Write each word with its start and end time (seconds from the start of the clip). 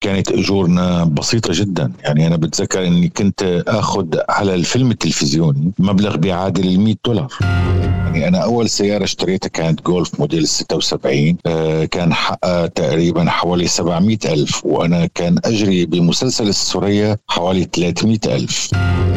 كانت 0.00 0.32
أجورنا 0.32 1.04
بسيطة 1.04 1.52
جدا. 1.52 1.92
يعني 2.02 2.26
أنا 2.26 2.36
بتذكر 2.36 2.86
إني 2.86 3.08
كنت 3.08 3.62
آخذ 3.68 4.06
على 4.28 4.54
الفيلم 4.54 4.90
التلفزيوني 4.90 5.72
مبلغ 5.78 6.16
بيعادل 6.16 6.68
ال 6.68 6.80
100 6.80 6.94
دولار. 7.04 7.32
يعني 7.40 8.28
أنا 8.28 8.38
أول 8.38 8.70
سيارة 8.70 9.04
اشتريتها 9.04 9.48
كانت 9.48 9.86
جولف 9.86 10.20
موديل 10.20 10.48
76 10.48 11.36
آه 11.46 11.84
كان 11.84 12.14
حقها 12.14 12.66
تقريبا 12.66 13.30
حوالي 13.30 13.66
700 13.66 14.18
ألف 14.24 14.66
وأنا 14.66 15.06
كان 15.14 15.38
أجري 15.44 15.86
بمسلسل 15.86 16.48
السورية 16.48 17.18
حوالي 17.28 17.68
300 17.74 18.18
ألف. 18.26 18.70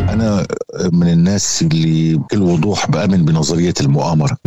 أنا 0.10 0.48
من 0.92 1.08
الناس 1.08 1.62
اللي 1.62 2.16
بكل 2.16 2.42
وضوح 2.42 2.90
بآمن 2.90 3.26
بنظرية 3.26 3.74
المؤامرة. 3.82 4.38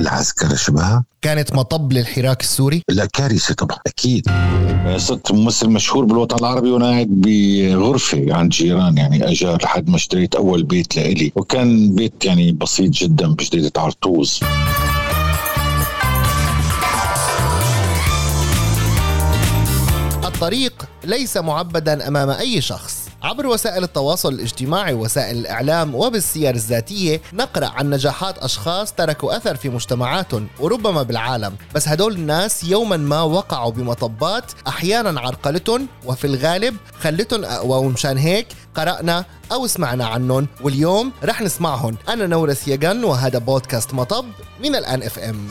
العسكرة 0.00 0.54
شبهها. 0.54 1.04
كانت 1.22 1.54
مطب 1.54 1.92
للحراك 1.92 2.40
السوري؟ 2.40 2.82
لا 2.88 3.06
كارثة 3.06 3.54
طبعا 3.54 3.78
أكيد. 3.86 4.28
صرت 4.96 5.32
ممثل 5.32 5.68
مشهور 5.68 6.04
بالوطن 6.04 6.36
العربي 6.38 6.70
وأنا 6.70 6.90
قاعد 6.90 7.06
بغرفة 7.08 8.26
عند 8.30 8.50
جيران 8.50 8.98
يعني 8.98 9.28
أجار 9.30 9.62
لحد 9.62 9.88
ما 9.88 9.96
اشتريت 9.96 10.34
أول 10.34 10.62
بيت 10.62 10.96
لإلي. 10.96 11.32
وكان 11.36 11.94
بيت 11.94 12.24
يعني 12.24 12.52
بسيط 12.52 12.90
جدا 12.90 13.28
بجديدة 13.28 13.80
عرطوز 13.80 14.40
الطريق 20.24 20.84
ليس 21.04 21.36
معبدا 21.36 22.08
أمام 22.08 22.30
أي 22.30 22.60
شخص. 22.60 23.01
عبر 23.22 23.46
وسائل 23.46 23.84
التواصل 23.84 24.32
الاجتماعي 24.32 24.92
ووسائل 24.92 25.36
الإعلام 25.38 25.94
وبالسير 25.94 26.54
الذاتية 26.54 27.20
نقرأ 27.32 27.66
عن 27.66 27.90
نجاحات 27.90 28.38
أشخاص 28.38 28.92
تركوا 28.92 29.36
أثر 29.36 29.56
في 29.56 29.68
مجتمعاتهم 29.68 30.48
وربما 30.60 31.02
بالعالم. 31.02 31.56
بس 31.74 31.88
هدول 31.88 32.14
الناس 32.14 32.64
يوما 32.64 32.96
ما 32.96 33.22
وقعوا 33.22 33.70
بمطبات 33.70 34.52
أحيانا 34.68 35.20
عرقلتهم 35.20 35.86
وفي 36.04 36.26
الغالب 36.26 36.76
خلتهم 37.00 37.44
اقوى 37.44 37.86
ومشان 37.86 38.18
هيك 38.18 38.46
قرأنا 38.74 39.24
أو 39.52 39.66
سمعنا 39.66 40.06
عنهم. 40.06 40.46
واليوم 40.60 41.12
رح 41.24 41.42
نسمعهم. 41.42 41.96
أنا 42.08 42.26
نورس 42.26 42.68
يجن 42.68 43.04
وهذا 43.04 43.38
بودكاست 43.38 43.94
مطب 43.94 44.24
من 44.62 44.76
الآن 44.76 45.02
FM 45.02 45.48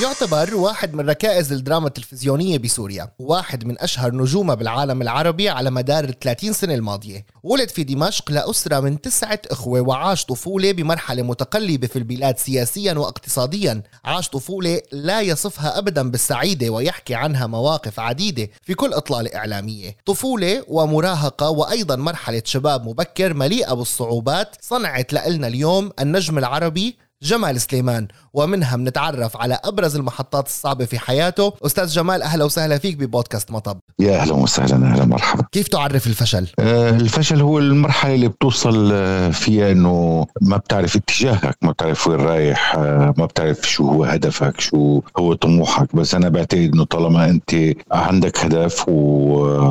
يعتبر 0.00 0.54
واحد 0.54 0.94
من 0.94 1.08
ركائز 1.10 1.52
الدراما 1.52 1.86
التلفزيونية 1.86 2.58
بسوريا 2.58 3.08
واحد 3.18 3.64
من 3.64 3.80
أشهر 3.80 4.14
نجومها 4.14 4.54
بالعالم 4.54 5.02
العربي 5.02 5.48
على 5.48 5.70
مدار 5.70 6.04
ال 6.04 6.18
30 6.18 6.52
سنة 6.52 6.74
الماضية. 6.74 7.26
ولد 7.42 7.68
في 7.70 7.84
دمشق 7.84 8.30
لأسرة 8.30 8.80
من 8.80 9.00
تسعة 9.00 9.40
إخوة 9.50 9.80
وعاش 9.80 10.24
طفولة 10.24 10.72
بمرحلة 10.72 11.22
متقلبة 11.22 11.86
في 11.86 11.98
البلاد 11.98 12.38
سياسيا 12.38 12.92
واقتصاديا. 12.92 13.82
عاش 14.04 14.28
طفولة 14.28 14.80
لا 14.92 15.20
يصفها 15.20 15.78
أبدا 15.78 16.10
بالسعيدة 16.10 16.68
ويحكي 16.70 17.14
عنها 17.14 17.46
مواقف 17.46 18.00
عديدة 18.00 18.48
في 18.62 18.74
كل 18.74 18.92
إطلالة 18.92 19.36
إعلامية. 19.36 19.96
طفولة 20.06 20.64
ومراهقة 20.68 21.50
وأيضا 21.50 21.96
مرحلة 21.96 22.42
شباب 22.44 22.88
مبكر 22.88 23.34
مليئة 23.34 23.72
بالصعوبات 23.74 24.56
صنعت 24.60 25.12
لنا 25.12 25.46
اليوم 25.46 25.90
النجم 26.00 26.38
العربي 26.38 26.96
جمال 27.22 27.60
سليمان. 27.60 28.08
ومنها 28.34 28.76
بنتعرف 28.76 29.36
على 29.36 29.58
أبرز 29.64 29.96
المحطات 29.96 30.46
الصعبة 30.46 30.84
في 30.84 30.98
حياته 30.98 31.52
أستاذ 31.66 31.86
جمال 31.86 32.22
أهلا 32.22 32.44
وسهلا 32.44 32.78
فيك 32.78 32.96
ببودكاست 32.96 33.50
مطب. 33.50 33.78
يا 33.98 34.16
أهلا 34.16 34.32
وسهلا 34.32 34.86
أهلا 34.92 35.04
مرحبا 35.04 35.44
كيف 35.52 35.68
تعرف 35.68 36.06
الفشل؟ 36.06 36.46
آه 36.58 36.90
الفشل 36.90 37.40
هو 37.40 37.58
المرحلة 37.58 38.14
اللي 38.14 38.28
بتوصل 38.28 38.90
آه، 38.92 39.30
فيها 39.30 39.72
إنه 39.72 40.26
ما 40.40 40.56
بتعرف 40.56 40.96
اتجاهك 40.96 41.56
ما 41.62 41.70
بتعرف 41.72 42.06
وين 42.08 42.20
رايح 42.20 42.74
آه 42.76 43.14
ما 43.18 43.26
بتعرف 43.26 43.70
شو 43.70 43.88
هو 43.90 44.04
هدفك 44.04 44.60
شو 44.60 45.00
هو 45.18 45.34
طموحك. 45.34 45.96
بس 45.96 46.14
أنا 46.14 46.28
بعتقد 46.28 46.70
إنه 46.74 46.84
طالما 46.84 47.24
أنت 47.28 47.54
عندك 47.92 48.44
هدف 48.44 48.84
و... 48.88 48.92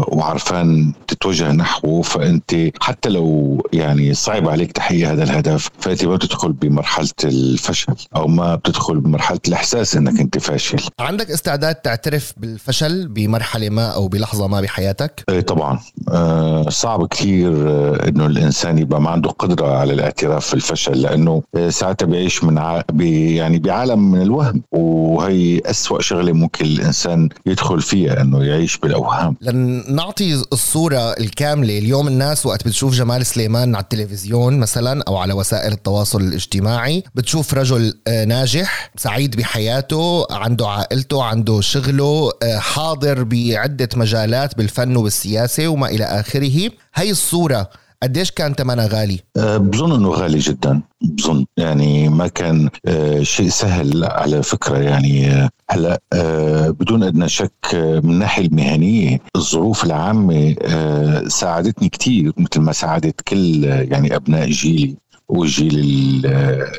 وعرفان 0.07 0.93
تتوجه 1.07 1.51
نحوه 1.51 2.01
فأنت 2.01 2.55
حتى 2.81 3.09
لو 3.09 3.61
يعني 3.73 4.13
صعب 4.13 4.49
عليك 4.49 4.71
تحقيق 4.71 5.09
هذا 5.09 5.23
الهدف 5.23 5.69
فأنت 5.79 6.05
ما 6.05 6.15
بتدخل 6.15 6.51
بمرحلة 6.51 7.07
الفشل 7.41 7.93
أو 8.15 8.27
ما 8.27 8.55
بتدخل 8.55 8.99
بمرحلة 8.99 9.39
الإحساس 9.47 9.95
إنك 9.95 10.19
أنت 10.19 10.37
فاشل. 10.37 10.77
عندك 10.99 11.31
استعداد 11.31 11.75
تعترف 11.75 12.33
بالفشل 12.37 13.07
بمرحلة 13.07 13.69
ما 13.69 13.87
أو 13.87 14.07
بلحظة 14.07 14.47
ما 14.47 14.61
بحياتك؟ 14.61 15.23
إيه 15.29 15.41
طبعا. 15.41 15.79
آه 16.09 16.69
صعب 16.69 17.07
كثير 17.07 17.69
آه 17.69 18.07
إنه 18.07 18.25
الإنسان 18.25 18.77
يبقى 18.77 19.01
ما 19.01 19.09
عنده 19.09 19.29
قدرة 19.29 19.67
على 19.77 19.93
الاعتراف 19.93 20.51
بالفشل 20.51 21.01
لأنه 21.01 21.43
آه 21.55 21.69
ساعتها 21.69 22.05
بيعيش 22.05 22.43
من 22.43 22.57
ع... 22.57 22.81
بي 22.93 23.35
يعني 23.35 23.59
بعالم 23.59 24.11
من 24.11 24.21
الوهم. 24.21 24.61
وهي 24.71 25.61
أسوأ 25.65 26.01
شغلة 26.01 26.31
ممكن 26.33 26.65
الإنسان 26.65 27.29
يدخل 27.45 27.81
فيها 27.81 28.21
إنه 28.21 28.43
يعيش 28.43 28.77
بالأوهام. 28.77 29.35
لنعطي 29.41 30.33
الصورة 30.53 31.11
الكاملة. 31.11 31.77
اليوم 31.77 32.07
الناس 32.07 32.45
وقت 32.45 32.65
بتشوف 32.67 32.93
جمال 32.93 33.25
سليمان 33.25 33.75
على 33.75 33.83
التلفزيون 33.83 34.59
مثلا 34.59 35.03
أو 35.07 35.17
على 35.17 35.33
وسائل 35.33 35.71
التواصل 35.71 36.21
الاجتماعي 36.21 37.03
بتشوف 37.15 37.30
رجل 37.53 37.93
آه، 38.07 38.25
ناجح 38.25 38.91
سعيد 38.97 39.35
بحياته 39.35 40.27
عنده 40.31 40.67
عائلته 40.67 41.23
عنده 41.23 41.61
شغله 41.61 42.31
آه، 42.43 42.57
حاضر 42.57 43.23
بعدة 43.23 43.89
مجالات 43.95 44.57
بالفن 44.57 44.95
وبالسياسة 44.95 45.67
وما 45.67 45.87
إلى 45.87 46.03
آخره. 46.03 46.69
هي 46.95 47.11
الصورة 47.11 47.69
قديش 48.03 48.31
كان 48.31 48.53
ثمنها 48.53 48.87
غالي؟ 48.87 49.19
أه 49.37 49.57
بظن 49.57 49.91
إنه 49.95 50.09
غالي 50.09 50.39
جدا 50.39 50.81
بظن. 51.01 51.45
يعني 51.57 52.09
ما 52.09 52.27
كان 52.27 52.69
شيء 53.21 53.49
سهل 53.49 54.03
على 54.05 54.43
فكرة. 54.43 54.77
يعني 54.77 55.49
هلأ 55.69 56.01
بدون 56.79 57.03
أدنى 57.03 57.29
شك 57.29 57.65
من 57.73 58.09
الناحيه 58.09 58.45
المهنية 58.45 59.19
الظروف 59.35 59.83
العامة 59.83 60.55
ساعدتني 61.27 61.89
كثير 61.89 62.31
مثل 62.37 62.59
ما 62.59 62.71
ساعدت 62.71 63.21
كل 63.21 63.63
يعني 63.63 64.15
أبناء 64.15 64.49
جيلي. 64.49 64.95
والجيل 65.31 65.75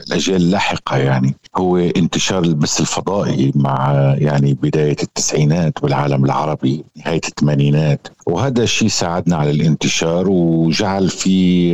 الاجيال 0.07 0.43
اللاحقه 0.43 0.97
يعني. 0.97 1.35
هو 1.57 1.77
انتشار 1.77 2.43
البث 2.43 2.81
الفضائي 2.81 3.53
مع 3.55 3.93
يعني 4.19 4.55
بداية 4.55 4.97
التسعينات 5.03 5.85
والعالم 5.85 6.25
العربي 6.25 6.85
نهاية 6.97 7.21
الثمانينات. 7.29 8.09
وهذا 8.27 8.63
الشيء 8.63 8.89
ساعدنا 8.89 9.37
على 9.37 9.51
الانتشار 9.51 10.29
وجعل 10.29 11.09
في 11.09 11.71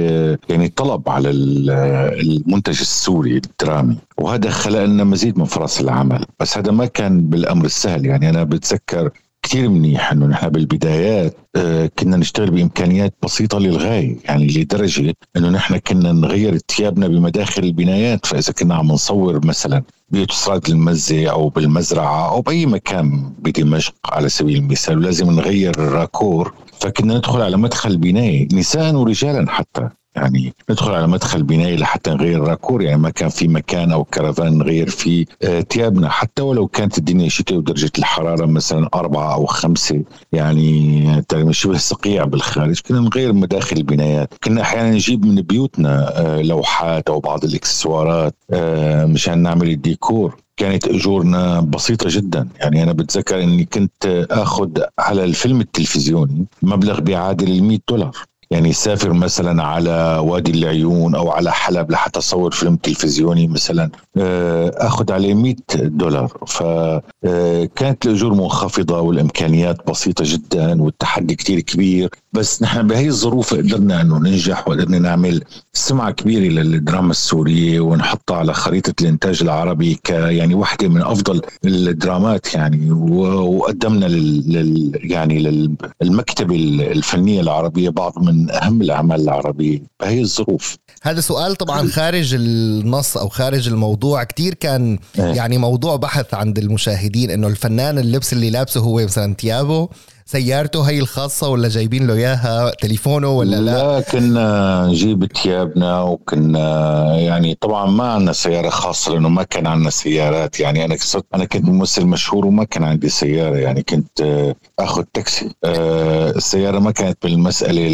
يعني 0.49 0.69
طلب 0.69 1.09
على 1.09 1.31
المنتج 1.31 2.81
السوري 2.81 3.37
الدرامي. 3.37 3.97
وهذا 4.19 4.51
خلق 4.51 4.85
لنا 4.85 5.05
مزيد 5.05 5.39
من 5.39 5.45
فرص 5.45 5.81
العمل. 5.81 6.25
بس 6.41 6.59
هذا 6.59 6.73
ما 6.73 6.87
كان 6.87 7.21
بالأمر 7.21 7.65
السهل 7.65 8.07
يعني. 8.07 8.29
أنا 8.31 8.45
بتذكر 8.45 9.11
كثير 9.43 9.69
منيح 9.69 10.13
إنه 10.13 10.27
نحن 10.27 10.49
بالبدايات 10.49 11.37
آه، 11.57 11.91
كنا 11.99 12.17
نشتغل 12.17 12.51
بإمكانيات 12.51 13.15
بسيطة 13.23 13.59
للغاية 13.59 14.17
يعني 14.25 14.47
لدرجة 14.47 15.15
إنه 15.37 15.51
نحن 15.51 15.77
كنا 15.77 16.13
نغير 16.13 16.59
ثيابنا 16.71 17.09
بمداخل 17.09 17.63
البنايات 17.63 18.27
فإذا 18.27 18.53
كنا 18.53 18.75
عم 18.75 18.87
نصور 18.87 19.47
مثلا 19.47 19.83
باوتوستراد 20.11 20.69
المزة 20.69 21.27
أو 21.31 21.49
بالمزرعة 21.49 22.31
أو 22.31 22.41
بأي 22.41 22.67
مكان 22.67 23.33
بدمشق 23.39 23.95
على 24.05 24.29
سبيل 24.29 24.57
المثال 24.57 24.99
ولازم 24.99 25.31
نغير 25.31 25.71
ال 25.79 25.88
raccord 25.88 26.55
فكنا 26.81 27.15
ندخل 27.15 27.43
على 27.43 27.57
مدخل 27.57 27.97
بنايه 27.97 28.49
نساء 28.53 28.95
ورجالا 28.95 29.51
حتى. 29.51 29.89
يعني 30.17 30.55
ندخل 30.71 30.91
على 30.95 31.07
مدخل 31.07 31.43
بناية 31.43 31.77
لحتى 31.77 32.11
نغير 32.11 32.41
raccord 32.41 32.83
يعني 32.83 32.99
ما 32.99 33.11
كان 33.11 33.29
في 33.29 33.49
مكان 33.49 33.93
أو 33.93 34.05
كرفان 34.05 34.59
نغير 34.59 34.91
فيه 34.91 35.25
آه، 35.43 35.61
ثيابنا 35.61 36.09
حتى 36.09 36.43
ولو 36.43 36.69
كانت 36.69 36.99
الدنيا 36.99 37.29
شتاء 37.29 37.59
ودرجة 37.59 37.93
الحرارة 37.99 38.47
مثلا 38.47 38.89
أربعة 38.95 39.35
أو 39.35 39.47
خمسة 39.47 40.03
يعني 40.33 41.03
تقريبا 41.29 41.53
شبه 41.53 41.77
صقيع 41.77 42.25
بالخارج. 42.25 42.81
كنا 42.81 43.01
نغير 43.01 43.33
مداخل 43.33 43.77
البنايات 43.77 44.35
كنا 44.45 44.63
أحيانا 44.63 44.91
نجيب 44.91 45.27
من 45.27 45.43
بيوتنا 45.43 46.21
آه، 46.21 46.43
لوحات 46.43 47.09
أو 47.09 47.21
بعض 47.21 47.45
الإكسسوارات 47.45 48.35
آه، 48.51 49.05
مشان 49.05 49.39
نعمل 49.39 49.69
الديكور. 49.69 50.37
كانت 50.57 50.89
أجورنا 50.89 51.61
بسيطة 51.61 52.07
جدا. 52.11 52.49
يعني 52.57 52.83
أنا 52.83 52.93
بتذكر 52.93 53.43
إني 53.43 53.65
كنت 53.65 54.27
آخذ 54.31 54.71
على 54.99 55.25
الفيلم 55.25 55.61
التلفزيوني 55.61 56.47
مبلغ 56.63 57.01
بيعادل 57.01 57.51
ال 57.51 57.65
100 57.65 57.79
دولار. 57.89 58.17
يعني 58.51 58.73
سافر 58.73 59.13
مثلا 59.13 59.63
على 59.63 60.23
وادي 60.25 60.51
العيون 60.51 61.15
أو 61.15 61.31
على 61.31 61.53
حلب 61.53 61.91
لحتى 61.91 62.19
أصور 62.19 62.51
فيلم 62.51 62.77
تلفزيوني 62.77 63.47
مثلا 63.47 63.91
آه، 64.17 64.73
أخذ 64.77 65.13
عليه 65.13 65.35
100 65.35 65.55
دولار. 65.75 66.27
فكانت 66.47 68.07
آه، 68.07 68.11
الأجور 68.11 68.35
منخفضة 68.35 69.01
والإمكانيات 69.01 69.91
بسيطة 69.91 70.25
جدا 70.27 70.83
والتحدي 70.83 71.35
كتير 71.35 71.61
كبير. 71.61 72.11
بس 72.33 72.63
نحن 72.63 72.87
بهي 72.87 73.09
الظروف 73.09 73.55
قدرنا 73.55 74.01
إنه 74.01 74.19
ننجح 74.19 74.69
وقدرنا 74.69 74.99
نعمل 74.99 75.45
سمعة 75.73 76.11
كبيرة 76.11 76.53
للدراما 76.53 77.11
السورية 77.11 77.81
ونحطها 77.81 78.37
على 78.37 78.53
خريطة 78.53 78.95
الإنتاج 79.03 79.43
العربي 79.43 79.95
ك 79.95 80.11
يعني 80.11 80.55
واحدة 80.55 80.89
من 80.89 81.03
أفضل 81.03 81.43
الدرامات 81.65 82.55
يعني. 82.55 82.91
وقدمنا 82.91 84.07
لل 84.07 84.93
يعني 84.95 85.69
للمكتبه 86.03 86.55
الفنية 86.93 87.41
العربية 87.41 87.91
بعض 87.91 88.19
من 88.19 88.38
من 88.39 88.51
أهم 88.51 88.83
الأعمال 88.83 89.21
العربية 89.21 89.83
بهي 90.01 90.21
الظروف 90.21 90.77
هذا 91.03 91.21
سؤال 91.21 91.57
طبعا 91.57 91.89
خارج 91.89 92.35
النص 92.35 93.17
أو 93.17 93.29
خارج 93.29 93.69
الموضوع 93.69 94.25
كتير 94.25 94.55
كان 94.55 94.99
إيه. 95.19 95.25
يعني 95.25 95.59
موضوع 95.59 95.97
بحث 95.97 96.35
عند 96.35 96.59
المشاهدين 96.59 97.31
إنه 97.31 97.47
الفنان 97.47 97.99
اللبس 97.99 98.33
اللي 98.33 98.51
لابسه 98.51 98.81
هو 98.81 99.05
مثلا 99.05 99.35
ثيابه 99.35 99.89
سيارته 100.31 100.83
هي 100.83 100.99
الخاصة 100.99 101.49
ولا 101.49 101.69
جايبين 101.69 102.07
له 102.07 102.15
إياها 102.15 102.71
تليفونه 102.71 103.29
ولا 103.29 103.57
لا؟ 103.57 103.71
لا 103.71 104.01
كنا 104.01 104.87
نجيب 104.87 105.33
ثيابنا 105.43 106.01
وكنا 106.03 107.17
يعني 107.17 107.55
طبعا 107.55 107.87
ما 107.91 108.13
عندنا 108.13 108.33
سيارة 108.33 108.69
خاصة 108.69 109.13
لأنه 109.13 109.29
ما 109.29 109.43
كان 109.43 109.67
عندنا 109.67 109.91
سيارات. 109.91 110.61
يعني 110.61 110.85
أنا 110.85 110.97
صرت 111.01 111.25
أنا 111.35 111.45
كنت 111.45 111.65
ممثل 111.65 112.07
مشهور 112.07 112.47
وما 112.47 112.65
كان 112.65 112.85
عندي 112.85 113.09
سيارة. 113.09 113.57
يعني 113.57 113.83
كنت 113.83 114.21
آه، 114.21 114.57
أخذ 114.79 115.03
تاكسي. 115.15 115.51
آه، 115.65 116.31
السيارة 116.31 116.79
ما 116.79 116.91
كانت 116.91 117.19
بالمسألة 117.23 117.87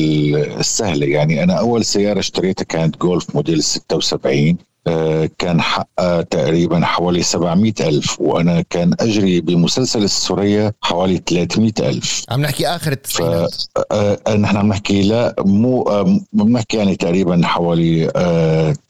السهلة. 0.60 1.06
يعني 1.06 1.42
أنا 1.42 1.54
أول 1.54 1.84
سيارة 1.84 2.18
اشتريتها 2.18 2.64
كانت 2.64 2.96
جولف 3.02 3.34
موديل 3.36 3.62
76 3.62 4.48
آه، 4.48 4.73
كان 5.38 5.60
حقها 5.60 6.22
تقريبا 6.22 6.84
حوالي 6.84 7.22
700 7.22 7.72
ألف 7.80 8.20
وأنا 8.20 8.64
كان 8.70 8.94
أجري 9.00 9.40
بمسلسل 9.40 10.02
السورية 10.02 10.74
حوالي 10.82 11.22
300 11.26 11.72
ألف. 11.80 12.24
عم 12.30 12.40
نحكي 12.40 12.66
آخر 12.66 12.92
التسعينات. 12.92 13.62
آه، 13.92 14.18
آه، 14.26 14.36
نحن 14.36 14.56
عم 14.56 14.68
نحكي 14.68 15.02
لا 15.02 15.34
مو 15.38 15.84
بنحكي 16.32 16.76
يعني 16.76 16.96
تقريبا 16.96 17.40
حوالي 17.44 18.10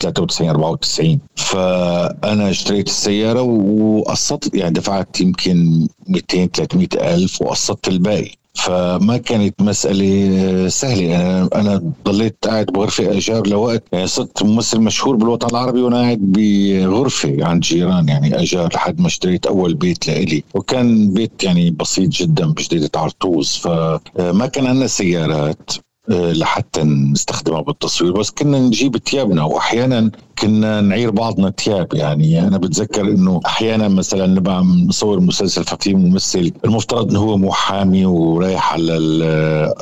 93 0.00 0.48
94 0.48 1.18
فأنا 1.36 2.50
اشتريت 2.50 2.86
السيارة 2.86 3.42
وقسطت 3.42 4.54
يعني 4.54 4.72
دفعت 4.72 5.20
يمكن 5.20 5.88
200 6.08 6.46
300 6.46 6.88
ألف 7.14 7.42
وقسطت 7.42 7.88
الباقي. 7.88 8.43
فما 8.54 9.16
كانت 9.16 9.62
مسألة 9.62 10.68
سهلة. 10.68 11.42
أنا 11.42 11.92
ضليت 12.04 12.36
قاعد 12.46 12.66
بغرفة 12.66 13.10
إيجار 13.10 13.46
لوقت. 13.46 13.82
يعني 13.92 14.06
صرت 14.06 14.42
ممثل 14.42 14.80
مشهور 14.80 15.16
بالوطن 15.16 15.48
العربي 15.50 15.82
وأنا 15.82 16.00
قاعد 16.00 16.18
بغرفة 16.18 17.36
عند 17.40 17.62
جيران 17.62 18.08
يعني 18.08 18.38
إيجار 18.38 18.74
لحد 18.74 19.00
ما 19.00 19.06
اشتريت 19.06 19.46
أول 19.46 19.74
بيت 19.74 20.06
لإلي. 20.06 20.44
وكان 20.54 21.14
بيت 21.14 21.44
يعني 21.44 21.70
بسيط 21.70 22.08
جدا 22.08 22.46
بجديدة 22.46 22.90
عرطوز. 22.96 23.56
فما 23.56 24.46
كان 24.46 24.66
عندنا 24.66 24.86
سيارات. 24.86 25.70
لحتى 26.08 26.82
نستخدمها 26.82 27.60
بالتصوير. 27.60 28.12
بس 28.12 28.30
كنا 28.30 28.58
نجيب 28.58 28.96
ثيابنا 28.96 29.44
وأحيانا 29.44 30.10
كنا 30.38 30.80
نعير 30.80 31.10
بعضنا 31.10 31.52
ثياب 31.64 31.94
يعني 31.94 32.48
أنا 32.48 32.58
بتذكر 32.58 33.00
إنه 33.02 33.40
أحيانا 33.46 33.88
مثلا 33.88 34.26
نبقى 34.26 34.62
نصور 34.88 35.20
مسلسل 35.20 35.64
ففي 35.64 35.94
ممثل 35.94 36.52
المفترض 36.64 37.10
إنه 37.10 37.20
هو 37.20 37.36
محامي 37.36 38.06
ورايح 38.06 38.72
على 38.72 38.96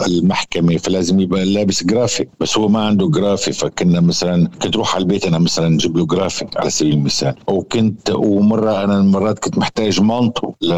المحكمة 0.06 0.76
فلازم 0.76 1.20
يبقى 1.20 1.44
لابس 1.44 1.84
جرافيت. 1.84 2.28
بس 2.40 2.58
هو 2.58 2.68
ما 2.68 2.86
عنده 2.86 3.08
جرافيت 3.08 3.54
فكنا 3.54 4.00
مثلا 4.00 4.48
كنت 4.62 4.74
أروح 4.74 4.94
على 4.94 5.02
البيت 5.02 5.26
أنا 5.26 5.38
مثلا 5.38 5.68
نجيب 5.68 5.96
له 5.96 6.06
جرافيت 6.06 6.56
على 6.56 6.70
سبيل 6.70 6.92
المثال. 6.92 7.34
وكنت 7.48 8.10
ومرة 8.10 8.84
أنا 8.84 9.02
مرات 9.02 9.38
كنت 9.38 9.58
محتاج 9.58 10.00
مانطو 10.00 10.52
ل 10.60 10.70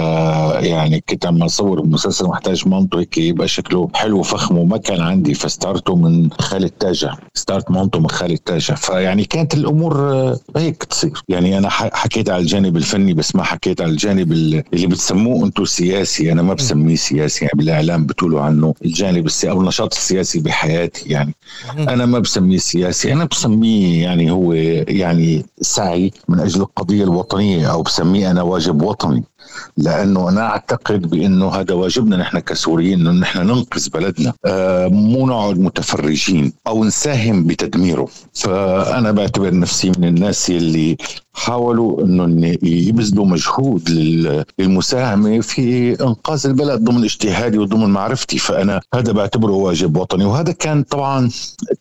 يعني 0.64 1.05
كنت 1.08 1.26
عم 1.26 1.43
أصور 1.43 1.87
مسلسل 1.87 2.26
محتاج 2.26 2.69
مانطو 2.69 2.99
هيك 2.99 3.19
يبقى 3.19 3.49
شكله 3.49 3.88
حلو 3.94 4.23
فخم 4.23 4.58
وما 4.58 4.76
كان 4.76 5.00
عندي 5.00 5.33
فاستعرته 5.35 5.96
من 5.96 6.31
خالد 6.40 6.70
تاجا. 6.70 7.11
استعرت 7.35 7.70
مانطو 7.70 8.00
من 8.00 8.10
خالد 8.10 8.38
تاجا. 8.38 8.73
فيعني 8.72 9.25
كانت 9.25 9.54
الأمور 9.54 10.12
آه، 10.12 10.38
هيك 10.56 10.84
تصير. 10.84 11.22
يعني 11.28 11.58
أنا 11.58 11.69
حكيت 11.70 12.31
على 12.31 12.42
الجانب 12.42 12.76
الفني 12.76 13.14
بس 13.14 13.36
ما 13.36 13.42
حكيت 13.42 13.81
على 13.81 13.90
الجانب 13.90 14.32
اللي 14.32 14.86
بتسموه 14.86 15.44
أنتم 15.46 15.64
سياسي. 15.64 16.32
أنا 16.32 16.42
ما 16.42 16.54
بسميه 16.54 16.96
سياسي 16.96 17.44
يعني 17.44 17.58
بالإعلام 17.58 18.06
بتقولوا 18.06 18.40
عنه. 18.40 18.75
الجانب 18.84 19.26
السياسي 19.26 19.50
أو 19.50 19.60
النشاط 19.60 19.94
السياسي 19.94 20.40
بحياتي 20.40 21.08
يعني. 21.08 21.34
أنا 21.78 22.06
ما 22.06 22.19
بسميه 22.19 22.58
سياسي. 22.58 23.12
أنا 23.12 23.25
بسميه 23.25 24.02
يعني 24.02 24.31
هو 24.31 24.52
يعني 24.52 25.44
سعي 25.60 26.10
من 26.28 26.40
أجل 26.40 26.60
القضية 26.60 27.04
الوطنية 27.04 27.72
أو 27.72 27.82
بسميه 27.82 28.31
أنا 28.31 28.42
واجب 28.42 28.82
وطني. 28.82 29.25
لأنه 29.76 30.29
أنا 30.29 30.41
أعتقد 30.41 31.11
بأنه 31.11 31.49
هذا 31.49 31.75
واجبنا 31.75 32.17
نحن 32.17 32.38
كسوريين 32.38 33.00
إنه 33.00 33.20
نحن 33.20 33.38
ننقذ 33.38 33.88
بلدنا. 33.91 34.32
آه 34.44 34.88
مو 34.88 35.26
نقعد 35.26 35.58
متفرجين 35.58 36.52
أو 36.67 36.85
نساهم 36.85 37.44
بتدميره. 37.46 38.08
فأنا 38.35 39.11
بعتبر 39.12 39.55
نفسي 39.55 39.93
من 39.99 40.05
الناس 40.05 40.50
اللي 40.50 40.96
حاولوا 41.34 42.02
انه 42.02 42.56
يبذلوا 42.62 43.26
مجهود 43.26 43.90
للمساهمة 44.58 45.40
في 45.40 45.92
إنقاذ 46.00 46.46
البلد 46.46 46.84
ضمن 46.84 47.04
اجتهادي 47.04 47.58
وضمن 47.58 47.90
معرفتي. 47.90 48.38
فأنا 48.38 48.81
هذا 48.94 49.12
بعتبره 49.12 49.52
واجب 49.52 49.96
وطني. 49.96 50.25
وهذا 50.25 50.52
كان 50.52 50.82
طبعا 50.82 51.31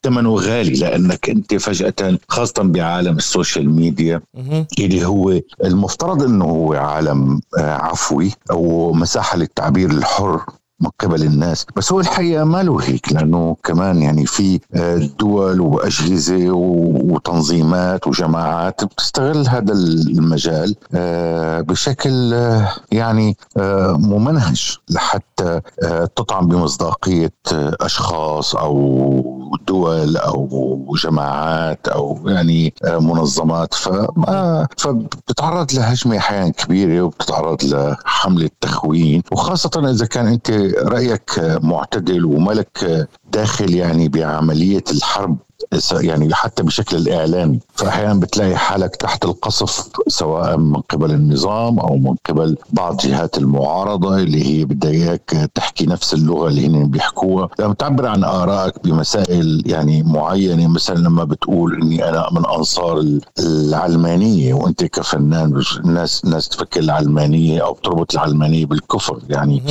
ثمنه 0.03 0.35
غالي 0.35 0.73
لأنك 0.73 1.29
أنت 1.29 1.55
فجأة 1.55 2.17
خاصه 2.27 2.63
بعالم 2.63 3.17
السوشيال 3.17 3.69
ميديا 3.69 4.21
اللي 4.79 5.05
هو 5.05 5.39
المفترض 5.63 6.23
إنه 6.23 6.45
هو 6.45 6.73
عالم 6.73 7.41
آه، 7.57 7.71
عفوي 7.73 8.31
أو 8.51 8.93
مساحة 8.93 9.37
للتعبير 9.37 9.91
الحر. 9.91 10.41
من 10.79 10.89
قبل 10.99 11.23
الناس. 11.23 11.65
بس 11.75 11.91
هو 11.91 11.99
الحقيقة 11.99 12.43
ما 12.43 12.63
له 12.63 12.81
هيك 12.81 13.13
لأنه 13.13 13.55
كمان 13.63 14.01
يعني 14.01 14.25
في 14.25 14.59
آه، 14.75 15.09
دول 15.19 15.61
وأجهزة 15.61 16.49
وتنظيمات 16.51 18.07
وجماعات 18.07 18.83
بتستغل 18.83 19.47
هذا 19.47 19.73
المجال 19.73 20.75
آه، 20.95 21.61
بشكل 21.61 22.33
آه، 22.33 22.69
يعني 22.91 23.37
ممنهج 23.97 24.77
لحتى 24.89 25.61
تطعن 26.15 26.47
بمصداقية 26.47 27.33
أشخاص 27.81 28.55
أو 28.55 29.53
دول 29.67 30.17
أو 30.17 30.95
جماعات 31.03 31.87
أو 31.87 32.19
يعني 32.25 32.73
منظمات. 32.83 33.73
فما 33.73 34.67
فبتتعرض 34.77 35.73
لهجمة 35.73 36.17
أحيانا 36.17 36.49
كبيرة 36.49 37.01
وبتتعرض 37.01 37.63
لحملة 37.63 38.49
تخوين 38.61 39.23
وخاصة 39.31 39.89
إذا 39.91 40.05
كان 40.05 40.27
أنت 40.27 40.51
رأيك 40.77 41.59
معتدل 41.63 42.25
وملك 42.25 43.07
داخل 43.31 43.73
يعني 43.73 44.07
بعملية 44.09 44.83
الحرب؟ 44.91 45.37
يعني 45.91 46.33
حتى 46.33 46.63
بشكل 46.63 46.97
الاعلامي 46.97 47.59
فاحيانا 47.75 48.19
بتلاقي 48.19 48.55
حالك 48.57 48.95
تحت 48.95 49.25
القصف 49.25 49.89
سواء 50.07 50.57
من 50.57 50.81
قبل 50.81 51.11
النظام 51.11 51.79
أو 51.79 51.97
من 51.97 52.15
قبل 52.29 52.57
بعض 52.71 52.97
جهات 52.97 53.37
المعارضة 53.37 54.17
اللي 54.17 54.45
هي 54.45 54.65
بدها 54.65 54.91
اياك 54.91 55.49
تحكي 55.55 55.85
نفس 55.85 56.13
اللغة 56.13 56.47
اللي 56.47 56.67
هن 56.67 56.89
بيحكوها. 56.89 57.49
لما 57.59 57.73
تعبر 57.73 58.07
عن 58.07 58.23
آرائك 58.23 58.73
بمسائل 58.83 59.63
يعني 59.65 60.03
معينة 60.03 60.67
مثلا 60.67 60.95
لما 60.95 61.23
بتقول 61.23 61.81
إني 61.81 62.09
أنا 62.09 62.27
من 62.31 62.45
أنصار 62.45 63.05
العلمانية 63.39 64.53
وأنت 64.53 64.83
كفنان 64.83 65.61
الناس 65.85 66.21
الناس 66.25 66.49
تفكر 66.49 66.79
العلمانية 66.79 67.61
أو 67.65 67.77
تربط 67.83 68.13
العلمانية 68.13 68.65
بالكفر. 68.65 69.19
يعني 69.29 69.63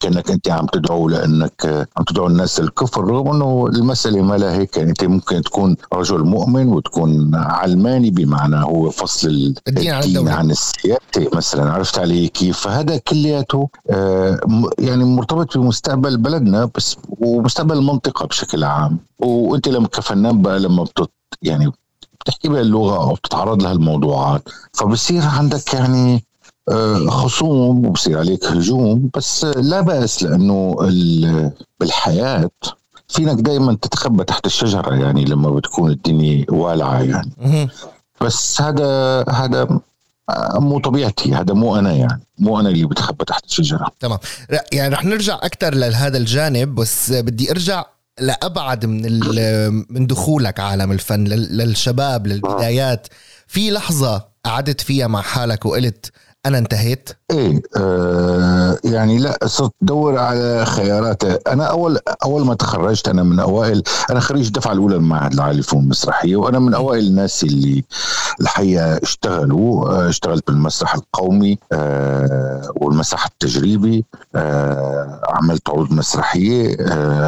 كأنك 0.00 0.30
أنت 0.30 0.50
عم 0.50 0.66
تدعو 0.66 1.08
لأنك 1.08 1.88
عم 1.96 2.04
تدعو 2.04 2.26
الناس 2.26 2.60
للكفر 2.60 3.04
رغم 3.04 3.28
إنه 3.28 3.66
المسألة 3.66 4.22
ما 4.22 4.34
لها 4.34 4.52
هيك. 4.52 4.76
يعني 4.76 4.90
أنت 4.90 5.04
ممكن 5.04 5.31
تكون 5.40 5.76
رجل 5.92 6.24
مؤمن 6.24 6.68
وتكون 6.68 7.34
علماني 7.34 8.10
بمعنى 8.10 8.56
هو 8.56 8.90
فصل 8.90 9.54
الدين 9.68 9.90
عن, 9.90 10.02
الدين 10.02 10.28
عن 10.28 10.50
السياسة 10.50 11.30
مثلا 11.32 11.72
عرفت 11.72 11.98
علي 11.98 12.28
كيف؟ 12.28 12.58
فهذا 12.58 12.96
كلياته 12.96 13.68
آه، 13.90 14.40
يعني 14.78 15.04
مرتبط 15.04 15.58
بمستقبل 15.58 16.16
بلدنا 16.16 16.70
بس 16.76 16.96
ومستقبل 17.08 17.76
المنطقة 17.78 18.26
بشكل 18.26 18.64
عام. 18.64 18.98
وأنت 19.18 19.68
لما 19.68 19.88
كفنان 19.88 20.42
بقى 20.42 20.58
لما 20.60 20.84
بتط 20.84 21.12
يعني 21.42 21.72
بتحكي 22.20 22.48
بها 22.48 22.60
اللغة 22.60 22.96
أو 23.02 23.14
بتتعرض 23.14 23.62
لها 23.62 23.72
الموضوعات 23.72 24.42
فبصير 24.72 25.22
عندك 25.22 25.74
يعني 25.74 26.24
آه، 26.68 27.06
خصوم 27.06 27.86
وبصير 27.86 28.18
عليك 28.18 28.44
هجوم 28.44 29.10
بس 29.16 29.44
لا 29.44 29.80
بأس 29.80 30.22
لأنه 30.22 30.76
بالحياة 31.80 32.50
فينك 33.12 33.40
دائما 33.40 33.78
تتخبى 33.82 34.24
تحت 34.24 34.46
الشجرة 34.46 34.94
يعني 34.94 35.24
لما 35.24 35.50
بتكون 35.50 35.90
الدنيا 35.90 36.46
والعة 36.48 37.02
يعني. 37.02 37.68
بس 38.20 38.60
هذا 38.60 39.24
هذا 39.30 39.80
مو 40.54 40.78
طبيعتي 40.78 41.34
هذا 41.34 41.54
مو 41.54 41.78
أنا 41.78 41.92
يعني. 41.92 42.22
مو 42.38 42.60
أنا 42.60 42.68
اللي 42.68 42.86
بتخبى 42.86 43.24
تحت 43.24 43.44
الشجرة. 43.44 43.86
تمام. 44.00 44.18
يعني 44.72 44.94
رح 44.94 45.04
نرجع 45.04 45.34
أكثر 45.34 45.74
لهذا 45.74 46.18
الجانب 46.18 46.74
بس 46.74 47.12
بدي 47.12 47.50
أرجع 47.50 47.84
لأبعد 48.20 48.86
من 48.86 49.02
من 49.90 50.06
دخولك 50.06 50.60
عالم 50.60 50.92
الفن 50.92 51.24
للشباب 51.24 52.26
للبدايات. 52.26 53.06
في 53.46 53.70
لحظة 53.70 54.24
قعدت 54.44 54.80
فيها 54.80 55.06
مع 55.06 55.20
حالك 55.20 55.66
وقلت 55.66 56.12
أنا 56.46 56.58
انتهيت. 56.58 57.10
إيه 57.30 57.62
آه 57.76 58.78
يعني 58.84 59.18
لا 59.18 59.38
صرت 59.46 59.72
ادور 59.82 60.18
على 60.18 60.66
خيارات. 60.66 61.24
أنا 61.48 61.64
أول 61.64 61.98
أول 62.24 62.44
ما 62.46 62.54
تخرجت 62.54 63.08
أنا 63.08 63.22
من 63.22 63.40
أوائل 63.40 63.82
أنا 64.10 64.20
خريج 64.20 64.46
الدفعة 64.46 64.72
الأولى 64.72 64.96
المعهد 64.96 65.32
العالي 65.32 65.56
للفنون 65.56 65.82
المسرحيه 65.84 66.36
وأنا 66.36 66.58
من 66.58 66.74
أوائل 66.74 67.06
الناس 67.06 67.44
اللي 67.44 67.84
الحقيقة 68.40 68.96
اشتغلوا 69.02 69.88
آه، 69.88 70.08
اشتغلت 70.08 70.46
بالمسرح 70.46 70.94
القومي 70.94 71.58
آه، 71.72 72.72
والمسرح 72.76 73.24
التجريبي 73.26 74.04
آه، 74.34 75.20
عملت 75.28 75.70
عروض 75.70 75.92
مسرحية 75.92 76.76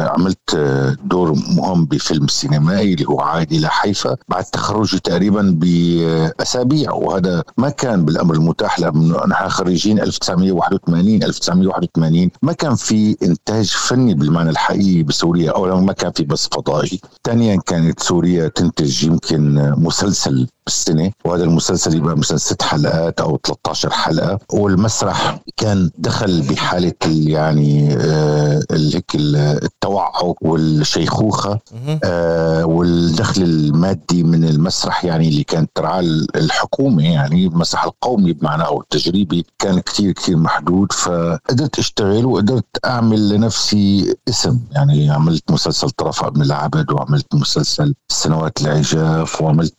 عملت 0.09 0.55
دور 1.03 1.35
مهم 1.57 1.85
بفيلم 1.85 2.27
سينمائي 2.27 2.93
اللي 2.93 3.05
هو 3.07 3.21
عائد 3.21 3.51
إلى 3.51 3.67
حيفا. 3.69 4.15
بعد 4.29 4.43
تخرجي 4.43 4.99
تقريبا 4.99 5.55
بأسابيع 5.59 6.91
وهذا 6.91 7.43
ما 7.57 7.69
كان 7.69 8.05
بالأمر 8.05 8.33
المتاح 8.33 8.79
لأنه 8.79 9.04
نحن 9.11 9.49
خريجين 9.49 9.99
1981 9.99 11.23
1981 11.23 12.29
ما 12.41 12.53
كان 12.53 12.75
في 12.75 13.17
إنتاج 13.23 13.65
فني 13.69 14.13
بالمعنى 14.13 14.49
الحقيقي 14.49 15.03
بسوريا 15.03 15.51
اولا 15.51 15.75
ما 15.75 15.93
كان 15.93 16.11
في 16.11 16.23
بس 16.23 16.47
فضائي. 16.47 16.99
ثانيا 17.23 17.57
كانت 17.65 17.99
سوريا 17.99 18.47
تنتج 18.47 19.03
يمكن 19.03 19.73
مسلسل 19.77 20.47
بالسنة 20.65 21.11
وهذا 21.25 21.43
المسلسل 21.43 21.95
يبقى 21.95 22.17
مثلا 22.17 22.37
ست 22.37 22.61
حلقات 22.61 23.21
أو 23.21 23.39
13 23.43 23.89
حلقة. 23.89 24.39
والمسرح 24.53 25.39
كان 25.57 25.89
دخل 25.97 26.41
بحالة 26.41 26.93
يعني 27.07 27.95
آه 27.99 28.59
هيك 28.71 29.11
التوعك 29.15 30.41
والشيخوخة. 30.41 31.59
آه 32.03 32.65
والدخل 32.65 33.41
المادي 33.41 34.23
من 34.23 34.43
المسرح 34.45 35.05
يعني 35.05 35.27
اللي 35.29 35.43
كانت 35.43 35.69
ترعاه 35.75 35.99
الحكومة 36.35 37.03
يعني 37.13 37.47
المسرح 37.47 37.83
القومي 37.85 38.33
بمعناه 38.33 38.69
التجريبي 38.95 39.45
كان 39.59 39.79
كتير 39.79 40.11
كتير 40.11 40.37
محدود 40.37 40.91
فقدرت 40.91 41.79
أشتغل 41.79 42.25
وقدرت 42.25 42.65
أعمل 42.85 43.29
لنفسي 43.29 44.15
اسم. 44.29 44.59
يعني 44.71 45.09
عملت 45.11 45.51
مسلسل 45.51 45.89
طرف 45.89 46.23
ابن 46.23 46.41
العبد 46.41 46.91
وعملت 46.91 47.35
مسلسل 47.35 47.95
سنوات 48.11 48.61
العجاف 48.61 49.41
وعملت 49.41 49.75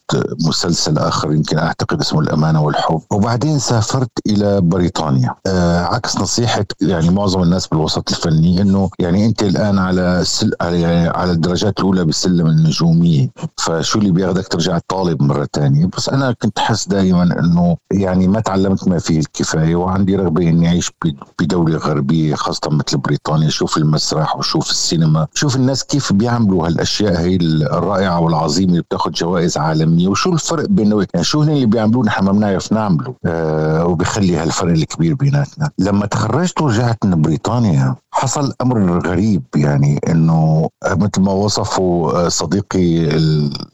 مسلسل 0.47 0.99
آخر 0.99 1.33
يمكن 1.33 1.59
أعتقد 1.59 2.01
اسمه 2.01 2.21
الأمانة 2.21 2.63
والحب. 2.63 3.01
وبعدين 3.13 3.59
سافرت 3.59 4.11
إلى 4.27 4.61
بريطانيا. 4.61 5.35
آه 5.47 5.81
عكس 5.85 6.17
نصيحة 6.17 6.65
يعني 6.81 7.11
معظم 7.11 7.43
الناس 7.43 7.67
بالوسط 7.67 8.11
الفني 8.11 8.63
إنه 8.63 8.91
يعني 8.99 9.27
أنت 9.27 9.43
الآن 9.43 9.79
على 9.79 10.21
سل 10.25 10.53
على, 10.61 11.13
على 11.15 11.31
الدرجات 11.33 11.81
الأولى 11.81 12.05
بالسلم 12.05 12.47
النجومية. 12.47 13.31
فشو 13.57 13.99
اللي 13.99 14.11
بياخذك 14.11 14.49
ترجع 14.49 14.79
طالب 14.89 15.23
مرة 15.23 15.49
ثانية 15.53 15.87
بس 15.97 16.09
أنا 16.09 16.33
كنت 16.33 16.59
حس 16.59 16.89
دائما 16.89 17.23
إنه 17.23 17.77
يعني 17.91 18.29
ما 18.29 18.41
تعلمت 18.41 18.89
ما 18.89 18.99
فيه 19.07 19.19
الكفاية 19.19 19.77
وعندي 19.77 20.17
رغبة 20.17 20.49
إني 20.49 20.69
أعيش 20.69 20.93
بدولة 21.41 21.77
غربية 21.77 22.35
خاصة 22.35 22.71
مثل 22.71 22.97
بريطانيا. 22.97 23.49
شوف 23.49 23.77
المسرح 23.77 24.37
وشوف 24.37 24.71
السينما 24.71 25.27
شوف 25.35 25.57
الناس 25.57 25.85
كيف 25.85 26.13
بيعملوا 26.13 26.67
هالأشياء 26.67 27.21
هي 27.21 27.37
الرائعة 27.37 28.21
والعظيمة 28.21 28.71
اللي 28.71 28.83
بتاخذ 28.83 29.11
جوائز 29.11 29.57
عالمية. 29.59 30.09
وشو 30.09 30.33
الفرق 30.33 30.67
بينه 30.69 31.07
يعني 31.15 31.25
شو 31.25 31.43
هن 31.43 31.49
اللي 31.49 31.67
بيعملوه 31.67 32.05
نحن 32.05 32.25
ما 32.25 32.33
بنعرف 32.33 32.73
نعمله. 32.73 33.15
آه 33.27 33.87
وبيخلي 33.87 34.37
هالفرق 34.37 34.73
الكبير 34.73 35.15
بيناتنا. 35.15 35.71
لما 35.79 36.07
تخرجت 36.07 36.61
ورجعت 36.61 36.99
من 37.05 37.23
بريطانيا 37.23 37.95
حصل 38.13 38.53
أمر 38.61 39.07
غريب. 39.07 39.43
يعني 39.57 40.01
إنه 40.09 40.69
مثل 40.87 41.21
ما 41.21 41.33
وصفه 41.33 42.29
صديقي 42.29 43.09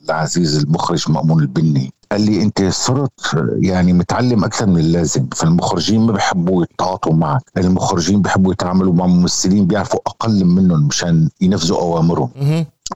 العزيز 0.09 0.57
المخرج 0.65 1.11
مأمون 1.11 1.43
البني 1.43 1.93
قال 2.12 2.21
لي 2.21 2.42
انت 2.42 2.62
صرت 2.62 3.11
يعني 3.59 3.92
متعلم 3.92 4.45
أكثر 4.45 4.66
من 4.66 4.78
اللازم 4.78 5.26
فالمخرجين 5.37 6.00
ما 6.00 6.12
بيحبوا 6.12 6.64
يتعاطوا 6.64 7.12
معك. 7.12 7.42
المخرجين 7.59 8.23
بيحبوا 8.23 8.52
يتعاملوا 8.52 8.92
مع 8.92 9.07
ممثلين 9.07 9.66
بيعرفوا 9.66 10.00
أقل 10.07 10.45
منهم 10.45 10.87
مشان 10.87 11.28
ينفذوا 11.40 11.78
اوامرهم. 11.81 12.31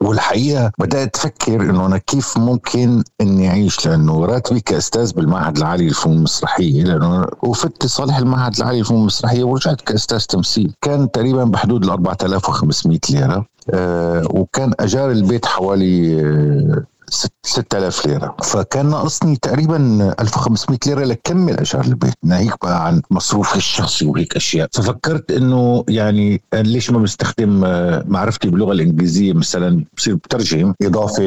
والحقيقة 0.01 0.71
بدأت 0.79 1.15
أفكر 1.15 1.61
إنه 1.61 1.85
أنا 1.85 1.97
كيف 1.97 2.37
ممكن 2.37 3.03
إني 3.21 3.49
أعيش 3.49 3.87
لأنه 3.87 4.25
راتبي 4.25 4.59
كاستاذ 4.59 5.13
بالمعهد 5.13 5.57
العالي 5.57 5.87
للفنون 5.87 6.17
المسرحية 6.17 6.83
لأنه 6.83 7.25
وفدت 7.43 7.85
صالح 7.85 8.17
المعهد 8.17 8.55
العالي 8.57 8.77
للفنون 8.79 9.01
المسرحية 9.01 9.43
ورجعت 9.43 9.81
كأستاذ 9.81 10.19
تمثيل. 10.19 10.73
كان 10.81 11.11
تقريبا 11.11 11.43
بحدود 11.43 11.83
ال 11.83 11.89
4500 11.89 12.99
ليرة. 13.09 13.45
آه 13.73 14.23
وكان 14.29 14.73
أجار 14.79 15.11
البيت 15.11 15.45
حوالي 15.45 16.21
آه 16.21 16.83
6000 17.09 18.05
ليرة. 18.05 18.35
فكان 18.43 18.85
ناقصني 18.89 19.35
تقريبا 19.35 19.77
1500 20.19 20.79
ليرة 20.87 21.03
لكمل 21.05 21.57
اجار 21.59 21.85
البيت. 21.85 22.13
ناهيك 22.23 22.53
بقى 22.61 22.87
عن 22.87 23.01
مصروفي 23.11 23.55
الشخصي 23.55 24.05
وهيك 24.05 24.35
أشياء. 24.35 24.67
ففكرت 24.73 25.31
إنه 25.31 25.83
يعني 25.89 26.41
ليش 26.53 26.91
ما 26.91 26.99
بستخدم 26.99 27.65
آه، 27.65 28.03
معرفتي 28.07 28.49
باللغة 28.49 28.71
الإنجليزية 28.71 29.33
مثلا؟ 29.33 29.85
بصير 29.97 30.15
بترجم 30.15 30.73
إضافة 30.81 31.23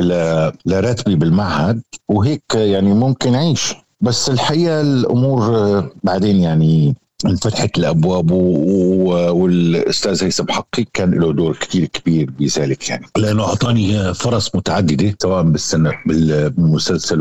لراتبي 0.66 1.14
بالمعهد 1.16 1.82
وهيك 2.08 2.42
يعني 2.54 2.94
ممكن 2.94 3.34
أعيش. 3.34 3.74
بس 4.00 4.30
الحقيقة 4.30 4.80
الأمور 4.80 5.42
آه، 5.56 5.90
بعدين 6.04 6.36
يعني 6.36 6.96
انفتحت 7.26 7.78
الأبواب 7.78 8.30
والأستاذ 8.30 10.24
هيثم 10.24 10.44
حقي 10.48 10.84
كان 10.94 11.10
له 11.10 11.32
دور 11.32 11.56
كثير 11.56 11.86
كبير 11.86 12.30
بذلك 12.38 12.88
يعني. 12.88 13.06
لأنه 13.16 13.44
أعطاني 13.44 14.14
فرص 14.14 14.54
متعددة 14.54 15.16
سواء 15.22 15.42
بالسنه 15.42 15.92
بالمسلسل 16.06 17.20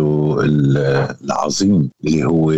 العظيم 1.23 1.89
اللي 2.05 2.23
هو 2.23 2.51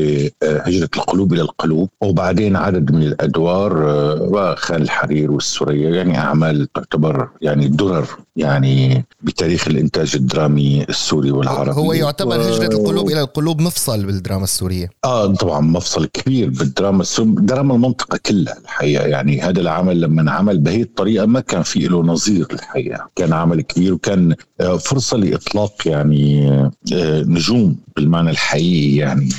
هجرة 0.43 0.89
القلوب 0.95 1.33
إلى 1.33 1.41
القلوب 1.41 1.89
وبعدين 2.01 2.55
عدد 2.55 2.91
من 2.91 3.03
الأدوار 3.03 3.77
وخان 4.21 4.81
الحرير 4.81 5.31
والسوريه 5.31 5.95
يعني 5.95 6.17
أعمال 6.17 6.67
تعتبر 6.73 7.29
يعني 7.41 7.67
درر 7.67 8.07
يعني 8.35 9.05
بتاريخ 9.21 9.67
الإنتاج 9.67 10.15
الدرامي 10.15 10.83
السوري 10.89 11.31
والعربي 11.31 11.71
هو 11.71 11.93
يعتبر 11.93 12.39
و... 12.39 12.41
هجرة 12.41 12.67
القلوب 12.67 13.09
إلى 13.09 13.21
القلوب 13.21 13.61
مفصل 13.61 14.05
بالدراما 14.05 14.43
السورية. 14.43 14.89
آه 15.05 15.27
طبعا 15.27 15.61
مفصل 15.61 16.05
كبير 16.05 16.49
بالدراما 16.49 17.01
السورية 17.01 17.35
دراما 17.35 17.75
المنطقة 17.75 18.19
كلها 18.25 18.57
الحقيقة. 18.57 19.05
يعني 19.05 19.41
هذا 19.41 19.61
العمل 19.61 20.01
لما 20.01 20.21
انعمل 20.21 20.57
بهي 20.57 20.81
الطريقة 20.81 21.25
ما 21.25 21.39
كان 21.39 21.63
في 21.63 21.79
له 21.79 22.03
نظير 22.03 22.47
الحقيقة. 22.53 23.09
كان 23.15 23.33
عمل 23.33 23.61
كبير 23.61 23.93
وكان 23.93 24.35
آه، 24.61 24.77
فرصة 24.77 25.17
لإطلاق 25.17 25.73
يعني 25.85 26.49
آه، 26.93 27.21
نجوم 27.21 27.75
بالمعنى 27.95 28.29
الحقيقي 28.29 28.95
يعني. 28.95 29.29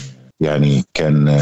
يعني 0.43 0.85
كان 0.95 1.41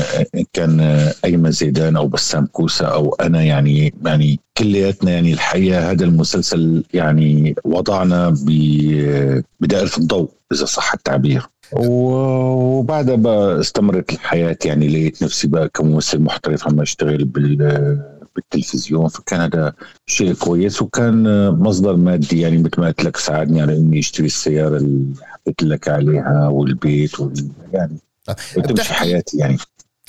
كان 0.52 0.80
ايمن 1.24 1.50
زيدان 1.50 1.96
أو 1.96 2.08
بسام 2.08 2.46
كوسة 2.46 2.86
أو 2.86 3.14
أنا 3.14 3.42
يعني 3.42 3.94
يعني 4.04 4.40
كلياتنا 4.58 5.10
يعني 5.10 5.32
الحقيقة 5.32 5.90
هذا 5.90 6.04
المسلسل 6.04 6.84
يعني 6.94 7.54
وضعنا 7.64 8.36
بدائره 9.60 9.90
الضوء 9.98 10.28
إذا 10.52 10.64
صح 10.64 10.92
التعبير. 10.92 11.42
وبعدها 11.76 13.16
بقى 13.16 13.60
استمرت 13.60 14.12
الحياة 14.12 14.56
يعني 14.64 14.88
لقيت 14.88 15.22
نفسي 15.22 15.48
بقى 15.48 15.68
كممثل 15.68 16.18
محترف 16.18 16.68
عم 16.68 16.80
أشتغل 16.80 17.24
بال 17.24 17.56
بالتلفزيون 18.36 19.08
فكان 19.08 19.40
هذا 19.40 19.72
شيء 20.06 20.32
كويس 20.34 20.82
وكان 20.82 21.48
مصدر 21.50 21.96
مادي 21.96 22.40
يعني 22.40 22.58
مثل 22.58 22.70
ما 22.80 22.86
قلت 22.86 23.04
لك 23.04 23.16
ساعدني 23.16 23.62
على 23.62 23.76
إني 23.76 23.98
أشتري 23.98 24.26
السيارة 24.26 24.76
اللي 24.76 25.14
حكيت 25.22 25.62
لك 25.62 25.88
عليها 25.88 26.48
والبيت 26.48 27.20
وال 27.20 27.48
يعني 27.72 27.96
وتمشي 28.56 28.94
حياتي 28.94 29.38
يعني. 29.38 29.58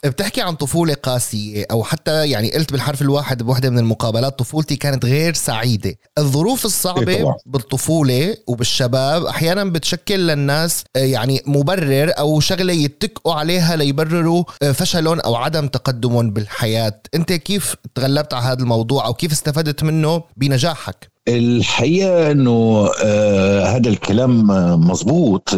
بتحكي 0.06 0.42
عن 0.42 0.56
طفولة 0.56 0.94
قاسية 0.94 1.66
أو 1.72 1.84
حتى 1.84 2.30
يعني 2.30 2.52
قلت 2.52 2.72
بالحرف 2.72 3.02
الواحد 3.02 3.44
بوحدة 3.44 3.70
من 3.70 3.80
المقابلات 3.80 4.40
طفولتي 4.40 4.76
كانت 4.76 5.06
غير 5.06 5.34
سعيدة. 5.34 5.96
الظروف 6.18 6.66
الصعبة 6.66 7.12
إيه 7.12 7.36
بالطفولة 7.46 8.38
وبالشباب 8.48 9.26
أحيانا 9.26 9.64
بتشكل 9.64 10.20
للناس 10.20 10.84
آه، 10.96 11.00
يعني 11.00 11.42
مبرر 11.46 12.12
أو 12.20 12.40
شغلة 12.40 12.74
يتكئوا 12.74 13.34
عليها 13.34 13.76
ليبرروا 13.76 14.44
آه، 14.64 14.72
فشلهم 14.72 15.20
أو 15.20 15.36
عدم 15.36 15.68
تقدمهم 15.68 16.32
بالحياة. 16.32 17.02
أنت 17.16 17.34
كيف 17.34 17.76
تغلبت 17.96 18.34
على 18.34 18.46
هذا 18.46 18.60
الموضوع 18.60 19.06
أو 19.06 19.14
كيف 19.14 19.32
استفدت 19.32 19.84
منه 19.84 20.24
بنجاحك؟ 20.38 21.11
الحقيقة 21.28 22.32
إنه 22.32 22.90
آه 23.04 23.66
هذا 23.66 23.90
الكلام 23.90 24.48
مظبوط. 24.90 25.50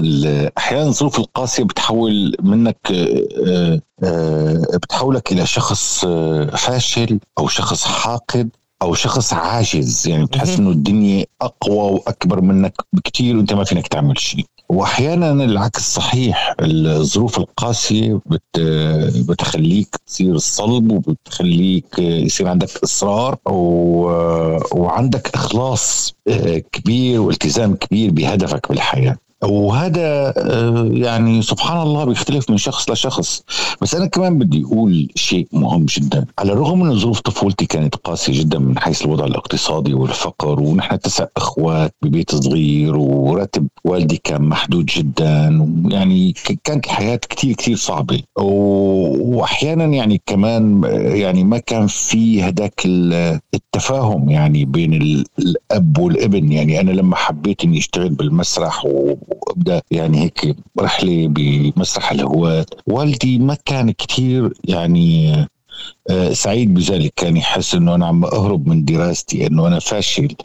أحيانا 0.58 0.88
الظروف 0.88 1.20
القاسية 1.20 1.63
بتحول 1.63 2.36
منك 2.41 2.77
آه 2.91 3.82
آه 4.03 4.62
بتحولك 4.74 5.32
إلى 5.32 5.46
شخص 5.46 6.05
آه، 6.05 6.46
فاشل 6.46 7.20
أو 7.39 7.48
شخص 7.48 7.84
حاقد 7.84 8.50
أو 8.82 8.93
شخص 8.93 9.34
عاجز. 9.34 10.08
يعني 10.08 10.25
بتحس 10.25 10.60
إنه 10.60 10.70
الدنيا 10.70 11.25
أقوى 11.41 11.91
وأكبر 11.91 12.41
منك 12.41 12.74
بكثير 12.93 13.38
وأنت 13.38 13.53
ما 13.53 13.63
فينك 13.63 13.88
تعمل 13.88 14.20
شيء. 14.20 14.46
وأحيانا 14.74 15.32
العكس 15.32 15.94
صحيح. 15.94 16.56
الظروف 16.62 17.38
القاسية 17.38 18.20
بت 18.25 18.60
بتخليك 19.30 19.96
تصير 20.08 20.38
صلب 20.38 20.92
وبتخليك 20.92 22.00
يصير 22.00 22.48
عندك 22.48 22.70
إصرار 22.84 23.38
و... 23.46 23.53
وعندك 24.72 25.30
إخلاص 25.36 26.13
كبير 26.72 27.22
والتزام 27.22 27.75
كبير 27.75 28.12
بهدفك 28.12 28.70
بالحياة 28.70 29.18
وهذا 29.43 30.33
آه، 30.38 30.89
يعني 30.91 31.41
سبحان 31.41 31.81
الله 31.81 32.05
بيختلف 32.05 32.50
من 32.50 32.57
شخص 32.57 32.89
لشخص. 32.89 33.43
بس 33.81 33.95
أنا 33.95 34.05
كمان 34.05 34.39
بدي 34.39 34.63
أقول 34.63 35.07
شيء 35.15 35.47
مهم 35.51 35.85
جدا. 35.85 36.25
على 36.39 36.53
الرغم 36.53 36.79
من 36.79 37.00
ظروف 37.00 37.19
طفولتي 37.19 37.65
كانت 37.65 37.95
قاسية 37.95 38.39
جدا 38.41 38.59
من 38.59 38.79
حيث 38.79 39.01
الوضع 39.01 39.25
الاقتصادي 39.25 39.93
والفقر 39.93 40.59
ونحن 40.59 41.00
تسع 41.00 41.25
إخوات 41.38 41.95
ببيت 42.01 42.35
صغير 42.35 42.95
وراتب 42.97 43.67
والدي 43.83 44.21
كان 44.23 44.41
محدود 44.41 44.85
جدا 44.85 45.67
يعني 45.85 46.33
كانت 46.63 46.85
الحياة 46.85 47.19
كثير 47.29 47.55
كثير 47.55 47.75
صعبة. 47.75 48.19
واحيانا 48.38 49.85
يعني 49.85 50.21
كمان 50.25 50.81
يعني 50.93 51.43
ما 51.43 51.57
كان 51.57 51.88
في 51.88 52.43
هداك 52.43 52.81
التفاهم 53.53 54.29
يعني 54.29 54.65
بين 54.65 54.93
الأب 54.93 55.97
والابن. 55.97 56.51
يعني 56.51 56.79
أنا 56.79 56.91
لما 56.91 57.15
حبيت 57.15 57.63
إني 57.63 57.77
أشتغل 57.77 58.09
بالمسرح 58.09 58.85
وأبدأ 59.42 59.82
يعني 59.92 60.22
هيك 60.22 60.56
رحله 60.80 61.28
بمسرح 61.28 62.12
الهواة 62.12 62.66
والدي 62.88 63.40
ما 63.40 63.58
كان 63.66 63.92
كثير 63.92 64.54
يعني 64.63 65.34
آه، 66.10 66.34
سعيد 66.34 66.74
بذلك. 66.74 67.13
كان 67.16 67.38
يحس 67.38 67.75
إنه 67.75 67.96
أنا 67.96 68.06
عم 68.06 68.25
أهرب 68.25 68.68
من 68.68 68.86
دراستي 68.86 69.48
إنه 69.48 69.68
أنا 69.68 69.80
فاشل. 69.80 70.36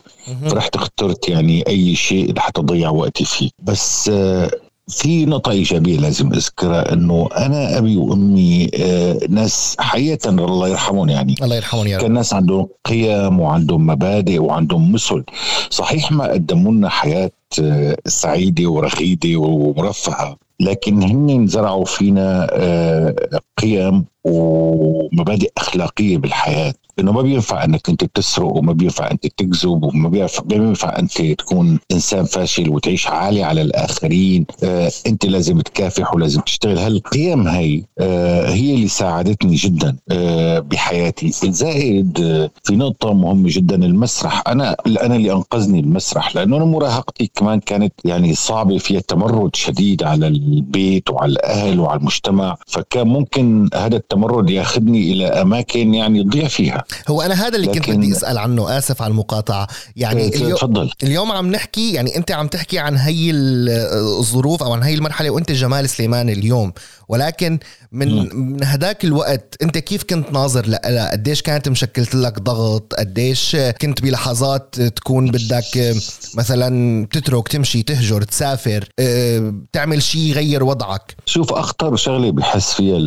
فرحت 0.47 0.76
اخترت 0.76 1.28
يعني 1.28 1.66
أي 1.66 1.95
شيء 1.95 2.35
لحتى 2.35 2.61
اضيع 2.61 2.90
وقتي 2.90 3.25
فيه. 3.25 3.50
بس 3.62 4.09
آه، 4.09 4.50
في 4.88 5.26
نقطة 5.26 5.50
إيجابية 5.50 5.99
لازم 5.99 6.33
أذكرها 6.33 6.92
إنه 6.92 7.28
أنا 7.37 7.78
أبي 7.78 7.97
وأمي 7.97 8.71
آه، 8.75 9.18
ناس 9.28 9.76
حقيقة 9.80 10.30
الله 10.30 10.68
يرحمهم 10.68 11.09
يعني. 11.09 11.35
الله 11.42 11.57
يرحمهم 11.57 11.87
يا 11.87 11.97
رب. 11.97 12.02
كان 12.02 12.12
ناس 12.12 12.35
عندهم 12.35 12.68
قيم 12.85 13.40
وعندهم 13.40 13.87
مبادئ 13.87 14.38
وعندهم 14.38 14.92
مثل 14.92 15.25
صحيح 15.71 16.12
ما 16.12 16.25
قدموا 16.33 16.73
لنا 16.73 16.88
حياة 16.88 17.30
آه، 17.62 17.97
سعيدة 18.07 18.71
ورغيدة 18.71 19.37
ومرفهة 19.37 20.37
لكن 20.61 21.02
هن 21.02 21.47
زرعوا 21.47 21.85
فينا 21.85 22.47
آه، 22.52 23.14
قيم 23.59 24.04
ومبادئ 24.25 25.50
أخلاقية 25.59 26.18
بالحياة. 26.18 26.75
إنه 27.00 27.12
ما 27.12 27.22
بينفع 27.22 27.64
إنك 27.64 27.88
أنت 27.88 28.04
تسرق 28.04 28.56
وما 28.56 28.72
بينفع 28.72 29.10
أنت 29.10 29.26
تكذب 29.26 29.82
وما 29.82 30.08
بينفع, 30.08 30.42
بينفع 30.42 30.98
أنت 30.98 31.22
تكون 31.22 31.78
إنسان 31.92 32.24
فاشل 32.24 32.70
وتعيش 32.70 33.06
عالي 33.06 33.42
على 33.42 33.62
الآخرين. 33.62 34.46
آه 34.64 34.90
أنت 35.06 35.26
لازم 35.26 35.60
تكافح 35.60 36.14
ولازم 36.14 36.40
تشتغل. 36.40 36.78
هالقيم 36.78 37.48
هي 37.48 37.82
آه 37.98 38.50
هي 38.50 38.74
اللي 38.74 38.88
ساعدتني 38.88 39.54
جدا 39.54 39.96
آه 40.10 40.58
بحياتي. 40.58 41.30
زائد 41.44 42.20
آه 42.20 42.50
في 42.64 42.76
نقطة 42.76 43.12
مهمة 43.12 43.48
جدا 43.52 43.74
المسرح. 43.84 44.42
أنا 44.48 44.76
أنا 44.86 45.16
اللي 45.16 45.32
أنقذني 45.32 45.80
المسرح 45.80 46.36
لأنه 46.36 46.56
أنا 46.56 46.64
مراهقتي 46.64 47.30
كمان 47.34 47.60
كانت 47.60 47.92
يعني 48.04 48.34
صعبة 48.34 48.78
فيها 48.78 49.00
تمرد 49.00 49.56
شديد 49.56 50.02
على 50.02 50.26
البيت 50.26 51.10
وعلى 51.10 51.32
الأهل 51.32 51.80
وعلى 51.80 52.00
المجتمع. 52.00 52.56
فكان 52.66 53.06
ممكن 53.08 53.68
هذا 53.74 53.96
التمرد 53.96 54.50
ياخذني 54.50 55.12
إلى 55.12 55.26
أماكن 55.26 55.94
يعني 55.94 56.18
يضيع 56.18 56.48
فيها 56.48 56.84
هو 57.09 57.23
أنا 57.23 57.35
هذا 57.35 57.57
اللي 57.57 57.66
كنت 57.66 57.90
بدي 57.90 58.12
أسأل 58.12 58.38
عنه 58.38 58.78
آسف 58.78 59.02
على 59.02 59.11
المقاطعة. 59.11 59.68
يعني 59.97 60.21
إيه، 60.21 60.37
اليوم 60.37 60.57
تفضل. 60.57 60.90
اليوم 61.02 61.33
عم 61.33 61.50
نحكي 61.50 61.92
يعني 61.92 62.16
أنت 62.16 62.30
عم 62.30 62.47
تحكي 62.49 62.78
عن 62.78 62.97
هي 62.97 63.30
الظروف 63.30 64.62
أو 64.62 64.73
عن 64.73 64.83
هي 64.83 64.95
المرحلة 64.95 65.30
وأنت 65.30 65.52
جمال 65.52 65.88
سليمان 65.88 66.28
اليوم. 66.28 66.73
ولكن 67.09 67.59
من 67.92 68.37
من 68.37 68.64
هداك 68.64 69.04
الوقت 69.04 69.57
أنت 69.62 69.78
كيف 69.78 70.02
كنت 70.02 70.33
ناظر 70.33 70.66
لها 70.66 71.11
قديش 71.11 71.42
كانت 71.42 71.68
مشكلت 71.68 72.14
لك 72.14 72.38
ضغط؟ 72.38 72.95
قديش 72.95 73.57
كنت 73.57 74.02
بلحظات 74.02 74.80
تكون 74.80 75.30
بدك 75.30 75.95
مثلا 76.35 77.07
تترك 77.07 77.49
تمشي 77.49 77.83
تهجر 77.83 78.23
تسافر 78.23 78.88
آه، 78.99 79.54
تعمل 79.73 80.02
شيء 80.02 80.23
يغير 80.23 80.64
وضعك؟ 80.64 81.16
شوف 81.26 81.52
أخطر 81.52 81.97
شغلة 81.97 82.30
بحس 82.30 82.73
فيها 82.73 82.99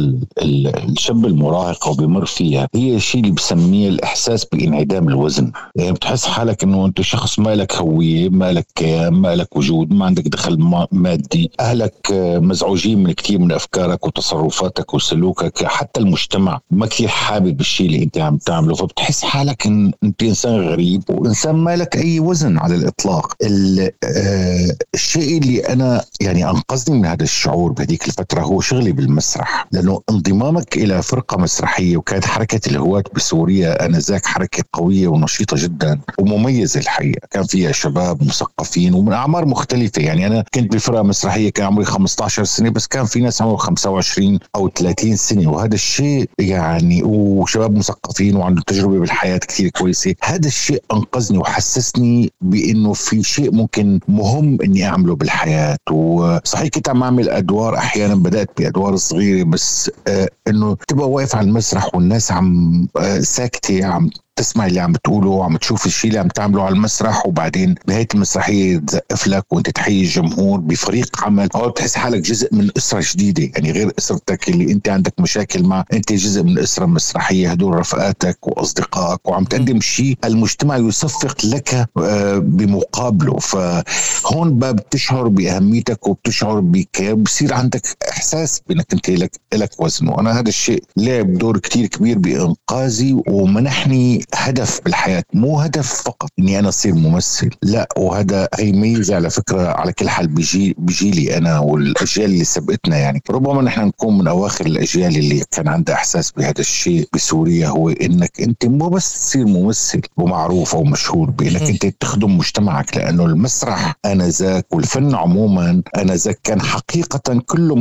الشاب 0.42 1.26
المراهق 1.26 1.88
أو 1.88 1.94
بمر 1.94 2.26
فيها 2.26 2.68
هي 2.76 2.96
الشيء 2.96 3.22
اللي 3.22 3.32
بسميه 3.32 3.71
الإحساس 3.74 4.46
بانعدام 4.46 5.08
الوزن. 5.08 5.52
يعني 5.76 5.92
بتحس 5.92 6.26
حالك 6.26 6.64
إنه 6.64 6.86
أنت 6.86 7.02
شخص 7.02 7.40
ما 7.40 7.56
لك 7.56 7.76
هوية 7.76 8.30
ما 8.30 8.52
لك 8.52 8.68
كيان 8.76 9.14
ما 9.14 9.36
لك 9.36 9.56
وجود 9.58 9.94
ما 9.94 10.06
عندك 10.06 10.28
دخل 10.28 10.88
مادي. 10.92 11.52
أهلك 11.60 11.96
مزعوجين 12.42 13.04
من 13.04 13.12
كثير 13.12 13.40
من 13.40 13.52
أفكارك 13.52 14.08
وتصرفاتك 14.08 14.32
تصرفاتك 14.42 14.94
وسلوكك 14.94 15.66
حتى 15.66 16.00
المجتمع 16.00 16.60
ما 16.72 16.86
كثير 16.86 17.08
حابب 17.08 17.60
الشيء 17.60 17.86
اللي 17.86 18.04
أنت 18.04 18.18
عم 18.18 18.38
تعمله. 18.38 18.76
فبتحس 18.76 19.24
حالك 19.24 19.66
ان 19.66 19.92
أنت 20.04 20.24
إنسان 20.24 20.56
غريب 20.70 21.04
وإنسان 21.10 21.56
ما 21.56 21.76
لك 21.76 21.98
أي 21.98 22.20
وزن 22.20 22.58
على 22.58 22.76
الإطلاق. 22.76 23.34
آه 23.44 24.76
الشيء 24.94 25.38
اللي 25.38 25.60
أنا 25.60 26.04
يعني 26.22 26.50
أنقذني 26.50 27.00
من 27.00 27.06
هذا 27.06 27.24
الشعور 27.24 27.72
بهذيك 27.72 28.08
الفترة 28.08 28.42
هو 28.42 28.62
شغلي 28.62 28.92
بالمسرح. 28.92 29.68
لأنه 29.72 30.02
انضمامك 30.10 30.78
إلى 30.78 31.02
فرقة 31.02 31.38
مسرحية 31.38 31.98
وكانت 31.98 32.26
حركة 32.26 32.70
الهواة 32.72 33.04
بسوريا 33.16 33.51
آنذاك 33.60 34.26
حركة 34.26 34.64
قوية 34.74 35.08
ونشيطة 35.08 35.58
جدا 35.60 36.00
ومميزة 36.20 36.80
الحقيقة. 36.80 37.28
كان 37.32 37.44
فيها 37.44 37.72
شباب 37.72 38.24
مثقفين 38.24 38.94
ومن 38.94 39.14
أعمار 39.14 39.46
مختلفة. 39.46 40.02
يعني 40.02 40.28
أنا 40.28 40.44
كنت 40.54 40.74
بفرقة 40.74 41.04
مسرحية 41.04 41.50
كان 41.50 41.66
عمري 41.66 41.86
15 41.86 42.44
سنة 42.44 42.70
بس 42.70 42.88
كان 42.88 43.06
في 43.06 43.20
ناس 43.20 43.42
عمرهم 43.42 43.58
25 43.58 44.40
أو 44.56 44.62
أو 44.62 44.70
30 44.70 45.16
سنة. 45.16 45.52
وهذا 45.52 45.74
الشيء 45.74 46.30
يعني 46.40 47.04
وشباب 47.04 47.76
مثقفين 47.78 48.36
وعندهم 48.36 48.64
تجربة 48.68 49.00
بالحياة 49.00 49.38
كثير 49.38 49.70
كويسة. 49.70 50.16
هذا 50.24 50.48
الشيء 50.48 50.84
أنقذني 50.94 51.38
وحسسني 51.38 52.32
بأنه 52.42 52.94
في 52.94 53.24
شيء 53.24 53.52
ممكن 53.52 54.00
مهم 54.08 54.58
إني 54.64 54.86
أعمله 54.86 55.16
بالحياة. 55.16 55.78
وصحيح 55.92 56.68
كنت 56.68 56.90
عم 56.90 57.04
أعمل 57.04 57.30
أدوار 57.30 57.78
أحيانا 57.78 58.16
بدأت 58.16 58.50
بأدوار 58.58 58.96
صغيرة 58.96 59.44
بس 59.44 59.92
آه 60.08 60.30
إنه 60.48 60.78
تبقى 60.88 61.10
واقف 61.10 61.36
على 61.36 61.48
المسرح 61.48 61.96
والناس 61.96 62.32
عم 62.32 62.88
آه 62.98 63.20
ساكته 63.42 63.86
عم. 63.86 64.10
تسمع 64.36 64.66
اللي 64.66 64.80
عم 64.80 64.92
بتقوله 64.92 65.30
وعم 65.30 65.58
تشوف 65.58 65.86
الشيء 65.86 66.10
اللي 66.10 66.20
عم 66.20 66.28
تعمله 66.28 66.64
على 66.64 66.76
المسرح 66.76 67.26
وبعدين 67.26 67.76
بنهايه 67.88 68.08
المسرحيه 68.14 68.78
تزقف 68.78 69.28
لك 69.28 69.54
وانت 69.54 69.70
تحيي 69.70 70.02
الجمهور 70.02 70.60
بفريق 70.60 71.24
عمل. 71.24 71.50
أو 71.56 71.70
بتحس 71.70 71.96
حالك 71.96 72.22
جزء 72.22 72.56
من 72.56 72.70
أسرة 72.78 73.04
جديده 73.14 73.44
يعني 73.56 73.72
غير 73.72 73.92
أسرتك 74.00 74.50
اللي 74.50 74.72
انت 74.72 74.90
عندك 74.90 75.14
مشاكل 75.20 75.64
مع 75.64 75.86
انت 75.94 76.14
جزء 76.14 76.44
من 76.44 76.60
أسرة 76.60 76.86
مسرحية 76.86 77.52
هدول 77.52 77.76
رفقاتك 77.76 78.48
وأصدقائك 78.48 79.28
وعم 79.28 79.44
تقدم 79.44 79.82
شيء 79.82 80.18
المجتمع 80.26 80.78
يصفق 80.78 81.46
لك 81.46 81.88
آه، 81.98 82.38
بمقابله. 82.38 83.38
فهون 83.40 84.60
بقى 84.60 84.74
بتشعر 84.74 85.28
بأهميتك 85.28 86.08
وبتشعر 86.08 86.60
بكيان 86.60 87.24
بصير 87.24 87.54
عندك 87.54 87.98
إحساس 88.10 88.62
بأنك 88.70 88.94
انت 88.94 89.10
لك 89.10 89.32
لك 89.54 89.82
وزن. 89.82 90.08
وأنا 90.08 90.40
هذا 90.40 90.50
الشيء 90.50 90.84
لعب 90.98 91.34
دور 91.34 91.58
كتير 91.58 91.88
كبير 91.88 92.18
بإنقاذي 92.18 93.22
ومنحني 93.28 94.21
هدف 94.36 94.82
بالحياة 94.86 95.24
مو 95.34 95.60
هدف 95.60 95.94
فقط 95.94 96.30
إني 96.40 96.60
أنا 96.60 96.70
أصير 96.70 96.94
ممثل 96.94 97.50
لا 97.62 97.88
وهذا 97.98 98.48
هي 98.60 98.72
ميزة 98.72 99.16
على 99.16 99.30
فكرة 99.30 99.68
على 99.68 99.94
كل 99.94 100.10
حال 100.10 100.28
بيجي 100.28 100.76
بيجيلي 100.78 101.38
أنا 101.38 101.60
والأجيال 101.60 102.32
اللي 102.32 102.44
سبقتنا 102.44 102.98
يعني. 102.98 103.22
ربما 103.30 103.62
نحن 103.62 103.82
نكون 103.82 104.18
من 104.18 104.28
أواخر 104.28 104.66
الأجيال 104.66 105.18
اللي 105.18 105.44
كان 105.52 105.68
عندها 105.68 105.96
إحساس 105.96 106.32
بهذا 106.32 106.60
الشيء 106.60 107.08
بسوريا 107.14 107.68
هو 107.68 107.90
إنك 107.90 108.42
أنت 108.42 108.66
مو 108.66 108.90
بس 108.90 109.14
تصير 109.14 109.46
ممثل 109.46 110.02
ومعروف 110.18 110.76
أو 110.76 110.84
مشهور 110.84 111.30
بإنك 111.30 111.62
أنت 111.62 111.86
تخدم 111.86 112.38
مجتمعك 112.38 112.98
لأنه 112.98 113.26
المسرح 113.26 113.96
انذاك 114.06 114.66
والفن 114.72 115.16
عموما 115.16 115.82
انذاك 115.98 116.40
كان 116.44 116.62
حقيقة 116.62 117.42
كله 117.46 117.76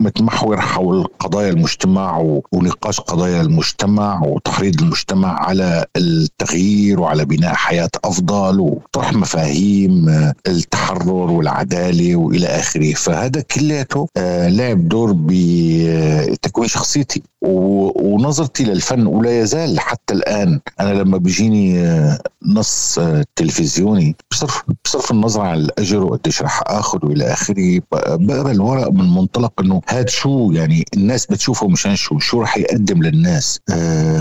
متمحور 0.00 0.60
حول 0.60 1.04
قضايا 1.18 1.50
المجتمع 1.50 2.18
ونقاش 2.52 3.00
قضايا 3.00 3.40
المجتمع 3.40 4.22
وتحريض 4.24 4.80
المجتمع 4.82 5.40
على 5.46 5.85
التغيير 5.96 7.00
وعلى 7.00 7.24
بناء 7.24 7.54
حياة 7.54 7.90
أفضل 8.04 8.60
وطرح 8.60 9.12
مفاهيم 9.12 10.08
آه، 10.08 10.34
التحرر 10.46 11.30
والعدالة 11.30 12.16
وإلى 12.16 12.46
آخره. 12.46 12.92
فهذا 12.94 13.40
كلياته 13.40 14.08
آه، 14.16 14.48
لعب 14.48 14.88
دور 14.88 15.14
بتكوين 15.16 16.68
شخصيتي. 16.68 17.22
ونظرتي 17.42 18.64
للفن 18.64 19.06
ولا 19.06 19.40
يزال 19.40 19.80
حتى 19.80 20.14
الآن. 20.14 20.60
أنا 20.80 20.94
لما 20.94 21.18
بيجيني 21.18 21.80
آه، 21.80 22.18
نص 22.46 23.00
تلفزيوني 23.36 24.16
بصرف 24.30 24.62
بصرف 24.84 25.10
النظر 25.10 25.40
عن 25.40 25.58
الأجر 25.58 26.04
وقديش 26.04 26.42
رح 26.42 26.62
آخذ 26.66 27.06
وإلى 27.06 27.32
آخره. 27.32 27.80
بقرأ 27.92 28.50
الورق 28.50 28.90
من 28.92 29.14
منطلق 29.14 29.52
إنه 29.60 29.82
هاد 29.88 30.08
شو 30.08 30.50
يعني 30.52 30.84
الناس 30.96 31.26
بتشوفه 31.26 31.68
مشان 31.68 31.96
شو؟ 31.96 32.18
شو 32.18 32.40
رح 32.40 32.56
يقدم 32.56 33.02
للناس؟ 33.02 33.60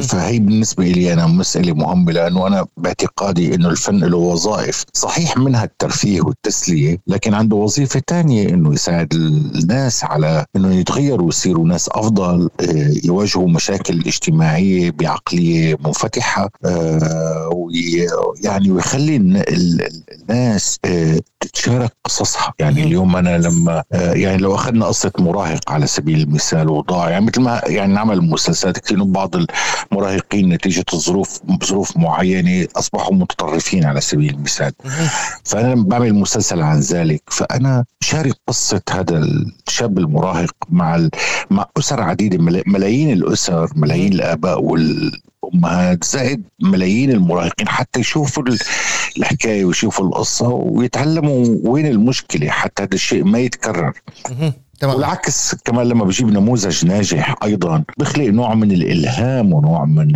فهي 0.02 0.40
بالنسبة 0.40 0.84
لي 0.86 1.14
أنا 1.14 1.28
مسألة 1.56 1.74
مهمة 1.74 2.12
لأنه 2.12 2.48
أنا 2.48 2.66
باعتقادي 2.78 3.56
أنه 3.56 3.70
الفن 3.70 4.00
له 4.04 4.18
وظائف. 4.18 4.86
صحيح 4.94 5.38
منها 5.38 5.64
الترفيه 5.64 6.22
والتسلية 6.22 6.98
لكن 7.08 7.34
عنده 7.34 7.56
وظيفة 7.56 8.02
تانية 8.08 8.50
أنه 8.50 8.74
يساعد 8.74 9.14
الناس 9.14 10.04
على 10.04 10.46
أنه 10.56 10.76
يتغيروا 10.76 11.26
ويصيروا 11.26 11.68
ناس 11.68 11.90
أفضل 11.92 12.50
آه، 12.62 12.94
يواجهوا 13.04 13.50
مشاكل 13.50 14.00
اجتماعية 14.00 14.92
بعقلية 14.92 15.78
منفتحة 15.86 16.50
آه، 16.66 17.50
ويعني 17.54 18.72
ويخلي 18.72 19.16
الناس 19.16 20.80
آه، 20.86 21.20
تتشارك 21.40 21.92
قصصها. 22.04 22.54
يعني 22.60 22.84
اليوم 22.84 23.16
أنا 23.16 23.38
لما 23.38 23.84
يعني 23.92 24.38
لو 24.38 24.56
أخذنا 24.56 24.86
قصة 24.86 25.12
مراهق 25.20 25.72
على 25.72 25.88
سبيل 25.88 26.22
المثال 26.22 26.70
وضاع 26.70 27.10
يعني 27.10 27.26
مثل 27.26 27.42
ما 27.42 27.62
يعني 27.66 27.94
نعمل 27.94 28.22
مسلسلات 28.22 28.80
كثير 28.80 29.04
بعض 29.04 29.36
المراهقين 29.92 30.50
نتيجة 30.50 30.86
الظروف 30.94 31.45
ظروف 31.66 31.98
معينة 31.98 32.68
أصبحوا 32.76 33.14
متطرفين 33.14 33.86
على 33.86 34.02
سبيل 34.02 34.34
المثال. 34.34 34.72
فأنا 35.44 35.76
بعمل 35.76 36.14
مسلسل 36.14 36.62
عن 36.62 36.80
ذلك 36.80 37.22
فأنا 37.28 37.86
شارك 38.02 38.34
قصة 38.48 38.82
هذا 38.92 39.18
الشاب 39.68 39.98
المراهق 39.98 40.56
مع 40.70 41.10
مع 41.50 41.66
أسر 41.78 42.02
عديدة 42.02 42.38
ملايين 42.68 43.12
الأسر 43.14 43.70
ملايين 43.76 44.14
الآباء 44.14 44.62
وال 44.64 45.12
الامهات 45.46 46.04
زائد 46.04 46.44
ملايين 46.62 47.12
المراهقين 47.12 47.68
حتى 47.68 48.00
يشوفوا 48.00 48.44
الحكاية 49.18 49.66
ويشوفوا 49.66 50.06
القصة 50.06 50.48
ويتعلموا 50.48 51.58
وين 51.64 51.86
المشكلة 51.86 52.50
حتى 52.50 52.84
هذا 52.84 52.94
الشيء 52.94 53.24
ما 53.24 53.40
يتكرر. 53.40 53.94
تمام. 54.80 54.96
والعكس 54.96 55.56
كمان 55.56 55.88
لما 55.88 56.06
بجيب 56.06 56.28
نموذج 56.28 56.86
ناجح 56.86 57.36
أيضا 57.44 57.84
بخلق 57.98 58.26
نوع 58.26 58.56
من 58.56 58.72
الإلهام 58.72 59.54
ونوع 59.54 59.86
من 59.86 60.16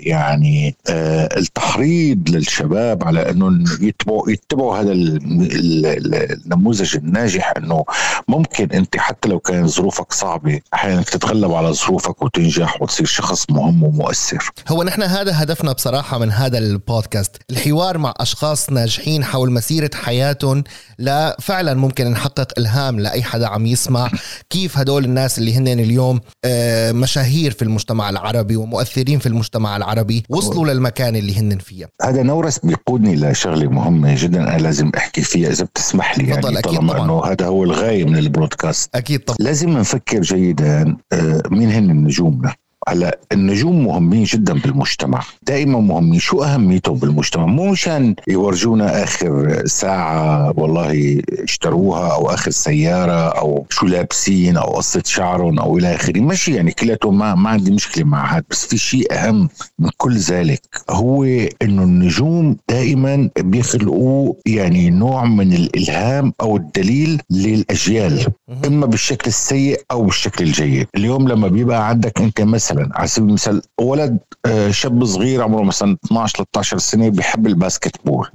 يعني 0.00 0.74
آه 0.88 1.28
التحريض 1.36 2.28
للشباب 2.28 3.04
على 3.04 3.30
إنه 3.30 3.64
يتبعوا 3.80 4.30
يتبعوا 4.30 4.78
هذا 4.78 4.92
النموذج 4.92 6.96
الناجح 6.96 7.52
إنه 7.56 7.84
ممكن 8.28 8.68
أنت 8.72 8.96
حتى 8.96 9.28
لو 9.28 9.40
كان 9.40 9.66
ظروفك 9.66 10.12
صعبة 10.12 10.60
أحيانا 10.74 11.02
تتغلب 11.02 11.52
على 11.52 11.72
ظروفك 11.72 12.22
وتنجح 12.22 12.82
وتصير 12.82 13.06
شخص 13.06 13.50
مهم 13.50 13.82
ومؤثر 13.82 14.50
هو 14.68 14.82
نحن 14.82 15.02
هذا 15.02 15.42
هدفنا 15.42 15.72
بصراحة 15.72 16.18
من 16.18 16.32
هذا 16.32 16.58
البودكاست 16.58 17.36
الحوار 17.50 17.98
مع 17.98 18.14
أشخاص 18.16 18.70
ناجحين 18.70 19.24
حول 19.24 19.52
مسيرة 19.52 19.90
حياتهم 19.94 20.64
لا 20.98 21.36
فعلا 21.40 21.74
ممكن 21.74 22.10
نحقق 22.10 22.52
إلهام 22.58 23.00
لأي 23.00 23.22
حدا 23.22 23.48
عم 23.48 23.59
يسمع 23.66 24.10
كيف 24.50 24.78
هدول 24.78 25.04
الناس 25.04 25.38
اللي 25.38 25.56
هن 25.56 25.68
اليوم 25.68 26.20
آه، 26.44 26.92
مشاهير 26.92 27.50
في 27.50 27.62
المجتمع 27.62 28.10
العربي 28.10 28.56
ومؤثرين 28.56 29.18
في 29.18 29.26
المجتمع 29.26 29.76
العربي 29.76 30.24
وصلوا 30.28 30.66
للمكان 30.66 31.16
اللي 31.16 31.38
هن 31.38 31.58
فيه. 31.58 31.88
هذا 32.02 32.22
نورس 32.22 32.58
بيقودني 32.58 33.16
لشغله 33.16 33.70
مهمة 33.70 34.14
جدا 34.18 34.42
أنا 34.42 34.58
لازم 34.58 34.90
أحكي 34.96 35.22
فيها 35.22 35.50
إذا 35.50 35.64
بتسمح 35.64 36.18
لي 36.18 36.28
يعني 36.28 36.58
أكيد 36.58 36.60
طالما 36.60 36.92
طبعا. 36.92 37.04
إنه 37.04 37.24
هذا 37.24 37.46
هو 37.46 37.64
الغاية 37.64 38.04
من 38.04 38.16
البودكاست 38.16 38.90
أكيد 38.94 39.20
طبعا. 39.20 39.36
لازم 39.40 39.70
نفكر 39.70 40.20
جيدا 40.20 40.96
آه، 41.12 41.42
مين 41.50 41.70
هن 41.70 41.86
نجومنا. 42.04 42.54
هلا 42.88 43.18
النجوم 43.32 43.84
مهمين 43.84 44.24
جدا 44.24 44.52
بالمجتمع. 44.54 45.22
دائما 45.42 45.80
مهمين. 45.80 46.20
شو 46.20 46.42
أهميتهم 46.42 46.96
بالمجتمع؟ 46.96 47.46
مو 47.46 47.70
مشان 47.70 48.14
يورجونا 48.28 49.02
آخر 49.02 49.62
ساعة 49.66 50.52
والله 50.56 51.22
اشتروها 51.38 52.14
أو 52.14 52.30
آخر 52.30 52.50
سيارة 52.50 53.28
أو 53.28 53.66
شو 53.70 53.86
لابسين 53.86 54.56
أو 54.56 54.70
قصة 54.70 55.02
شعرهم 55.06 55.58
أو 55.58 55.78
إلى 55.78 55.94
آخره. 55.94 56.20
ماشي 56.20 56.54
يعني 56.54 56.72
كلياته 56.72 57.10
ما 57.10 57.34
ما 57.34 57.50
عندي 57.50 57.70
مشكلة 57.70 58.04
مع 58.04 58.34
هذا 58.36 58.44
بس 58.50 58.66
في 58.66 58.78
شيء 58.78 59.12
أهم 59.14 59.48
من 59.78 59.90
كل 59.96 60.16
ذلك. 60.16 60.62
هو 60.90 61.24
إنه 61.62 61.82
النجوم 61.82 62.56
دائما 62.68 63.30
بيخلقوا 63.38 64.34
يعني 64.46 64.90
نوع 64.90 65.24
من 65.24 65.52
الإلهام 65.52 66.32
أو 66.40 66.56
الدليل 66.56 67.20
للأجيال 67.30 68.26
إما 68.66 68.86
بالشكل 68.86 69.26
السيء 69.28 69.80
أو 69.90 70.02
بالشكل 70.02 70.44
الجيد. 70.44 70.86
اليوم 70.96 71.28
لما 71.28 71.48
بيبقى 71.48 71.88
عندك 71.88 72.20
أنت 72.20 72.40
مثلا 72.40 72.69
مثلا. 72.72 72.90
على 72.94 73.08
سبيل 73.08 73.28
المثال 73.28 73.62
ولد 73.80 74.18
آه، 74.46 74.70
شاب 74.70 75.04
صغير 75.04 75.42
عمره 75.42 75.62
مثلا 75.62 75.96
12 76.06 76.34
13 76.36 76.78
سنة 76.78 77.08
بيحب 77.08 77.46
ال 77.46 77.96
basketball 78.04 78.28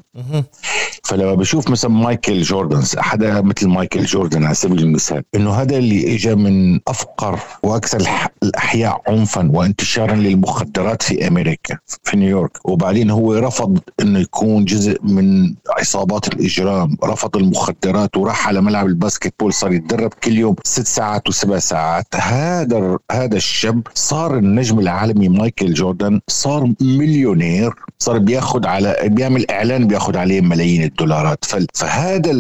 فلما 1.04 1.36
بشوف 1.36 1.70
مثلا 1.70 1.92
مايكل 1.92 2.42
جوردن 2.42 2.84
حدا 2.98 3.42
مثل 3.42 3.68
مايكل 3.68 4.06
جوردن 4.06 4.44
على 4.46 4.56
سبيل 4.56 4.80
المثال 4.80 5.24
إنه 5.36 5.52
هذا 5.54 5.78
اللي 5.78 6.16
اجى 6.16 6.36
من 6.36 6.80
أفقر 6.88 7.40
وأكثر 7.64 8.10
الأحياء 8.44 9.02
عنفا 9.08 9.50
وانتشارا 9.54 10.16
للمخدرات 10.16 11.04
في 11.04 11.28
أمريكا 11.28 11.78
في 12.04 12.18
نيويورك. 12.18 12.66
وبعدين 12.66 13.10
هو 13.10 13.34
رفض 13.34 13.80
إنه 14.02 14.20
يكون 14.20 14.66
جزء 14.66 15.00
من 15.04 15.56
عصابات 15.70 16.28
الإجرام 16.28 16.98
رفض 17.04 17.38
المخدرات 17.38 18.18
وراح 18.18 18.48
على 18.48 18.62
ملعب 18.62 18.86
ال 18.86 19.34
basketball 19.40 19.54
صار 19.54 19.74
يتدرب 19.74 20.14
كل 20.24 20.38
يوم 20.38 20.56
ست 20.64 20.88
ساعات 20.88 21.30
وسبع 21.30 21.60
ساعات. 21.60 22.08
هذا 22.16 22.98
هذا 23.12 23.38
الشاب 23.38 23.82
صار 23.94 24.25
النجم 24.34 24.80
العالمي 24.80 25.30
مايكل 25.30 25.74
جوردن 25.74 26.22
صار 26.28 26.74
مليونير 26.82 27.74
صار 28.00 28.18
بياخذ 28.18 28.68
على 28.68 28.96
بيعمل 29.04 29.52
إعلان 29.52 29.88
بياخذ 29.88 30.18
عليه 30.18 30.42
ملايين 30.42 30.84
الدولارات. 30.84 31.46
فهذا 31.74 32.32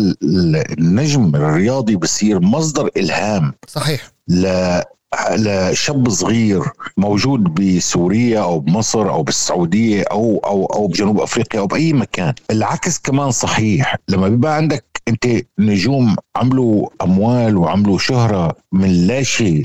النجم 0.80 1.36
الرياضي 1.36 1.95
بصير 1.95 2.39
مصدر 2.39 2.89
إلهام. 2.98 3.54
صحيح. 3.67 4.02
ل 4.28 4.80
لشاب 5.32 6.10
صغير 6.10 6.63
موجود 6.98 7.43
بسوريا 7.43 8.39
أو 8.39 8.60
بمصر 8.60 9.10
أو 9.10 9.24
بالسعودية 9.24 10.04
أو 10.12 10.41
أو 10.45 10.65
أو 10.65 10.88
بجنوب 10.88 11.19
أفريقيا 11.19 11.60
أو 11.60 11.67
بأي 11.67 11.93
مكان. 11.93 12.34
العكس 12.52 13.00
كمان 13.00 13.32
صحيح. 13.32 13.95
لما 14.10 14.30
بيبقى 14.30 14.56
عندك 14.56 14.86
أنت 15.08 15.28
نجوم 15.60 16.15
عملوا 16.36 16.89
أموال 17.02 17.58
وعملوا 17.58 17.98
شهرة 17.98 18.56
من 18.71 19.08
لا 19.08 19.24
شيء 19.24 19.63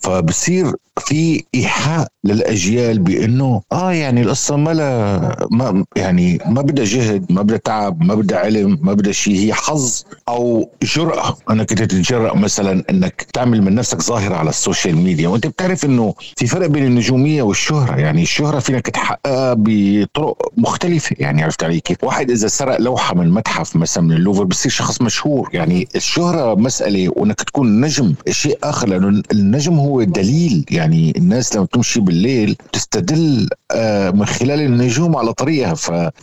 فبصير 0.00 0.72
في 0.98 1.44
إيحاء 1.54 2.08
للأجيال 2.24 2.98
بأنه 2.98 3.62
آه 3.72 3.92
يعني 3.92 4.22
القصة 4.22 4.56
ما 4.56 4.70
لا 4.74 5.46
ما 5.50 5.84
يعني 5.96 6.38
ما 6.46 6.62
بدها 6.62 6.84
جهد 6.84 7.32
ما 7.32 7.42
بدها 7.42 7.56
تعب 7.56 8.02
ما 8.02 8.14
بدها 8.14 8.38
علم 8.38 8.78
ما 8.82 8.92
بدها 8.92 9.12
شيء 9.12 9.38
هي 9.38 9.54
حظ 9.54 10.02
أو 10.28 10.70
جرأة. 10.82 11.36
انك 11.50 11.68
تتجرأ 11.68 12.34
مثلا 12.36 12.84
إنك 12.90 13.26
تعمل 13.32 13.62
من 13.62 13.74
نفسك 13.74 14.02
ظاهرة 14.02 14.34
على 14.34 14.50
ال 14.50 14.57
social 14.57 14.96
media 14.96 15.28
وأنت 15.28 15.46
بتعرف 15.46 15.84
إنه 15.84 16.14
في 16.36 16.46
فرق 16.46 16.66
بين 16.66 16.84
النجومية 16.84 17.42
والشهرة. 17.42 17.96
يعني 17.96 18.22
الشهرة 18.22 18.58
فينك 18.58 18.90
تحققها 18.90 19.54
بطرق 19.58 20.52
مختلفة. 20.56 21.16
يعني 21.18 21.42
عرفت 21.42 21.64
علي 21.64 21.80
كيف؟ 21.80 22.04
واحد 22.04 22.30
إذا 22.30 22.48
سرق 22.48 22.80
لوحة 22.80 23.14
من 23.14 23.30
متحف 23.30 23.76
مثلا 23.76 24.04
من 24.04 24.12
اللوفر 24.12 24.44
بصير 24.44 24.72
شخص 24.72 25.02
مشهور. 25.02 25.50
يعني 25.52 25.88
الشهرة 25.96 26.54
مسألة 26.54 27.12
وإنك 27.16 27.42
تكون 27.42 27.80
نجم 27.80 28.14
شيء 28.30 28.58
آخر 28.62 28.88
لأنه 28.88 29.22
النجم 29.56 29.78
هو 29.78 30.02
دليل. 30.02 30.64
يعني 30.70 31.12
الناس 31.16 31.56
لما 31.56 31.66
تمشي 31.66 32.00
بالليل 32.00 32.56
تستدل 32.72 33.48
آه، 33.72 34.10
من 34.10 34.26
خلال 34.26 34.60
النجوم 34.60 35.16
على 35.16 35.32
طريقها. 35.32 35.74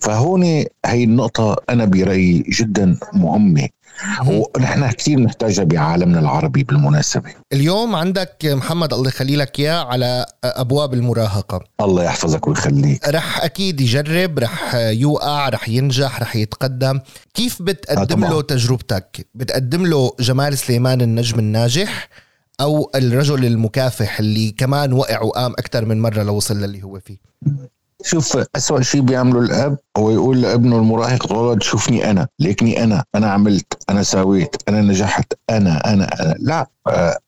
فهون 0.02 0.44
هي 0.86 1.04
النقطة 1.04 1.56
أنا 1.70 1.86
برأيي 1.86 2.44
جدا 2.50 2.98
مهمة. 3.14 3.70
ونحن 4.26 4.92
كثير 4.92 5.20
نحتاجها 5.20 5.64
بعالمنا 5.64 6.20
العربي 6.20 6.64
بالمناسبة. 6.64 7.30
اليوم 7.54 7.96
عندك 7.96 8.38
محمد 8.46 8.94
الله 8.94 9.08
يخلي 9.08 9.36
لك 9.36 9.60
إياه 9.60 9.84
على 9.86 10.26
أبواب 10.44 10.94
المراهقة. 10.94 11.64
الله 11.82 12.04
يحفظك 12.04 12.48
ويخليك. 12.48 13.08
رح 13.08 13.44
أكيد 13.44 13.82
يجرب 13.82 14.40
رح 14.40 14.76
يوقع 14.76 15.50
رح 15.50 15.70
ينجح 15.70 16.22
رح 16.22 16.36
يتقدم. 16.36 17.00
كيف 17.34 17.62
بتقدم 17.62 18.26
له 18.26 18.42
تجربتك؟ 18.42 19.28
بتقدم 19.36 19.86
له 19.86 20.12
جمال 20.20 20.58
سليمان 20.58 21.02
النجم 21.02 21.40
الناجح؟ 21.40 22.10
أو 22.62 22.92
الرجل 22.96 23.46
المكافح 23.46 24.20
اللي 24.20 24.52
كمان 24.52 24.94
وقع 24.94 25.22
وقام 25.22 25.52
أكثر 25.52 25.86
من 25.86 26.02
مرة 26.02 26.24
لوصل 26.24 26.58
للي 26.62 26.84
هو 26.84 27.00
فيه 27.00 27.18
شوف 28.04 28.38
أسوأ 28.56 28.82
شيء 28.82 29.02
بيعمله 29.02 29.40
الأب 29.40 29.78
هو 29.98 30.12
يقول 30.12 30.42
لابنه 30.42 30.78
المراهق 30.78 31.32
ولد 31.32 31.64
شوفني 31.64 32.12
أنا 32.12 32.28
ليكني 32.40 32.84
أنا 32.84 33.04
أنا 33.16 33.32
عملت 33.32 33.84
أنا 33.90 34.04
سويت 34.04 34.56
أنا 34.70 34.82
نجحت 34.82 35.34
أنا 35.50 35.94
أنا, 35.94 36.22
أنا. 36.22 36.36
لا 36.40 36.68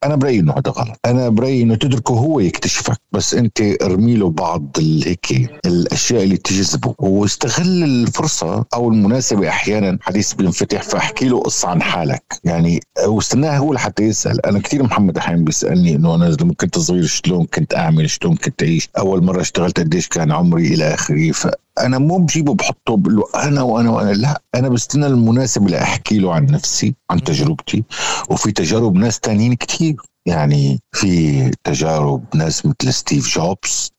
أنا 0.03 0.15
برأيي 0.15 0.39
إنه 0.39 0.53
هذا 0.53 0.71
غلط. 0.71 0.99
أنا 1.05 1.29
برأيي 1.29 1.61
إنه 1.63 1.75
تتركه 1.75 2.13
هو 2.13 2.39
يكتشفك 2.39 2.97
بس 3.11 3.33
أنت 3.33 3.61
ارمي 3.81 4.15
له 4.15 4.29
بعض 4.29 4.77
هيك 5.05 5.49
الأشياء 5.65 6.23
اللي 6.23 6.37
تجذبه. 6.37 6.95
واستغل 6.99 7.83
الفرصة 7.83 8.65
أو 8.73 8.89
المناسبة 8.89 9.49
أحيانا 9.49 9.97
حديث 10.01 10.33
بينفتح 10.33 10.81
فأحكي 10.81 11.25
له 11.27 11.39
قصة 11.39 11.67
عن 11.69 11.81
حالك. 11.81 12.39
يعني 12.43 12.79
واستناه 13.07 13.57
هو 13.57 13.73
لحتى 13.73 14.03
يسأل. 14.03 14.45
أنا 14.45 14.59
كثير 14.59 14.83
محمد 14.83 15.17
أحيانا 15.17 15.43
بيسألني 15.43 15.95
إنه 15.95 16.15
أنا 16.15 16.35
لما 16.41 16.53
كنت 16.53 16.79
صغير 16.79 17.05
شلون 17.05 17.45
كنت 17.45 17.73
أعمل 17.75 18.09
شلون 18.09 18.35
كنت 18.35 18.63
أعيش؟ 18.63 18.89
أول 18.97 19.23
مرة 19.23 19.41
اشتغلت 19.41 19.79
قديش 19.79 20.07
كان 20.07 20.31
عمري 20.31 20.67
إلى 20.67 20.93
آخره. 20.93 21.31
أنا 21.79 21.97
مو 21.97 22.17
بجيبه 22.17 22.53
بحطه 22.53 22.97
بقول 22.97 23.15
له 23.15 23.23
أنا 23.35 23.61
وأنا 23.61 23.89
وأنا 23.89 24.11
لا 24.11 24.41
أنا 24.55 24.69
بستنى 24.69 25.07
المناسب 25.07 25.67
لاحكي 25.67 26.19
له 26.19 26.33
عن 26.33 26.45
نفسي 26.45 26.95
عن 27.09 27.23
تجربتي. 27.23 27.83
وفي 28.29 28.51
تجارب 28.51 28.95
ناس 28.95 29.19
تانيين 29.19 29.53
كتير. 29.53 29.95
يعني 30.25 30.79
في 30.91 31.51
تجارب 31.63 32.23
ناس 32.35 32.65
مثل 32.65 32.93
ستيف 32.93 33.35
جوبز. 33.35 33.91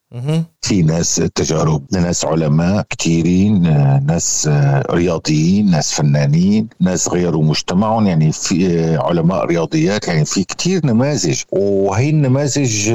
في 0.62 0.82
ناس 0.82 1.14
تجارب 1.34 1.82
لناس 1.92 2.24
علماء 2.24 2.86
كثيرين 2.90 3.62
ناس 4.06 4.50
رياضيين 4.90 5.70
ناس 5.70 5.92
فنانين 5.92 6.68
ناس 6.80 7.08
غيروا 7.08 7.44
مجتمعهم. 7.44 8.06
يعني 8.06 8.32
في 8.32 8.96
علماء 8.96 9.44
رياضيات. 9.46 10.08
يعني 10.08 10.24
في 10.24 10.44
كثير 10.44 10.86
نماذج. 10.86 11.42
وهي 11.52 12.10
النماذج 12.10 12.88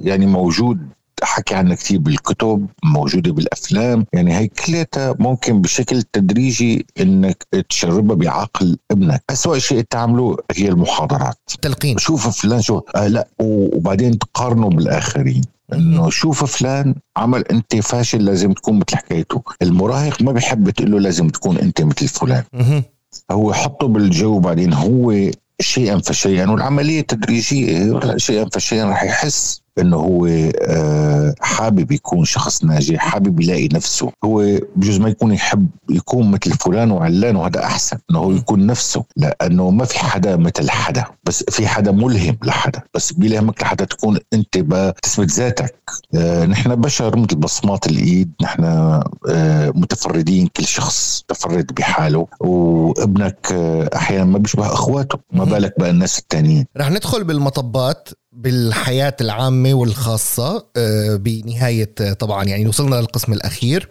يعني 0.00 0.26
موجود 0.26 0.78
حكي 1.22 1.54
عنها 1.54 1.74
كثير 1.74 1.98
بالكتب 1.98 2.66
موجودة 2.84 3.32
بالأفلام. 3.32 4.06
يعني 4.12 4.36
هي 4.38 4.48
كلها 4.48 4.86
ممكن 5.18 5.60
بشكل 5.60 6.02
تدريجي 6.02 6.86
إنك 7.00 7.46
تشربها 7.68 8.16
بعقل 8.16 8.78
ابنك. 8.90 9.22
اسوء 9.30 9.58
شيء 9.58 9.80
تعمله 9.90 10.36
هي 10.52 10.68
المحاضرات. 10.68 11.38
تلقين. 11.62 11.98
شوف 11.98 12.40
فلان 12.42 12.62
شو 12.62 12.80
آه 12.96 13.06
لا 13.06 13.28
وبعدين 13.40 14.18
تقارنه 14.18 14.68
بالآخرين. 14.68 15.42
إنه 15.72 16.10
شوف 16.10 16.44
فلان 16.44 16.94
عمل 17.16 17.44
أنت 17.46 17.76
فاشل 17.76 18.24
لازم 18.24 18.52
تكون 18.52 18.78
مثل 18.78 18.96
حكايته. 18.96 19.42
المراهق 19.62 20.22
ما 20.22 20.32
بيحب 20.32 20.70
تقول 20.70 20.90
له 20.90 21.00
لازم 21.00 21.28
تكون 21.28 21.58
أنت 21.58 21.82
مثل 21.82 22.08
فلان. 22.08 22.44
هو 23.30 23.52
حطه 23.52 23.88
بالجو 23.88 24.38
بعدين 24.38 24.72
هو 24.72 25.30
شيئا 25.60 25.98
فشيئا 25.98 26.50
والعملية 26.50 27.00
تدريجية 27.00 28.00
شيئا 28.16 28.48
فشيئا 28.52 28.90
رح 28.90 29.02
يحس. 29.02 29.62
إنه 29.78 29.96
هو 29.96 30.26
آه، 30.62 31.34
حابب 31.40 31.92
يكون 31.92 32.24
شخص 32.24 32.64
ناجح 32.64 32.98
حابب 32.98 33.40
يلاقي 33.40 33.68
نفسه. 33.72 34.12
هو 34.24 34.58
بجوز 34.76 34.98
ما 35.00 35.08
يكون 35.08 35.32
يحب 35.32 35.66
يكون 35.90 36.30
مثل 36.30 36.50
فلان 36.52 36.90
وعلان 36.90 37.36
وهذا 37.36 37.64
أحسن 37.64 37.98
إنه 38.10 38.18
هو 38.18 38.32
يكون 38.32 38.66
نفسه. 38.66 39.04
لأنه 39.16 39.70
ما 39.70 39.84
في 39.84 39.98
حدا 39.98 40.36
مثل 40.36 40.70
حدا 40.70 41.04
بس 41.24 41.44
في 41.50 41.66
حدا 41.66 41.92
ملهم 41.92 42.38
لحدا. 42.44 42.82
بس 42.94 43.12
بيلهمك 43.12 43.62
لحدا 43.62 43.84
تكون 43.84 44.18
أنت 44.32 44.58
تثبت 45.02 45.30
ذاتك. 45.30 45.74
آه، 46.14 46.44
نحن 46.46 46.74
بشر 46.74 47.16
مثل 47.16 47.36
بصمات 47.36 47.86
الإيد. 47.86 48.30
نحن 48.42 48.64
آه، 48.64 49.72
متفردين 49.74 50.46
كل 50.46 50.64
شخص 50.64 51.22
متفرد 51.30 51.74
بحاله. 51.74 52.26
وابنك 52.40 53.52
أحيانا 53.94 54.24
ما 54.24 54.38
بيشبه 54.38 54.66
أخواته. 54.66 55.18
ما 55.32 55.44
بالك 55.44 55.74
بقى 55.78 55.90
الناس 55.90 56.18
التانيين. 56.18 56.66
رح 56.76 56.90
ندخل 56.90 57.24
بالمطبات. 57.24 58.08
بالحياة 58.36 59.16
العامة 59.20 59.74
والخاصة 59.74 60.66
آه، 60.76 61.16
بنهاية 61.16 61.94
آه، 62.00 62.12
طبعا 62.12 62.44
يعني 62.44 62.66
وصلنا 62.66 62.96
للقسم 62.96 63.32
الأخير. 63.32 63.88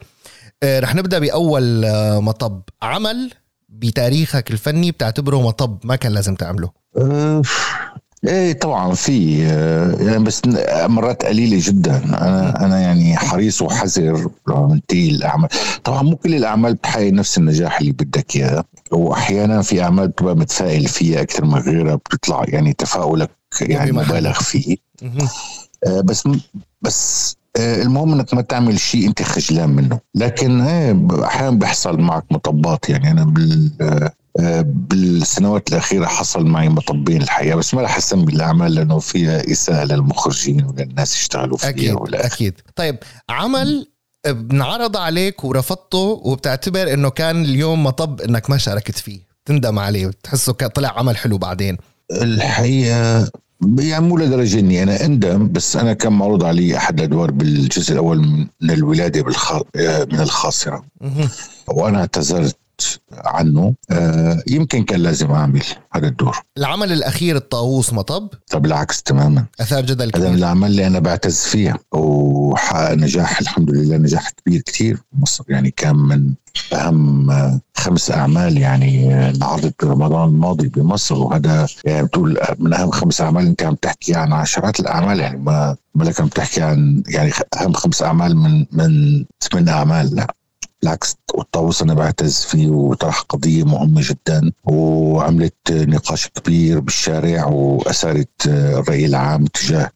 آه، 0.63 0.79
رح 0.79 0.95
نبدأ 0.95 1.19
بأول 1.19 1.85
مطب 2.21 2.61
عمل 2.81 3.31
بتاريخك 3.69 4.51
الفني 4.51 4.91
بتعتبره 4.91 5.41
مطب 5.41 5.79
ما 5.83 5.95
كان 5.95 6.11
لازم 6.11 6.35
تعمله؟ 6.35 6.69
إيه 8.27 8.53
طبعا 8.53 8.93
في 8.93 9.39
يعني 10.05 10.23
بس 10.23 10.41
مرات 10.85 11.25
قليلة 11.25 11.57
جدا. 11.61 11.97
أنا 12.05 12.65
أنا 12.65 12.79
يعني 12.79 13.17
حريص 13.17 13.61
وحذر 13.61 14.29
من 14.47 14.79
الأعمال. 14.93 15.49
طبعا 15.83 16.01
مو 16.03 16.15
كل 16.15 16.35
الأعمال 16.35 16.73
بتحقق 16.73 17.11
نفس 17.13 17.37
النجاح 17.37 17.79
اللي 17.79 17.91
بدك 17.91 18.35
إياه. 18.35 18.63
واحيانا 18.91 19.61
في 19.61 19.83
أعمال 19.83 20.07
بتبقى 20.07 20.35
متفائل 20.35 20.87
فيها 20.87 21.21
أكثر 21.21 21.45
من 21.45 21.55
غيرها 21.55 21.95
بتطلع 21.95 22.43
يعني 22.47 22.73
تفاؤلك 22.73 23.29
يعني 23.61 23.91
مبالغ 23.91 24.33
فيه. 24.33 24.77
آه 25.87 26.01
بس 26.01 26.23
بس 26.81 27.35
آه 27.57 27.81
المهم 27.81 28.13
إنك 28.13 28.33
ما 28.33 28.41
تعمل 28.41 28.79
شيء 28.79 29.07
أنت 29.07 29.21
خجلان 29.21 29.69
منه. 29.69 29.99
لكن 30.15 30.61
آه 30.61 31.07
أحيانا 31.25 31.49
بيحصل 31.57 31.99
معك 32.01 32.23
مطبات. 32.31 32.89
يعني 32.89 33.11
أنا 33.11 33.23
بال 33.25 33.71
آه، 33.81 34.11
بالسنوات 34.63 35.69
الأخيرة 35.69 36.05
حصل 36.05 36.45
معي 36.45 36.69
مطبين 36.69 37.21
الحقيقة 37.21 37.55
بس 37.55 37.73
ما 37.73 37.81
رح 37.81 37.97
أسمي 37.97 38.33
الأعمال 38.33 38.75
لأنه 38.75 38.99
فيها 38.99 39.51
إساءة 39.51 39.85
للمخرجين 39.85 40.65
وللناس 40.65 41.15
يشتغلوا 41.15 41.57
فيها 41.57 41.69
أكيد 41.69 41.93
ولا 41.93 42.25
أكيد. 42.25 42.53
طيب 42.75 42.97
عمل 43.29 43.87
بنعرض 44.27 44.97
عليك 44.97 45.43
ورفضته 45.43 46.21
وبتعتبر 46.23 46.93
إنه 46.93 47.09
كان 47.09 47.45
اليوم 47.45 47.83
مطب 47.83 48.21
إنك 48.21 48.49
ما 48.49 48.57
شاركت 48.57 48.97
فيه 48.97 49.19
تندم 49.45 49.79
عليه 49.79 50.07
وتحسه 50.07 50.53
طلع 50.53 50.99
عمل 50.99 51.17
حلو 51.17 51.37
بعدين. 51.37 51.77
الحقيقة 52.11 53.29
يعني 53.79 54.05
مو 54.05 54.17
لدرجة 54.17 54.59
إني 54.59 54.83
أنا 54.83 55.05
أندم 55.05 55.51
بس 55.51 55.75
أنا 55.75 55.93
كان 55.93 56.13
معروض 56.13 56.43
علي 56.43 56.77
أحد 56.77 56.99
الأدوار 56.99 57.31
بالجزء 57.31 57.93
الأول 57.93 58.47
من 58.61 58.71
الولادة 58.71 59.21
بالخ... 59.21 59.53
من 60.11 60.19
الخاصرة. 60.19 60.85
وأنا 61.67 61.99
اعتذرت 61.99 62.57
عنه. 63.11 63.75
آه 63.91 64.43
يمكن 64.47 64.83
كان 64.83 64.99
لازم 64.99 65.31
أعمل 65.31 65.63
هذا 65.93 66.07
الدور. 66.07 66.41
العمل 66.57 66.91
الأخير 66.91 67.35
الطاووس 67.35 67.93
مطب؟ 67.93 68.29
طب 68.51 68.61
بالعكس 68.61 69.03
تماما. 69.03 69.45
اثار 69.59 69.85
جدل 69.85 70.11
كبير. 70.11 70.27
هذا 70.27 70.35
العمل 70.35 70.67
اللي 70.67 70.87
أنا 70.87 70.99
بعتز 70.99 71.39
فيه 71.39 71.75
وحقق 71.91 72.93
نجاح 72.93 73.39
الحمد 73.39 73.71
لله 73.71 73.97
نجاح 73.97 74.29
كبير 74.29 74.61
كثير. 74.61 74.99
مصر 75.13 75.43
يعني 75.49 75.71
كان 75.71 75.95
من 75.95 76.33
أهم 76.73 77.31
خمس 77.77 78.11
أعمال 78.11 78.57
يعني 78.57 79.13
انعرضت 79.29 79.85
برمضان 79.85 80.29
الماضي 80.29 80.67
بمصر. 80.67 81.15
وهذا 81.15 81.67
يعني 81.85 82.05
بتقول 82.07 82.39
من 82.59 82.73
أهم 82.73 82.91
خمس 82.91 83.21
أعمال 83.21 83.45
انت 83.45 83.63
عم 83.63 83.75
تحكي 83.75 84.15
عن 84.15 84.33
عشرات 84.33 84.79
الأعمال 84.79 85.19
يعني. 85.19 85.37
ما 85.37 85.75
مالك 85.95 86.21
عم 86.21 86.27
تحكي 86.27 86.61
عن 86.61 87.03
يعني 87.07 87.31
أهم 87.61 87.73
خمس 87.73 88.01
أعمال 88.01 88.37
من 88.37 88.65
من 88.71 89.25
ثمان 89.43 89.69
أعمال. 89.69 90.15
لا. 90.15 90.35
بالعكس 90.85 91.15
والطاووس 91.33 91.81
أنا 91.81 91.93
بعتز 91.93 92.41
فيه 92.41 92.69
وطرح 92.69 93.21
قضية 93.21 93.63
مهمة 93.63 94.01
جدا 94.03 94.51
وعملت 94.63 95.71
نقاش 95.71 96.27
كبير 96.27 96.79
بالشارع 96.79 97.45
وأثارت 97.45 98.45
الرأي 98.47 99.05
العام 99.05 99.45
تجاه 99.45 99.89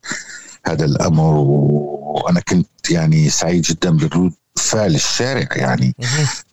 هذا 0.65 0.85
الأمر 0.85 1.33
وأنا 1.35 2.39
كنت 2.39 2.91
يعني 2.91 3.29
سعيد 3.29 3.61
جدا 3.61 3.89
بردود 3.97 4.33
فعل 4.59 4.95
الشارع 4.95 5.47
يعني. 5.55 5.95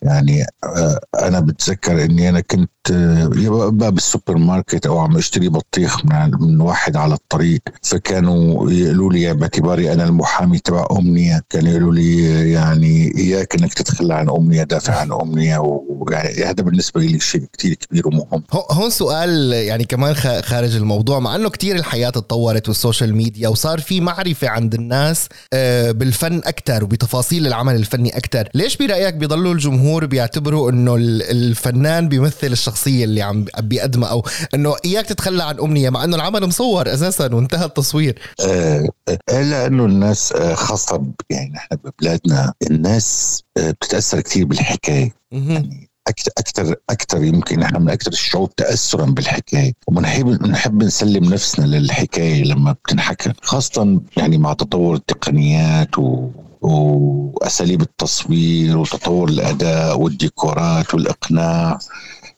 يعني 0.02 0.46
آه، 0.64 1.00
أنا 1.22 1.40
بتذكر 1.40 2.04
إني 2.04 2.28
أنا 2.28 2.40
كنت 2.40 2.70
آه، 2.90 3.30
بقى 3.70 3.92
بالسوبر 3.92 4.36
ماركت 4.36 4.86
أو 4.86 4.98
عم 4.98 5.16
أشتري 5.16 5.48
بطيخ 5.48 6.04
من 6.04 6.30
من 6.40 6.60
واحد 6.60 6.96
على 6.96 7.14
الطريق. 7.14 7.60
فكانوا 7.82 8.70
يقولوا 8.70 9.12
لي 9.12 9.34
باعتباري 9.34 9.92
أنا 9.92 10.04
المحامي 10.04 10.58
تبع 10.58 10.86
أمنية. 10.90 11.42
كانوا 11.50 11.70
يقولوا 11.70 11.94
لي 11.94 12.50
يعني 12.52 13.12
إياك 13.18 13.54
إنك 13.54 13.74
تتخلى 13.74 14.14
عن 14.14 14.30
أمنية 14.30 14.62
دافع 14.62 14.94
عن 15.00 15.12
أمنية. 15.12 15.58
ويعني 15.58 16.44
هذا 16.44 16.62
بالنسبة 16.62 17.00
لي 17.00 17.20
شيء 17.20 17.44
كثير 17.58 17.74
كبير 17.74 18.08
ومهم. 18.08 18.42
هون 18.70 18.90
سؤال 18.90 19.52
يعني 19.52 19.84
كمان 19.84 20.14
خارج 20.42 20.76
الموضوع. 20.76 21.18
مع 21.18 21.36
إنه 21.36 21.50
كثير 21.50 21.76
الحياة 21.76 22.10
تطورت 22.10 22.68
وال 22.68 22.80
social 22.80 23.14
media 23.16 23.48
وصار 23.48 23.80
في 23.80 24.00
معرفة 24.00 24.48
عند 24.48 24.74
الناس 24.74 25.28
آه، 25.52 25.90
بالفن 25.90 26.38
أكثر 26.44 26.84
وبتفاصيل 26.84 27.46
العمل 27.46 27.74
الفني 27.74 27.95
أكثر 28.04 28.48
ليش 28.54 28.76
برأيك 28.76 29.14
بيضلوا 29.14 29.52
الجمهور 29.52 30.06
بيعتبروا 30.06 30.70
إنه 30.70 30.94
الفنان 31.30 32.08
بيمثل 32.08 32.46
الشخصية 32.52 33.04
اللي 33.04 33.22
عم 33.22 33.44
بيقدمها؟ 33.58 34.08
أو 34.08 34.24
إنه 34.54 34.76
إياك 34.84 35.06
تتخلى 35.06 35.44
عن 35.44 35.58
أمنية 35.60 35.90
مع 35.90 36.04
إنه 36.04 36.16
العمل 36.16 36.46
مصور 36.46 36.94
أساسا 36.94 37.34
وانتهى 37.34 37.64
التصوير. 37.64 38.18
آه, 38.40 38.88
آه، 39.08 39.42
لأنه 39.42 39.84
الناس 39.84 40.32
آه، 40.32 40.54
خاصة 40.54 41.02
يعني 41.30 41.50
نحن 41.54 41.76
ببلادنا 41.84 42.52
الناس 42.70 43.42
آه، 43.58 43.70
بتتأثر 43.70 44.20
كثير 44.20 44.44
بالحكاية. 44.44 45.14
يعني 45.32 45.88
أكثر 46.08 46.30
أكثر 46.38 46.74
أكثر 46.90 47.24
يمكن 47.24 47.62
إحنا 47.62 47.78
من 47.78 47.90
أكثر 47.90 48.12
الشعوب 48.12 48.54
تاثرا 48.54 49.04
بالحكاية. 49.04 49.72
وبنحب 49.86 50.26
بنحب 50.26 50.82
نسلم 50.82 51.24
نفسنا 51.24 51.64
للحكاية 51.66 52.44
لما 52.44 52.72
بتنحكى 52.72 53.32
خاصة 53.42 54.00
يعني 54.16 54.38
مع 54.38 54.52
تطور 54.52 54.94
التقنيات 54.94 55.98
و 55.98 56.28
وأساليب 56.66 57.80
التصوير 57.82 58.78
وتطور 58.78 59.28
الأداء 59.28 60.00
والديكورات 60.00 60.94
والإقناع. 60.94 61.78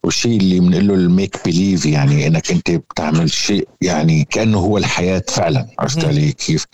والشيء 0.09 0.41
اللي 0.41 0.61
بنقول 0.61 0.89
له 0.89 0.95
ال 0.95 1.03
make 1.03 1.37
believe 1.45 1.87
يعني 1.87 2.27
إنك 2.27 2.51
أنت 2.51 2.71
بتعمل 2.71 3.31
شيء 3.31 3.69
يعني 3.81 4.25
كأنه 4.31 4.59
هو 4.59 4.79
الحياة 4.79 5.23
فعلا 5.29 5.67
عرفت 5.79 6.05
علي 6.05 6.33
كيف؟ 6.33 6.65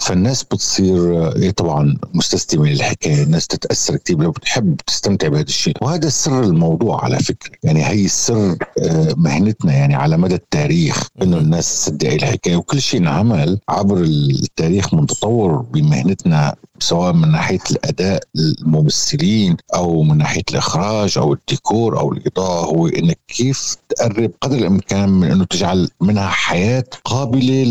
فالناس 0.00 0.44
بتصير 0.44 1.28
إيه 1.36 1.50
طبعا 1.50 1.96
مستسلمة 2.14 2.68
للحكاية، 2.68 3.22
الناس 3.22 3.46
تتأثر 3.46 3.96
كثير 3.96 4.30
بتحب 4.30 4.76
تستمتع 4.86 5.28
بهذا 5.28 5.42
الشيء، 5.42 5.74
وهذا 5.80 6.08
سر 6.08 6.42
الموضوع 6.42 7.04
على 7.04 7.18
فكرة، 7.18 7.52
يعني 7.62 7.86
هي 7.86 8.04
السر 8.04 8.56
آه، 8.82 9.14
مهنتنا 9.16 9.72
يعني 9.72 9.94
على 9.94 10.16
مدى 10.16 10.34
التاريخ 10.34 11.08
إنه 11.22 11.38
الناس 11.38 11.84
تصدق 11.84 12.12
الحكاية. 12.12 12.56
وكل 12.56 12.80
شيء 12.80 13.00
انعمل 13.00 13.58
عبر 13.68 13.98
التاريخ 14.02 14.94
من 14.94 15.06
تطور 15.06 15.56
بمهنتنا 15.56 16.54
سواء 16.78 17.12
من 17.12 17.32
ناحية 17.32 17.58
الأداء 17.70 18.22
الممثلين 18.36 19.56
أو 19.74 20.02
من 20.02 20.18
ناحية 20.18 20.42
الإخراج 20.50 21.18
أو 21.18 21.32
الديكور 21.32 22.00
أو 22.00 22.12
الإضاءة 22.12 22.66
هو 22.66 22.81
إنك 22.88 23.18
كيف 23.28 23.76
تقرب 23.88 24.30
قدر 24.40 24.56
الإمكان 24.58 25.08
من 25.08 25.30
إنه 25.30 25.44
تجعل 25.44 25.88
منها 26.00 26.28
حياة 26.28 26.84
قابلة 27.04 27.64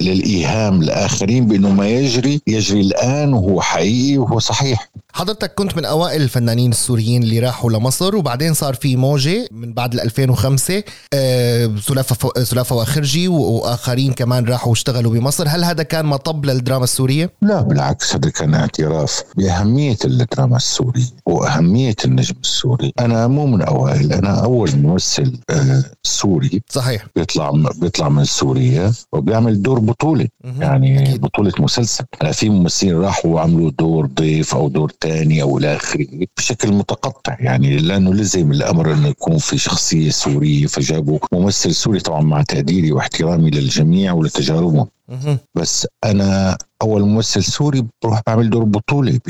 للإيهام 0.00 0.82
لآخرين 0.82 1.46
بإنه 1.46 1.70
ما 1.70 1.88
يجري 1.88 2.40
يجري 2.46 2.80
الآن 2.80 3.32
وهو 3.32 3.60
حقيقي 3.60 4.18
وهو 4.18 4.38
صحيح. 4.38 4.90
حضرتك 5.16 5.54
كنت 5.54 5.76
من 5.76 5.84
أوائل 5.84 6.22
الفنانين 6.22 6.70
السوريين 6.70 7.22
اللي 7.22 7.38
راحوا 7.38 7.70
لمصر 7.70 8.16
وبعدين 8.16 8.54
صار 8.54 8.74
في 8.74 8.96
موجة 8.96 9.48
من 9.52 9.72
بعد 9.72 9.94
2005 9.94 10.82
آه، 11.14 11.70
سلافه 11.80 12.42
سلافه 12.42 12.76
وأخرجي 12.76 13.28
وآخرين 13.28 14.12
كمان 14.12 14.44
راحوا 14.44 14.70
واشتغلوا 14.70 15.12
بمصر. 15.12 15.48
هل 15.48 15.64
هذا 15.64 15.82
كان 15.82 16.06
مطب 16.06 16.44
للدراما 16.44 16.84
السورية؟ 16.84 17.32
لا 17.42 17.60
بالعكس 17.60 18.14
هذا 18.14 18.30
كان 18.30 18.54
اعتراف 18.54 19.22
بأهمية 19.36 19.96
الدراما 20.04 20.56
السوري 20.56 21.06
وأهمية 21.26 21.96
النجم 22.04 22.34
السوري. 22.42 22.92
أنا 23.00 23.26
مو 23.26 23.46
من 23.46 23.62
أوائل 23.62 24.12
أنا 24.12 24.44
أول 24.44 24.76
ممثل 24.76 25.38
آه، 25.50 25.84
سوري. 26.02 26.62
صحيح. 26.70 27.06
بيطلع 27.16 27.52
بيطلع 27.80 28.08
من 28.08 28.24
سوريا 28.24 28.92
وبيعمل 29.12 29.62
دور 29.62 29.78
بطولة. 29.78 30.28
يعني. 30.58 31.18
بطولة 31.18 31.52
مسلسل. 31.58 32.04
أنا 32.22 32.32
في 32.32 32.48
ممثلين 32.48 33.00
راحوا 33.00 33.34
وعملوا 33.34 33.70
دور 33.78 34.06
ضيف 34.06 34.54
أو 34.54 34.68
دور 34.68 34.92
إلى 35.04 35.76
اخره 35.76 36.06
بشكل 36.36 36.72
متقطع. 36.72 37.36
يعني 37.40 37.76
لأنه 37.76 38.14
لزم 38.14 38.52
الأمر 38.52 38.92
انه 38.92 39.08
يكون 39.08 39.38
في 39.38 39.58
شخصية 39.58 40.10
سورية 40.10 40.66
فجابوا 40.66 41.18
ممثل 41.32 41.74
سوري 41.74 42.00
طبعا 42.00 42.20
مع 42.20 42.42
تقديري 42.42 42.92
واحترامي 42.92 43.50
للجميع 43.50 44.12
ولتجاربهم. 44.12 44.86
بس 45.54 45.86
أنا 46.04 46.58
أول 46.82 47.02
ممثل 47.02 47.44
سوري 47.44 47.86
بروح 48.02 48.20
بعمل 48.26 48.50
دور 48.50 48.64
بطوله 48.64 49.20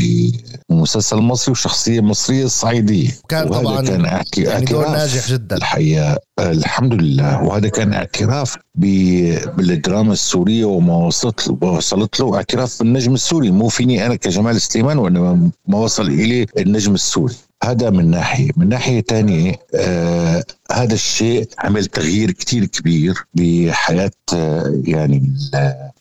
بمسلسل 0.71 1.17
مصري 1.17 1.53
وشخصية 1.53 2.01
مصرية 2.01 2.47
صعيدية. 2.47 3.11
كان 3.29 3.49
طبعا 3.49 3.83
كان 3.83 4.23
يعني 4.39 4.65
دور 4.65 4.89
ناجح 4.89 5.29
جدا. 5.29 5.57
الحقيقة 5.57 6.19
الحمد 6.41 6.95
لله. 6.95 7.43
وهذا 7.43 7.69
كان 7.69 7.93
اعتراف 7.93 8.57
بالدراما 8.75 10.13
السورية 10.13 10.65
وما 10.65 10.97
وصلت 10.97 11.49
له 11.49 11.69
وصلت 11.69 12.21
له 12.21 12.37
اعتراف 12.37 12.79
بالنجم 12.79 13.15
السوري. 13.15 13.51
مو 13.51 13.69
فيني 13.69 14.07
أنا 14.07 14.15
كجمال 14.15 14.61
سليمان 14.61 14.99
وإنما 14.99 15.51
ما 15.69 15.79
وصل 15.79 16.07
إلي 16.07 16.47
النجم 16.59 16.95
السوري. 16.95 17.35
هذا 17.63 17.91
من 17.91 18.11
ناحية. 18.11 18.51
من 18.57 18.69
ناحية 18.69 19.01
ثانية 19.01 19.55
آه 19.75 20.45
هذا 20.73 20.95
الشيء 20.95 21.49
عمل 21.59 21.87
تغيير 21.87 22.31
كتير 22.31 22.65
كبير 22.65 23.15
بحياة 23.35 24.11
آه 24.35 24.83
يعني 24.85 25.33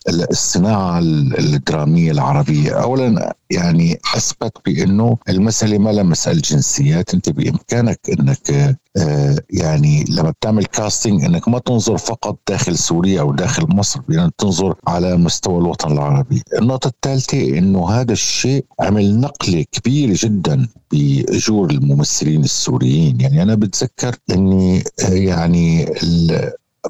الصناعة 0.10 1.00
الدرامية 1.00 2.12
العربية. 2.12 2.72
أولا 2.72 3.36
يعني 3.50 4.00
أثبت 4.16 4.58
بأنه 4.66 5.18
المسألة 5.30 5.78
ما 5.78 5.90
لها 5.90 6.04
مسألة 6.04 6.42
جنسيات. 6.42 7.14
أنت 7.14 7.30
بإمكانك 7.30 8.00
أنك 8.20 8.78
آه 8.98 9.36
يعني 9.50 10.06
لما 10.10 10.30
بتعمل 10.30 10.66
كاستنج 10.66 11.24
أنك 11.26 11.48
ما 11.48 11.60
تنظر 11.60 11.98
فقط 11.98 12.40
داخل 12.50 12.78
سوريا 12.78 13.22
أو 13.22 13.34
داخل 13.34 13.66
مصر 13.70 14.00
يعني 14.10 14.32
تنظر 14.38 14.76
على 14.88 15.18
مستوى 15.18 15.58
الوطن 15.58 15.92
العربي. 15.92 16.42
النقطة 16.62 16.88
الثالثة 16.88 17.58
أنه 17.58 17.90
هذا 17.90 18.12
الشيء 18.14 18.66
عمل 18.80 19.20
نقلة 19.20 19.66
كبيرة 19.72 20.18
جدا 20.20 20.68
بأجور 20.92 21.72
الممثلين 21.72 22.44
السوريين. 22.44 23.22
يعني 23.22 23.44
أنا 23.44 23.56
بتذكر 23.56 24.16
أني 24.32 24.84
آه، 25.04 25.14
يعني 25.14 25.86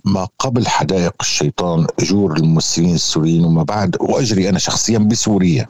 ما 0.06 0.28
قبل 0.40 0.68
حدائق 0.68 1.14
الشيطان 1.22 1.88
أجور 2.00 2.38
الممثلين 2.38 2.96
السوريين 2.96 3.46
وما 3.46 3.64
بعد 3.64 3.98
وأجري 4.00 4.50
أنا 4.50 4.60
شخصيا 4.60 4.98
بسوريا. 4.98 5.68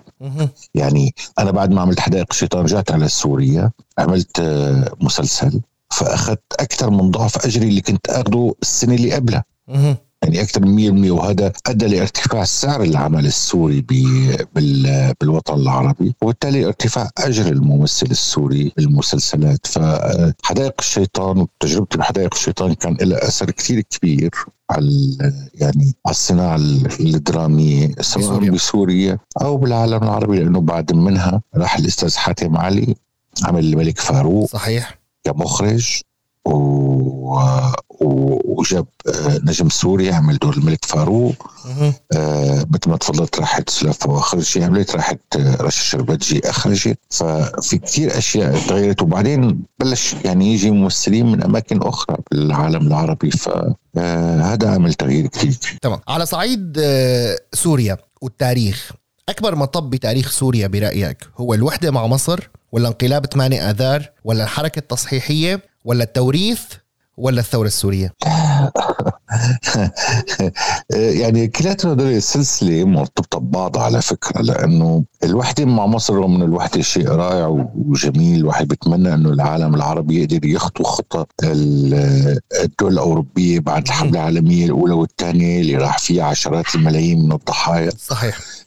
يعني 0.75 1.15
أنا 1.39 1.51
بعد 1.51 1.71
ما 1.71 1.81
عملت 1.81 1.99
حدائق 1.99 2.25
الشيطان 2.31 2.63
رجعت 2.63 2.91
على 2.91 3.07
سوريا 3.07 3.71
عملت 3.97 4.39
آه، 4.39 4.93
مسلسل 5.01 5.62
فأخذت 5.91 6.41
أكثر 6.59 6.89
من 6.89 7.12
ضعف 7.12 7.45
أجري 7.45 7.67
اللي 7.67 7.81
كنت 7.81 8.09
اخذه 8.09 8.53
السنة 8.62 8.95
اللي 8.95 9.13
قبلها. 9.13 9.43
يعني 10.23 10.41
أكثر 10.41 10.65
من 10.65 11.07
100% 11.07 11.12
وهذا 11.12 11.53
أدى 11.67 11.88
لارتفاع 11.88 12.43
سعر 12.43 12.83
العمل 12.83 13.25
السوري 13.25 13.86
بالوطن 15.21 15.53
العربي 15.53 16.15
وبالتالي 16.21 16.65
ارتفاع 16.65 17.09
أجر 17.17 17.47
الممثل 17.47 18.07
السوري 18.12 18.71
بالمسلسلات. 18.77 19.67
فحدائق 19.67 20.73
الشيطان 20.79 21.38
وتجربتي 21.38 21.97
بحدائق 21.97 22.33
الشيطان 22.33 22.73
كان 22.73 22.97
لها 23.01 23.27
أثر 23.27 23.51
كثير 23.51 23.81
كبير 23.81 24.31
على 24.69 25.17
يعني 25.53 25.95
على 26.05 26.12
الصناعة 26.12 26.55
الدرامية 26.99 27.91
سواء 28.01 28.25
بسوريا. 28.25 28.51
بسوريا 28.51 29.17
أو 29.41 29.57
بالعالم 29.57 30.03
العربي 30.03 30.39
لأنه 30.39 30.62
بعد 30.62 30.93
منها 30.93 31.41
راح 31.55 31.77
الأستاذ 31.77 32.15
حاتم 32.15 32.57
علي 32.57 32.95
عمل 33.43 33.65
الملك 33.65 33.99
فاروق 33.99 34.49
صحيح. 34.49 34.99
كمخرج. 35.23 36.01
و... 36.45 37.39
وجاب 38.45 38.86
آه، 39.08 39.39
نجم 39.43 39.69
سوري 39.69 40.12
عمل 40.12 40.38
دور 40.38 40.53
الملك 40.53 40.86
فاروق. 40.86 41.51
آه 42.15 42.65
مثل 42.71 42.89
ما 42.89 42.97
تفضلت 42.97 43.39
راحت 43.39 43.69
سلافة 43.69 44.10
واخرجي 44.10 44.63
عملت 44.63 44.95
راحت 44.95 45.19
رشا 45.38 45.84
شربتجي 45.84 46.49
اخرجت 46.49 46.97
ففي 47.10 47.77
كثير 47.77 48.17
أشياء 48.17 48.67
تغيرت 48.67 49.01
وبعدين 49.01 49.63
بلش 49.79 50.15
يعني 50.25 50.53
يجي 50.53 50.71
ممثلين 50.71 51.25
من 51.32 51.43
أماكن 51.43 51.82
أخرى 51.82 52.17
بالعالم 52.32 52.88
العربي. 52.88 53.32
فهذا 53.32 54.67
آه 54.67 54.73
عمل 54.75 54.93
تغيير 54.93 55.27
كثير. 55.27 55.77
تمام. 55.82 55.99
على 56.08 56.25
صعيد 56.25 56.82
سوريا 57.53 57.97
والتاريخ 58.21 58.91
أكبر 59.29 59.56
مطب 59.56 59.89
بتاريخ 59.89 60.32
سوريا 60.32 60.67
برأيك 60.67 61.29
هو 61.38 61.53
الوحدة 61.53 61.91
مع 61.91 62.08
مصر 62.08 62.49
ولا 62.71 62.88
انقلاب 62.88 63.25
8 63.25 63.69
آذار 63.69 64.10
ولا 64.23 64.43
الحركة 64.43 64.79
التصحيحية 64.79 65.72
ولا 65.86 66.04
التوريث 66.04 66.62
ولا 67.17 67.39
الثورة 67.39 67.67
السورية؟ 67.67 68.13
يعني 71.22 71.48
كلياتهم 71.48 71.91
هدول 71.91 72.08
السلسله 72.08 72.84
مرتبطة 72.84 73.39
ببعض 73.39 73.78
على 73.78 74.02
فكرة 74.02 74.41
لأنه 74.41 75.04
الوحدة 75.24 75.65
مع 75.65 75.86
مصر 75.86 76.15
رغم 76.15 76.36
إنه 76.36 76.46
الوحدة 76.46 76.82
شيء 76.82 77.08
رائع 77.08 77.48
وجميل 77.76 78.39
الواحد 78.39 78.67
بيتمنى 78.67 79.13
إنه 79.13 79.30
العالم 79.30 79.76
العربي 79.76 80.22
يقدر 80.22 80.46
يخطو 80.46 80.84
خطى 80.84 81.26
الدول 81.43 82.93
الأوروبية 82.93 83.60
بعد 83.60 83.88
الحمله 83.88 84.19
العالمية 84.19 84.65
الأولى 84.65 84.93
والثانية 84.93 85.62
اللي 85.62 85.76
راح 85.76 85.98
فيها 85.98 86.24
عشرات 86.24 86.76
الملايين 86.76 87.26
من 87.26 87.32
الضحايا. 87.32 87.91
صحيح. 87.98 88.62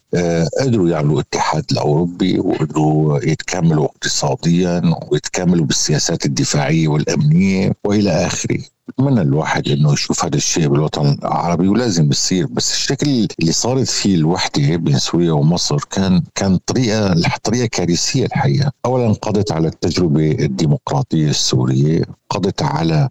قدروا 0.60 0.88
يعملوا 0.88 1.14
الاتحاد 1.14 1.64
الاوروبي 1.72 2.38
وقدروا 2.40 3.18
يتكاملوا 3.24 3.84
اقتصاديا 3.84 4.82
ويتكاملوا 5.10 5.66
بالسياسات 5.66 6.26
الدفاعية 6.26 6.88
والأمنية 6.88 7.72
وإلى 7.84 8.26
آخره. 8.26 8.58
بتمنى 8.88 9.20
الواحد 9.20 9.68
إنه 9.68 9.92
يشوف 9.92 10.24
هذا 10.24 10.36
الشيء 10.36 10.68
بالوطن 10.68 11.18
العربي 11.22 11.68
ولازم 11.68 12.10
يصير. 12.10 12.46
بس 12.46 12.72
الشكل 12.72 13.28
اللي 13.40 13.52
صارت 13.52 13.88
فيه 13.88 14.14
الوحدة 14.14 14.76
بين 14.76 14.98
سوريا 14.98 15.32
ومصر 15.32 15.78
كان 15.90 16.22
كان 16.34 16.56
طريقه 16.56 17.14
طريقة 17.44 17.66
كارثية 17.66 18.24
الحقيقة، 18.26 18.72
اولا 18.84 19.12
قضت 19.12 19.52
على 19.52 19.68
التجربة 19.68 20.30
الديمقراطية 20.30 21.30
السورية، 21.30 22.02
قضت 22.30 22.62
على 22.62 23.08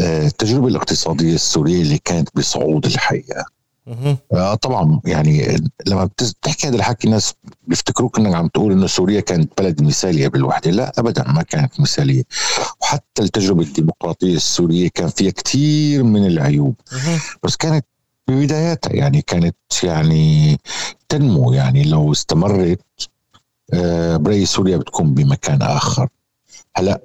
آه، 0.00 0.26
التجربة 0.26 0.68
الاقتصادية 0.68 1.34
السورية 1.34 1.82
اللي 1.82 1.98
كانت 2.04 2.28
بصعود 2.34 2.86
الحقيقة. 2.86 3.55
آه 4.32 4.54
طبعا 4.54 5.00
يعني 5.04 5.56
لما 5.86 6.04
بتحكي 6.04 6.68
هذا 6.68 6.76
الحكي 6.76 7.06
الناس 7.06 7.34
بيفتكروك 7.66 8.18
إنك 8.18 8.34
عم 8.34 8.48
تقول 8.48 8.72
إنه 8.72 8.86
سوريا 8.86 9.20
كانت 9.20 9.52
بلد 9.58 9.82
مثالية 9.82 10.28
بالوحدة. 10.28 10.70
لا 10.70 10.92
ابدا 10.98 11.32
ما 11.32 11.42
كانت 11.42 11.80
مثالية. 11.80 12.22
وحتى 12.82 13.22
التجربة 13.22 13.62
الديمقراطية 13.62 14.36
السورية 14.36 14.88
كان 14.94 15.08
فيها 15.08 15.30
كثير 15.30 16.02
من 16.02 16.26
العيوب. 16.26 16.74
بس 17.42 17.56
كانت 17.56 17.86
ببداياتها 18.28 18.92
يعني 18.92 19.22
كانت 19.22 19.56
يعني 19.82 20.58
تنمو. 21.08 21.52
يعني 21.52 21.84
لو 21.84 22.12
استمرت 22.12 22.80
آه 23.72 24.16
بري 24.16 24.46
سوريا 24.46 24.76
بتكون 24.76 25.14
بمكان 25.14 25.62
آخر. 25.62 26.08
هلأ 26.76 27.00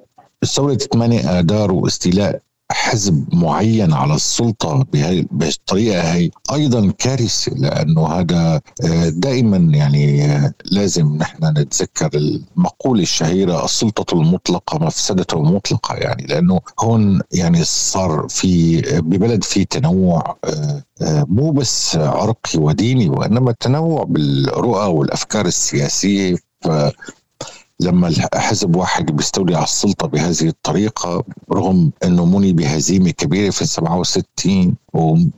ثورة 0.45 0.73
8 0.75 1.39
آذار 1.39 1.71
واستيلاء 1.71 2.41
حزب 2.71 3.25
معين 3.33 3.93
على 3.93 4.15
السلطة 4.15 4.85
بهي 4.93 5.25
بالطريقة 5.31 6.13
هي 6.13 6.29
أيضا 6.53 6.91
كارثة 6.97 7.51
لأنه 7.55 8.07
هذا 8.07 8.61
آه، 8.83 9.09
دائما 9.09 9.57
يعني 9.57 10.25
آه، 10.25 10.53
لازم 10.65 11.17
نحن 11.17 11.45
نتذكر 11.57 12.09
المقولة 12.13 13.01
الشهيرة 13.01 13.65
السلطة 13.65 14.15
المطلقة 14.15 14.85
مفسدة 14.85 15.25
المطلقة 15.33 15.95
يعني 15.95 16.25
لأنه 16.25 16.59
هون 16.79 17.21
يعني 17.31 17.63
صار 17.63 18.27
في 18.29 18.81
ببلد 19.01 19.43
في 19.43 19.65
تنوع 19.65 20.37
آه، 20.45 21.25
مو 21.27 21.51
بس 21.51 21.95
عرقي 21.95 22.59
وديني 22.59 23.09
وإنما 23.09 23.51
تنوع 23.59 24.03
بالرؤى 24.03 24.87
والأفكار 24.87 25.45
السياسية 25.45 26.35
ف 26.61 26.69
لما 27.81 28.11
حزب 28.35 28.75
واحد 28.75 29.11
بيستولي 29.11 29.55
على 29.55 29.63
السلطة 29.63 30.07
بهذه 30.07 30.47
الطريقة 30.47 31.23
رغم 31.53 31.91
إنه 32.03 32.25
مني 32.25 32.53
بهزيمة 32.53 33.11
كبيرة 33.11 33.49
في 33.51 33.65
67 33.65 34.75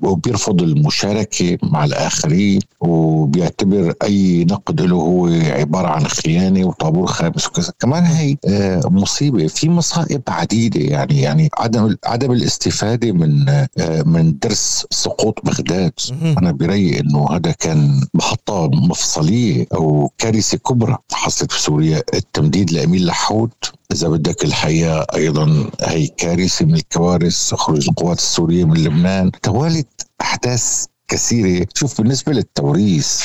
وبيرفض 0.01 0.61
المشاركة 0.61 1.57
مع 1.63 1.85
الآخرين 1.85 2.59
وبيعتبر 2.79 3.93
أي 4.03 4.45
نقد 4.51 4.81
له 4.81 4.95
هو 4.95 5.27
عبارة 5.27 5.87
عن 5.87 6.07
خيانة 6.07 6.65
وطابور 6.65 7.07
خامس 7.07 7.47
وكذا. 7.47 7.73
كمان 7.79 8.03
هي 8.05 8.37
آه، 8.47 8.81
مصيبة. 8.85 9.47
في 9.47 9.69
مصائب 9.69 10.21
عديدة 10.27 10.79
يعني 10.81 11.21
يعني 11.21 11.49
عدم 11.57 11.95
عدم 12.05 12.31
الاستفادة 12.31 13.11
من 13.11 13.49
آه، 13.49 14.03
من 14.05 14.37
درس 14.39 14.85
سقوط 14.91 15.39
بغداد. 15.45 15.91
أنا 16.37 16.51
برأيي 16.51 16.99
إنه 16.99 17.27
هذا 17.31 17.51
كان 17.51 18.01
محطه 18.13 18.67
مفصلية 18.67 19.65
أو 19.75 20.11
كارثة 20.17 20.57
كبرى 20.57 20.97
حصلت 21.11 21.51
في 21.51 21.61
سوريا. 21.61 22.01
التمديد 22.37 22.71
لامين 22.71 23.05
لحود 23.05 23.51
إذا 23.91 24.07
بدك 24.07 24.43
الحقيقة 24.43 25.05
أيضا 25.15 25.69
هي 25.81 26.07
كارثه 26.07 26.65
من 26.65 26.75
الكوارث 26.75 27.53
خروج 27.53 27.89
القوات 27.89 28.17
السورية 28.17 28.65
من 28.65 28.77
لبنان. 28.77 29.31
توالت 29.31 30.07
أحداث 30.21 30.85
كثيرة. 31.07 31.67
شوف 31.75 32.01
بالنسبة 32.01 32.33
للتوريث 32.33 33.21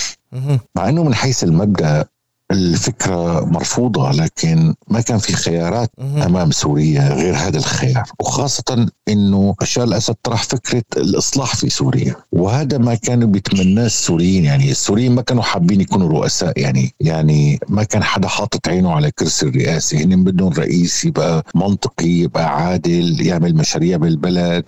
مع 0.74 0.88
إنه 0.88 1.04
من 1.04 1.14
حيث 1.14 1.44
المبدأ 1.44 2.04
الفكرة 2.50 3.44
مرفوضة 3.44 4.10
لكن 4.10 4.74
ما 4.88 5.00
كان 5.00 5.18
في 5.18 5.32
خيارات 5.32 5.90
أمام 6.00 6.50
سوريا 6.50 7.08
غير 7.14 7.34
هذا 7.36 7.58
الخيار. 7.58 8.04
وخاصة 8.20 8.88
أنه 9.08 9.54
بشار 9.60 9.84
الأسد 9.84 10.14
طرح 10.22 10.42
فكرة 10.42 10.82
الإصلاح 10.96 11.56
في 11.56 11.68
سوريا. 11.68 12.14
وهذا 12.32 12.78
ما 12.78 12.94
كانوا 12.94 13.28
بيتمناه 13.28 13.86
السوريين 13.86 14.44
يعني 14.44 14.70
السوريين 14.70 15.14
ما 15.14 15.22
كانوا 15.22 15.42
حابين 15.42 15.80
يكونوا 15.80 16.08
رؤساء 16.08 16.58
يعني 16.60 16.94
يعني 17.00 17.58
ما 17.68 17.84
كان 17.84 18.02
حدا 18.02 18.28
حاطط 18.28 18.68
عينه 18.68 18.92
على 18.92 19.10
كرسي 19.10 19.46
الرئاسة 19.46 19.98
هن 19.98 20.24
بدهم 20.24 20.52
رئيس 20.52 21.04
يبقى 21.04 21.44
منطقي 21.54 22.08
يبقى 22.08 22.56
عادل 22.62 23.26
يعمل 23.26 23.54
مشاريع 23.56 23.96
بالبلد 23.96 24.64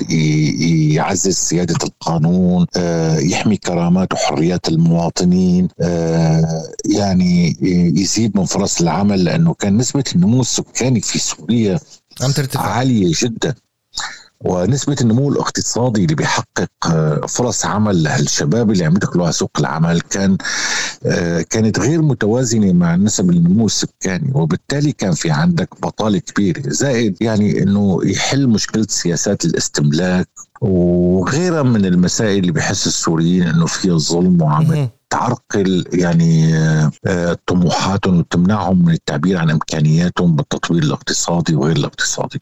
يعزز 0.92 1.34
سيادة 1.34 1.76
القانون 1.84 2.66
آه، 2.76 3.18
يحمي 3.18 3.56
كرامات 3.56 4.12
وحريات 4.12 4.68
المواطنين 4.68 5.68
آه، 5.80 6.62
يعني 6.96 7.56
يزيد 7.70 8.36
من 8.36 8.44
فرص 8.44 8.80
العمل 8.80 9.24
لأنه 9.24 9.54
كان 9.54 9.76
نسبة 9.76 10.04
النمو 10.14 10.40
السكاني 10.40 11.00
في 11.00 11.18
سوريا 11.18 11.78
عم 12.22 12.30
ترتفع. 12.30 12.60
عالية 12.60 13.12
جدا. 13.22 13.54
ونسبة 14.44 14.96
النمو 15.00 15.28
الاقتصادي 15.28 16.04
اللي 16.04 16.14
بيحقق 16.14 16.70
آه، 16.86 17.26
فرص 17.28 17.64
عمل 17.66 18.02
للشباب 18.02 18.70
اللي 18.70 18.84
عم 18.84 18.96
يدخلوا 18.96 19.24
على 19.24 19.32
سوق 19.32 19.50
العمل 19.58 20.00
كان 20.00 20.36
آه، 21.06 21.40
كانت 21.40 21.78
غير 21.78 22.02
متوازنة 22.02 22.72
مع 22.72 22.96
نسب 22.96 23.30
النمو 23.30 23.66
السكاني. 23.66 24.32
وبالتالي 24.34 24.92
كان 24.92 25.12
في 25.12 25.30
عندك 25.30 25.68
بطالة 25.82 26.18
كبيرة. 26.18 26.62
زائد 26.66 27.16
يعني 27.20 27.62
إنه 27.62 28.00
يحل 28.04 28.48
مشكلة 28.48 28.86
سياسات 28.88 29.44
الاستملاك 29.44 30.28
وغيرها 30.60 31.62
من 31.62 31.84
المسائل 31.86 32.38
اللي 32.38 32.52
بحس 32.52 32.86
السوريين 32.86 33.42
إنه 33.42 33.66
فيها 33.66 33.98
ظلم 33.98 34.42
وعم 34.42 34.88
تعرقل 35.10 35.84
يعني 35.92 36.54
آه، 37.06 37.38
طموحاتهم 37.46 38.18
وتمنعهم 38.18 38.84
من 38.84 38.92
التعبير 38.92 39.36
عن 39.38 39.50
إمكانياتهم 39.50 40.36
بالتطوير 40.36 40.82
الاقتصادي 40.82 41.54
وغير 41.54 41.76
الاقتصادي. 41.76 42.40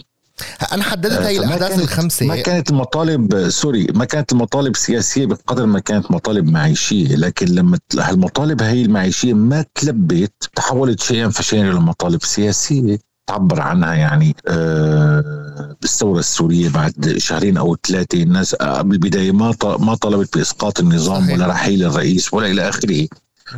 أنا 0.72 0.82
حددت 0.82 1.12
آه، 1.12 1.26
هاي 1.26 1.38
الأحداث 1.38 1.78
الخمسة. 1.78 2.26
ما 2.26 2.36
كانت 2.36 2.70
المطالب 2.70 3.48
سوري 3.48 3.86
ما 3.94 4.04
كانت 4.04 4.32
المطالب 4.32 4.76
سياسية 4.76 5.26
بقدر 5.26 5.66
ما 5.66 5.78
كانت 5.78 6.10
مطالب 6.10 6.50
معيشية 6.50 7.16
لكن 7.16 7.46
لما 7.46 7.78
المطالب 8.08 8.62
هاي 8.62 8.82
المعيشية 8.82 9.34
ما 9.34 9.64
تلبت 9.74 10.32
تحولت 10.56 11.00
شيئا 11.00 11.28
فشيئا 11.28 11.70
إلى 11.70 11.80
مطالب 11.80 12.24
سياسية. 12.24 12.98
تعبر 13.28 13.60
عنها 13.60 13.94
يعني 13.94 14.36
آه، 14.48 15.76
بالثوره 15.80 16.18
السورية 16.18 16.68
بعد 16.68 17.14
شهرين 17.18 17.56
أو 17.56 17.76
ثلاثة 17.88 18.22
الناس 18.22 18.54
قبل 18.54 18.92
البدايه 18.92 19.32
ما 19.32 19.54
ما 19.62 19.94
طلبت 19.94 20.38
بإسقاط 20.38 20.80
النظام 20.80 21.22
صحيح. 21.22 21.34
ولا 21.34 21.46
رحيل 21.46 21.84
الرئيس 21.84 22.34
ولا 22.34 22.46
إلى 22.46 22.68
آخره 22.68 23.08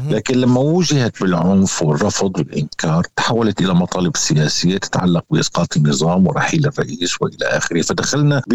لكن 0.08 0.34
لما 0.34 0.60
وجهت 0.60 1.20
بالعنف 1.22 1.82
والرفض 1.82 2.38
والإنكار 2.38 3.06
تحولت 3.16 3.60
إلى 3.60 3.74
مطالب 3.74 4.16
سياسية 4.16 4.78
تتعلق 4.78 5.24
بإسقاط 5.30 5.76
النظام 5.76 6.26
ورحيل 6.26 6.66
الرئيس 6.66 7.22
وإلى 7.22 7.44
آخره. 7.44 7.82
فدخلنا 7.82 8.42
ب 8.48 8.52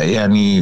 يعني 0.00 0.60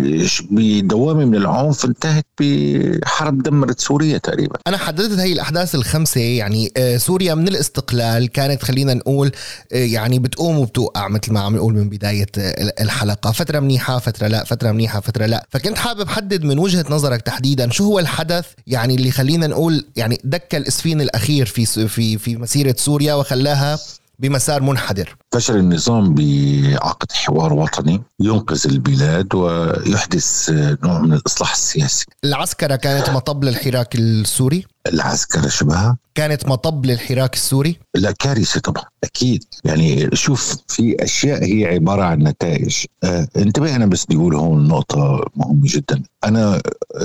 بدوامة 0.51 1.25
من 1.25 1.35
العنف 1.35 1.85
انتهت 1.85 2.27
بحرب 2.41 3.43
دمرت 3.43 3.81
سوريا 3.81 4.19
تقريبا. 4.19 4.59
أنا 4.67 4.77
حددت 4.77 5.19
هي 5.19 5.33
الأحداث 5.33 5.75
الخمسة 5.75 6.21
يعني 6.21 6.73
آه، 6.77 6.97
سوريا 6.97 7.35
من 7.35 7.49
الاستقلال 7.49 8.29
كانت 8.29 8.63
خلينا 8.63 8.95
نقول 8.95 9.33
آه، 9.73 9.77
يعني 9.77 10.19
بتقوم 10.19 10.59
وبتوقع 10.59 11.09
مثل 11.09 11.33
ما 11.33 11.41
عم 11.41 11.57
نقول 11.57 11.75
من 11.75 11.89
بداية 11.89 12.27
آه، 12.39 12.73
الحلقة. 12.81 13.33
فترة 13.33 13.61
منيحة 13.61 13.99
فترة 13.99 14.27
لا 14.27 14.45
فترة 14.45 14.73
منيحة 14.73 15.01
فترة 15.01 15.27
لا. 15.27 15.47
فكنت 15.51 15.79
حابب 15.79 16.09
حدد 16.09 16.45
من 16.45 16.59
وجهة 16.59 16.85
نظرك 16.91 17.23
تحديدا 17.23 17.71
شو 17.71 17.85
هو 17.85 17.99
الحدث 17.99 18.47
يعني 18.67 18.95
اللي 18.95 19.11
خلينا 19.11 19.47
نقول 19.47 19.86
يعني 19.97 20.21
دك 20.25 20.55
الاسفين 20.55 21.01
الاخير 21.01 21.47
في 21.47 21.67
في 21.89 22.19
في 22.19 22.37
مسيرة 22.37 22.75
سوريا 22.79 23.15
وخلاها 23.15 23.79
بمسار 24.19 24.63
منحدر. 24.63 25.17
فشل 25.33 25.57
النظام 25.57 26.15
بعقد 26.15 27.13
حوار 27.13 27.53
وطني 27.53 28.03
ينقذ 28.21 28.67
البلاد 28.67 29.35
ويحدث 29.35 30.51
نوع 30.85 31.01
من 31.01 31.13
الإصلاح 31.13 31.53
السياسي. 31.53 32.07
العسكرة 32.25 32.77
كانت 32.77 33.11
مطب 33.11 33.45
للحراك 33.45 33.95
السوري؟ 33.95 34.67
العسكرة 34.87 35.49
شبهها 35.49 35.97
كانت 36.15 36.47
مطب 36.47 36.87
للحراك 36.87 37.35
السوري؟ 37.35 37.79
لا 37.95 38.13
كارثة 38.13 38.61
طبعا 38.61 38.85
أكيد. 39.05 39.45
يعني 39.65 40.11
شوف 40.13 40.57
في 40.69 40.97
أشياء 41.01 41.45
هي 41.45 41.67
عبارة 41.67 42.03
عن 42.03 42.19
نتائج. 42.19 42.77
آه 43.05 43.29
انتبه 43.37 43.77
أنا 43.77 43.87
بس 43.87 44.05
بدي 44.05 44.17
أقول 44.17 44.35
هون 44.35 44.69
نقطة 44.69 45.25
مهمة 45.37 45.63
جدا. 45.65 46.03
أنا 46.25 46.63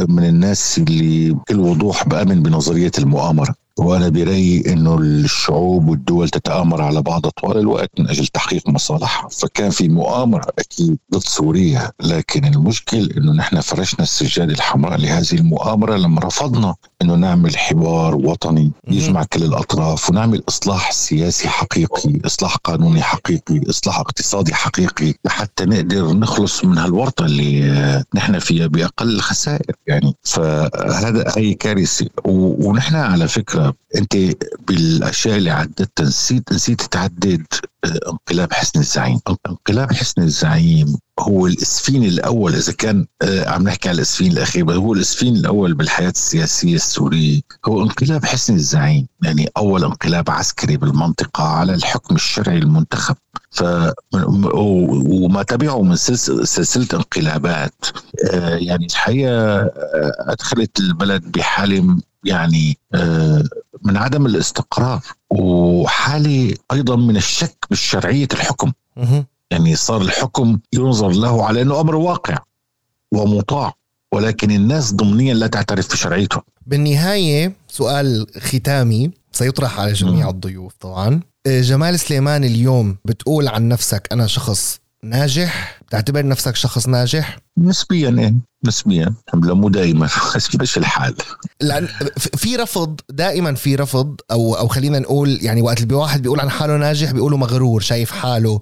من 0.08 0.24
الناس 0.24 0.78
اللي 0.78 1.32
بكل 1.32 1.60
وضوح 1.60 2.08
بأمن 2.08 2.44
بنظرية 2.44 2.92
المؤامرة. 3.00 3.56
وأنا 3.82 4.10
برأيي 4.10 4.74
إنه 4.74 4.98
الشعوب 4.98 5.88
والدول 5.88 6.30
تتآمر 6.30 6.82
على 6.82 7.02
بعض 7.02 7.22
طوال 7.28 7.58
الوقت 7.58 7.90
من 8.00 8.10
أجل 8.10 8.28
تحقيق 8.28 8.70
مصالحها. 8.70 9.30
فكان 9.30 9.70
في 9.70 9.90
مؤامرة 9.90 10.48
أكيد 10.60 10.98
ضد 11.14 11.24
سوريا 11.24 11.92
لكن 12.04 12.46
المشكل 12.46 13.12
إنه 13.18 13.32
نحن 13.34 13.60
فرشنا 13.62 14.04
السجاده 14.04 14.54
الحمراء 14.54 14.98
لهذه 14.98 15.34
المؤامرة 15.34 15.96
لما 15.96 16.20
رفضنا 16.20 16.76
إنه 17.02 17.16
نعمل 17.16 17.58
حوار 17.58 18.16
وطني 18.16 18.72
يجمع 18.88 19.24
كل 19.24 19.44
الأطراف 19.44 20.10
ونعمل 20.10 20.44
إصلاح 20.50 20.92
سياسي 20.92 21.50
حقيقي 21.50 22.20
إصلاح 22.26 22.56
قانوني 22.56 23.02
حقيقي 23.02 23.62
إصلاح 23.70 24.00
اقتصادي 24.00 24.54
حقيقي 24.54 25.14
لحتى 25.26 25.66
نقدر 25.66 26.14
نخلص 26.14 26.66
من 26.66 26.78
هالورطة 26.78 27.26
اللي 27.26 28.04
نحن 28.16 28.40
فيها 28.40 28.68
بأقل 28.68 29.10
الخسائر 29.16 29.76
يعني 29.88 30.16
فهذا 30.24 31.34
هي 31.38 31.54
كارثه 31.54 32.06
ونحن 32.26 32.96
على 32.96 33.28
فكرة 33.28 33.71
انت 33.96 34.18
بالاشياء 34.68 35.38
اللي 35.38 35.52
عددتها 35.52 36.06
نسيت 36.06 36.54
نسيت 36.54 36.82
تعدد 36.82 37.46
آه، 37.86 38.00
انقلاب 38.12 38.54
حسن 38.54 38.80
الزعيم. 38.80 39.20
انقلاب 39.48 39.94
حسن 39.94 40.22
الزعيم 40.22 40.98
هو 41.20 41.48
الاسفين 41.48 42.04
الأول. 42.04 42.56
إذا 42.56 42.74
كان 42.74 43.06
آه، 43.22 43.50
عم 43.50 43.64
نحكي 43.64 43.90
على 43.90 43.96
الاسفين 43.96 44.32
الأخير 44.32 44.72
هو 44.72 44.94
الاسفين 44.94 45.36
الأول 45.36 45.74
بالحياة 45.74 46.10
السياسية 46.10 46.76
السورية. 46.76 47.42
هو 47.66 47.84
انقلاب 47.84 48.26
حسن 48.26 48.56
الزعيم 48.56 49.08
يعني 49.24 49.50
أول 49.58 49.84
انقلاب 49.84 50.30
عسكري 50.30 50.78
بالمنطقة 50.78 51.44
على 51.44 51.74
الحكم 51.74 52.16
الشرعي 52.16 52.58
المنتخب. 52.58 53.16
ف 53.52 53.64
وما 54.14 55.44
تبعه 55.44 55.82
من 55.82 55.96
سلسلة 55.96 56.88
انقلابات. 56.94 57.86
آه، 58.32 58.56
يعني 58.56 58.86
الحقيقة 58.86 59.72
أدخلت 60.20 60.80
البلد 60.80 61.32
بحالة 61.32 61.98
يعني 62.26 62.78
آه، 62.94 63.44
من 63.84 63.98
عدم 63.98 64.26
الاستقرار 64.26 65.02
وحالة 65.30 66.56
أيضا 66.72 66.96
من 66.96 67.18
الشك 67.18 67.66
بشرعية 67.72 68.28
الحكم. 68.34 68.72
يعني 69.52 69.76
صار 69.76 70.02
الحكم 70.02 70.60
ينظر 70.74 71.10
له 71.10 71.46
على 71.46 71.62
أنه 71.62 71.82
أمر 71.82 71.96
واقع 71.96 72.38
ومطاع 73.12 73.74
ولكن 74.12 74.52
الناس 74.52 74.94
ضمنيا 74.94 75.34
لا 75.34 75.48
تعترف 75.48 75.92
بشرعيته 75.92 76.42
بالنهاية 76.68 77.54
سؤال 77.68 78.28
ختامي 78.38 79.12
سيطرح 79.32 79.80
على 79.80 79.94
جميع 79.94 80.30
الضيوف 80.30 80.74
طبعا. 80.80 81.20
آه، 81.48 81.62
جمال 81.62 82.00
سليمان 82.00 82.44
اليوم 82.44 82.98
بتقول 83.06 83.48
عن 83.48 83.68
نفسك 83.70 84.08
أنا 84.12 84.28
شخص 84.28 84.80
ناجح؟ 85.06 85.82
تعتبر 85.90 86.26
نفسك 86.26 86.56
شخص 86.56 86.88
ناجح؟ 86.88 87.38
نسبيا 87.58 88.16
إيه. 88.20 88.34
نسبيا. 88.66 89.14
لا 89.34 89.54
مو 89.54 89.70
دائما 89.70 90.10
بس 90.36 90.56
مش 90.56 90.78
الحال. 90.78 91.16
لأن 91.62 91.88
في 92.18 92.56
رفض 92.56 93.00
دائما 93.10 93.56
في 93.56 93.76
رفض 93.76 94.16
أو 94.32 94.54
أو 94.56 94.68
خلينا 94.68 95.00
نقول 95.00 95.40
يعني 95.42 95.62
وقت 95.62 95.84
الواحد 95.84 96.22
بيقول 96.22 96.40
عن 96.40 96.50
حاله 96.50 96.78
ناجح 96.78 97.12
بيقولوا 97.12 97.38
مغرور 97.38 97.82
شايف 97.82 98.12
حاله 98.12 98.62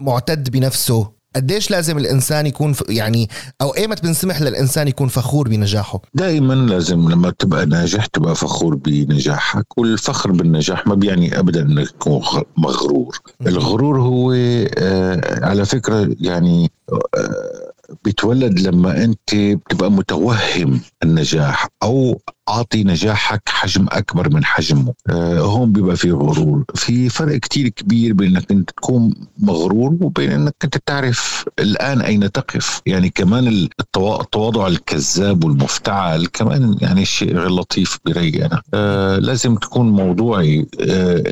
معتد 0.00 0.50
بنفسه. 0.50 1.21
قديش 1.36 1.70
لازم 1.70 1.98
الإنسان 1.98 2.46
يكون. 2.46 2.74
يعني 2.88 3.28
أو 3.60 3.70
إيمت 3.76 4.02
بنسمح 4.02 4.40
للإنسان 4.42 4.88
يكون 4.88 5.08
فخور 5.08 5.48
بنجاحه 5.48 6.02
دائما 6.14 6.54
لازم 6.54 7.10
لما 7.10 7.30
تبقى 7.38 7.66
ناجح 7.66 8.06
تبقى 8.06 8.34
فخور 8.34 8.74
بنجاحك 8.74 9.78
والفخر 9.78 10.32
بالنجاح 10.32 10.86
ما 10.86 10.94
بيعني 10.94 11.38
ابدا 11.38 11.62
إنك 11.62 11.90
تكون 11.90 12.22
مغرور 12.56 13.18
الغرور 13.46 14.00
هو 14.00 14.32
آه 14.32 15.44
على 15.46 15.64
فكرة 15.64 16.16
يعني 16.20 16.70
آه 16.92 17.72
بيتولد 18.04 18.60
لما 18.60 19.04
أنت 19.04 19.34
بتبقى 19.34 19.90
متوهم 19.90 20.80
النجاح 21.02 21.68
أو 21.82 22.20
أعطي 22.48 22.84
نجاحك 22.84 23.42
حجم 23.48 23.86
أكبر 23.90 24.30
من 24.34 24.44
حجمه. 24.44 24.94
آه 25.10 25.38
هون 25.38 25.72
بيبقى 25.72 25.96
في 25.96 26.10
غرور. 26.12 26.64
في 26.74 27.08
فرق 27.08 27.36
كتير 27.36 27.68
كبير 27.68 28.12
بين 28.12 28.36
إنك 28.36 28.50
أنت 28.50 28.70
تكون 28.70 29.14
مغرور 29.38 29.96
وبين 30.00 30.30
إنك 30.32 30.54
أنت 30.64 30.76
تعرف 30.86 31.44
الآن 31.58 32.00
أين 32.00 32.32
تقف. 32.32 32.80
يعني 32.86 33.10
كمان 33.10 33.68
التواضع 33.80 34.66
الكذاب 34.66 35.44
والمفتعل 35.44 36.26
كمان 36.26 36.76
يعني 36.80 37.04
شيء 37.04 37.36
غير 37.36 37.50
لطيف 37.50 37.98
برايي 38.06 38.46
أنا 38.46 38.62
آه 38.74 39.18
لازم 39.18 39.54
تكون 39.56 39.90
موضوعي 39.90 40.66
آه 40.80 41.22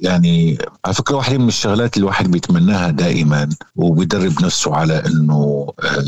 يعني 0.00 0.58
على 0.84 0.94
فكرة 0.94 1.16
واحدة 1.16 1.38
من 1.38 1.48
الشغلات 1.48 1.96
اللي 1.96 2.04
الواحد 2.04 2.30
بيتمناها 2.30 2.90
دائما 2.90 3.48
وبيدرب 3.76 4.44
نفسه 4.44 4.74
على 4.76 5.02
إنه 5.06 5.66
آه 5.80 6.04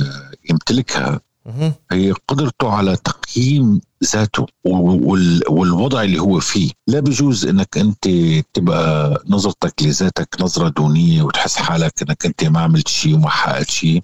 يمتلكها 0.50 1.20
هي 1.92 2.12
قدرته 2.28 2.70
على 2.72 2.96
تقييم 2.96 3.80
ذاته 4.04 4.46
والوضع 5.48 6.02
اللي 6.02 6.18
هو 6.18 6.40
فيه. 6.40 6.70
لا 6.88 7.00
بجوز 7.00 7.46
إنك 7.46 7.78
أنت 7.78 8.08
تبقى 8.54 9.22
نظرتك 9.28 9.74
لذاتك 9.82 10.36
نظرة 10.40 10.68
دونية 10.68 11.22
وتحس 11.22 11.56
حالك 11.56 11.92
إنك 12.02 12.26
أنت 12.26 12.44
ما 12.44 12.60
عملت 12.60 12.88
شيء 12.88 13.14
وما 13.14 13.28
حققت 13.28 13.70
شيء. 13.70 14.02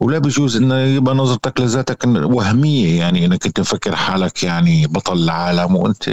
ولا 0.00 0.18
بجوز 0.18 0.56
انه 0.56 0.78
يبقى 0.78 1.14
نظرتك 1.14 1.60
لذاتك 1.60 2.04
وهمية 2.06 2.98
يعني 2.98 3.26
إنك 3.26 3.46
أنت 3.46 3.60
مفكر 3.60 3.96
حالك 3.96 4.42
يعني 4.42 4.86
بطل 4.86 5.18
العالم 5.18 5.76
وأنت 5.76 6.04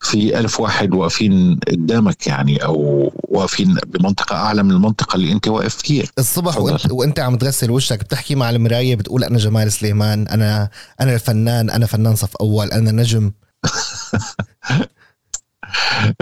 في 0.00 0.38
ألف 0.38 0.60
واحد 0.60 0.94
واقفين 0.94 1.60
قدامك 1.68 2.26
يعني 2.26 2.64
أو 2.64 3.12
واقفين 3.28 3.76
بمنطقة 3.86 4.36
أعلى 4.36 4.62
من 4.62 4.70
المنطقة 4.70 5.16
اللي 5.16 5.32
أنت 5.32 5.48
واقف 5.48 5.76
فيها. 5.76 6.04
الصبح 6.18 6.58
وانت, 6.58 6.90
وإنت 6.90 7.20
عم 7.20 7.36
تغسل 7.36 7.70
وشك 7.70 8.00
بتحكي 8.04 8.34
مع 8.34 8.50
المراية 8.50 8.96
بتقول 8.96 9.24
أنا 9.24 9.38
جمال 9.38 9.72
سليمان 9.72 10.28
أنا 10.28 10.68
أنا 11.00 11.14
الفنان 11.14 11.70
أنا 11.70 11.86
فنان 11.86 12.16
صف 12.16 12.36
اول 12.48 12.70
أنا 12.70 12.92
نجم. 12.92 13.32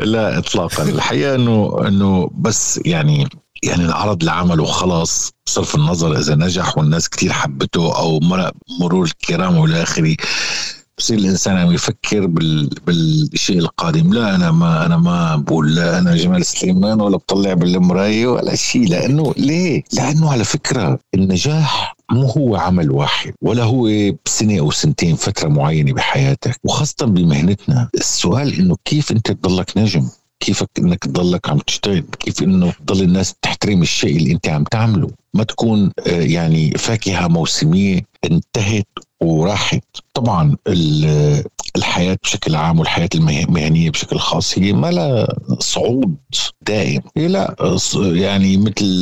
لا 0.03 0.39
اطلاقا. 0.39 0.83
الحقيقة 0.83 1.35
انه 1.35 1.89
إنه 1.89 2.31
بس 2.35 2.81
يعني 2.85 3.29
يعني 3.63 3.85
العرض 3.85 4.19
اللي 4.19 4.31
عمله 4.33 4.65
خلاص 4.65 5.33
بصرف 5.47 5.75
النظر 5.75 6.19
إذا 6.19 6.35
نجح 6.35 6.79
والناس 6.79 7.09
كتير 7.09 7.33
حبته 7.33 7.99
أو 7.99 8.21
مرور 8.81 9.05
الكرام 9.05 9.57
والى 9.57 9.87
بصير 10.99 11.19
الإنسان 11.19 11.57
عم 11.57 11.73
يفكر 11.73 12.27
بال... 12.27 12.71
بالشيء 12.87 13.59
القادم. 13.59 14.13
لا 14.13 14.35
أنا 14.35 14.51
ما 14.51 14.87
أنا 14.87 14.97
ما 14.97 15.37
بقول 15.37 15.75
لا 15.75 15.99
أنا 15.99 16.17
جمال 16.17 16.47
سليمان 16.47 17.01
ولا 17.01 17.17
بطلع 17.17 17.55
بالمراية 17.55 18.27
ولا 18.27 18.55
شيء 18.55 18.89
لأنه 18.89 19.35
ليه؟ 19.37 19.83
لأنه 19.93 20.31
على 20.33 20.45
فكرة 20.45 20.99
النجاح 21.15 21.97
مو 22.13 22.27
هو 22.27 22.57
عمل 22.57 22.91
واحد 22.91 23.35
ولا 23.43 23.65
هو 23.65 23.89
بسنة 24.27 24.61
أو 24.61 24.71
سنتين 24.71 25.17
فترة 25.17 25.49
معينة 25.49 25.93
بحياتك 25.93 26.61
وخاصة 26.65 27.07
بمهنتنا. 27.07 27.89
السؤال 27.95 28.55
إنه 28.55 28.77
كيف 28.85 29.11
أنت 29.13 29.33
تضلك 29.33 29.79
نجم 29.79 30.09
كيفك 30.41 30.71
إنك 30.79 31.05
تضلك 31.05 31.49
عم 31.49 31.59
تشتغل؟ 31.59 32.05
كيف 32.19 32.43
إنه 32.43 32.73
تضل 32.87 33.03
الناس 33.03 33.35
تحترم 33.43 33.83
الشيء 33.83 34.17
اللي 34.17 34.33
أنت 34.33 34.49
عم 34.49 34.65
تعمله؟ 34.65 35.11
ما 35.35 35.45
تكون 35.45 35.93
آه، 36.07 36.11
يعني 36.21 36.71
فاكهة 36.71 37.29
موسمية 37.29 38.01
انتهت 38.25 38.89
وراحت. 39.21 39.85
طبعا 40.15 40.57
الحياة 41.77 42.17
بشكل 42.23 42.55
عام 42.55 42.79
والحياة 42.79 43.09
المهنية 43.15 43.91
بشكل 43.91 44.19
خاص 44.19 44.59
هي 44.59 44.73
ما 44.73 44.91
لها 44.91 45.27
صعود 45.61 46.15
دائم. 46.67 47.01
هي 47.17 47.29
لا 47.29 47.57
يعني 47.97 48.57
مثل 48.57 49.01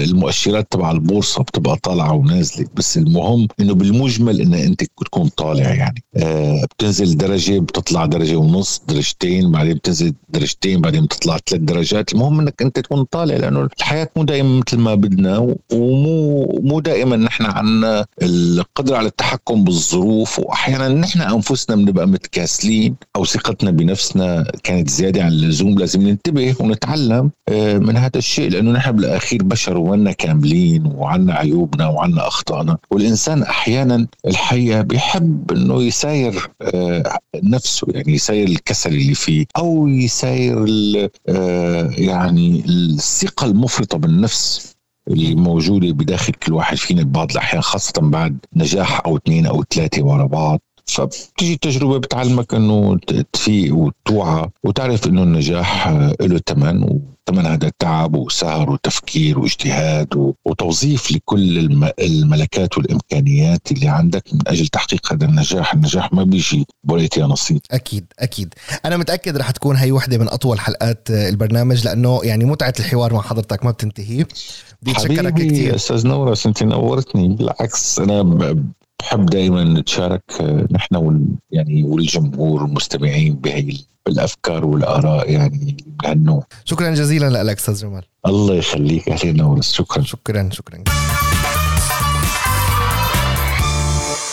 المؤشرات 0.00 0.66
تبع 0.72 0.90
البورصة 0.90 1.42
بتبقى 1.42 1.76
طالعة 1.76 2.12
ونازلة 2.12 2.66
بس 2.74 2.96
المهم 2.98 3.48
إنه 3.60 3.74
بالمجمل 3.74 4.40
إن 4.40 4.54
أنت 4.54 4.84
تكون 4.84 5.28
طالع 5.28 5.74
يعني. 5.74 6.04
آه 6.16 6.64
بتنزل 6.64 7.16
درجة 7.16 7.58
بتطلع 7.58 8.06
درجة 8.06 8.36
ونص 8.36 8.82
درجتين 8.88 9.50
بعدين 9.52 9.74
بتنزل 9.74 10.14
درجتين 10.28 10.80
بعدين 10.80 11.04
بتطلع 11.04 11.38
ثلاث 11.46 11.62
درجات. 11.62 12.12
المهم 12.12 12.40
إنك 12.40 12.62
أنت 12.62 12.78
تكون 12.78 13.04
طالع 13.04 13.36
لأنه 13.36 13.68
الحياة 13.78 14.08
مو 14.16 14.24
دائما 14.24 14.60
مثل 14.66 14.78
ما 14.78 14.94
بدنا 14.94 15.38
ومو 15.72 16.44
مو 16.62 16.80
دائما 16.80 17.16
نحن 17.16 17.44
عنا 17.44 18.06
القدرة 18.22 18.96
على 18.96 19.06
التحكم 19.08 19.64
بالظروف 19.64 20.38
واحيانا 20.38 20.88
نحن 20.88 21.20
أنفسنا 21.20 21.76
بنبقى 21.76 22.07
متكاسلين 22.10 22.96
أو 23.16 23.24
ثقتنا 23.24 23.70
بنفسنا 23.70 24.52
كانت 24.62 24.90
زيادة 24.90 25.22
عن 25.22 25.28
اللزوم 25.28 25.78
لازم 25.78 26.02
ننتبه 26.02 26.54
ونتعلم 26.60 27.30
آه، 27.48 27.78
من 27.78 27.96
هذا 27.96 28.18
الشيء 28.18 28.50
لأنه 28.50 28.70
نحن 28.70 28.92
بالأخير 28.92 29.42
بشر 29.42 29.78
ومنا 29.78 30.12
كاملين 30.12 30.86
وعنا 30.86 31.34
عيوبنا 31.34 31.86
وعنا 31.88 32.26
أخطائنا. 32.28 32.78
والإنسان 32.90 33.42
أحيانا 33.42 34.06
الحقيقة 34.26 34.82
بيحب 34.82 35.52
إنه 35.52 35.82
يساير 35.82 36.50
آه، 36.62 37.18
نفسه 37.42 37.86
يعني 37.90 38.12
يساير 38.12 38.48
الكسل 38.48 38.90
اللي 38.94 39.14
فيه 39.14 39.46
أو 39.56 39.88
يساير 39.88 40.66
آه، 41.28 41.90
يعني 41.98 42.64
الثقة 42.68 43.46
المفرطة 43.46 43.98
بالنفس 43.98 44.78
اللي 45.10 45.34
موجودة 45.34 45.92
بداخل 45.92 46.32
كل 46.32 46.52
واحد 46.52 46.76
فينا 46.76 47.02
ببعض 47.02 47.30
الأحيان 47.30 47.62
خاصة 47.62 47.92
بعد 48.02 48.38
نجاح 48.56 49.06
أو 49.06 49.16
اثنين 49.16 49.46
أو 49.46 49.64
ثلاثة 49.74 50.02
ورا 50.02 50.26
بعض. 50.26 50.60
فبتيجي 50.88 51.54
التجربة 51.54 51.98
بتعلمك 51.98 52.54
إنه 52.54 52.98
تفيق 53.32 53.74
وتوعى 53.74 54.48
وتعرف 54.64 55.06
إنه 55.06 55.22
النجاح 55.22 55.88
له 56.20 56.40
ثمن 56.46 56.82
وثمن 56.82 57.46
هذا 57.46 57.66
التعب 57.66 58.14
وسهر 58.14 58.70
وتفكير 58.70 59.38
واجتهاد 59.38 60.34
وتوظيف 60.44 61.12
لكل 61.12 61.58
الملكات 62.00 62.78
والإمكانيات 62.78 63.72
اللي 63.72 63.88
عندك 63.88 64.22
من 64.32 64.40
أجل 64.46 64.66
تحقيق 64.66 65.12
هذا 65.12 65.26
النجاح، 65.26 65.74
النجاح 65.74 66.12
ما 66.12 66.24
بيجي 66.24 66.66
بوليت 66.84 67.16
يا 67.16 67.26
نصيب. 67.26 67.60
أكيد 67.70 68.06
أكيد، 68.18 68.54
أنا 68.84 68.96
متأكد 68.96 69.36
رح 69.36 69.50
تكون 69.50 69.76
هي 69.76 69.92
وحدة 69.92 70.18
من 70.18 70.28
أطول 70.28 70.60
حلقات 70.60 71.10
البرنامج 71.10 71.84
لأنه 71.84 72.20
يعني 72.24 72.44
متعة 72.44 72.74
الحوار 72.80 73.14
مع 73.14 73.22
حضرتك 73.22 73.64
ما 73.64 73.70
بتنتهي. 73.70 74.24
بدي 74.82 74.90
أتشكرك 74.90 75.34
كثير 75.34 75.74
أستاذ 75.74 76.06
نورس 76.06 76.46
انت 76.46 76.62
نورتني 76.62 77.28
بالعكس 77.28 77.98
أنا 77.98 78.22
بحب 79.00 79.26
دائما 79.26 79.64
نتشارك 79.64 80.22
آه، 80.40 80.66
نحن 80.70 80.96
وال 80.96 81.24
يعني 81.50 81.82
والجمهور 81.82 82.64
المستمعين 82.64 83.34
بهي 83.34 83.76
الافكار 84.08 84.64
والآراء 84.66 85.30
يعني 85.30 85.76
بهالنوع 85.86 86.46
شكرا 86.64 86.90
جزيلا 86.94 87.42
لك 87.44 87.56
أستاذ 87.56 87.74
جمال. 87.82 88.02
الله 88.26 88.54
يخليك 88.54 89.08
أهلا 89.08 89.44
ونورس 89.44 89.72
شكرا 89.72 90.02
شكرا 90.02 90.48
شكرا. 90.52 90.84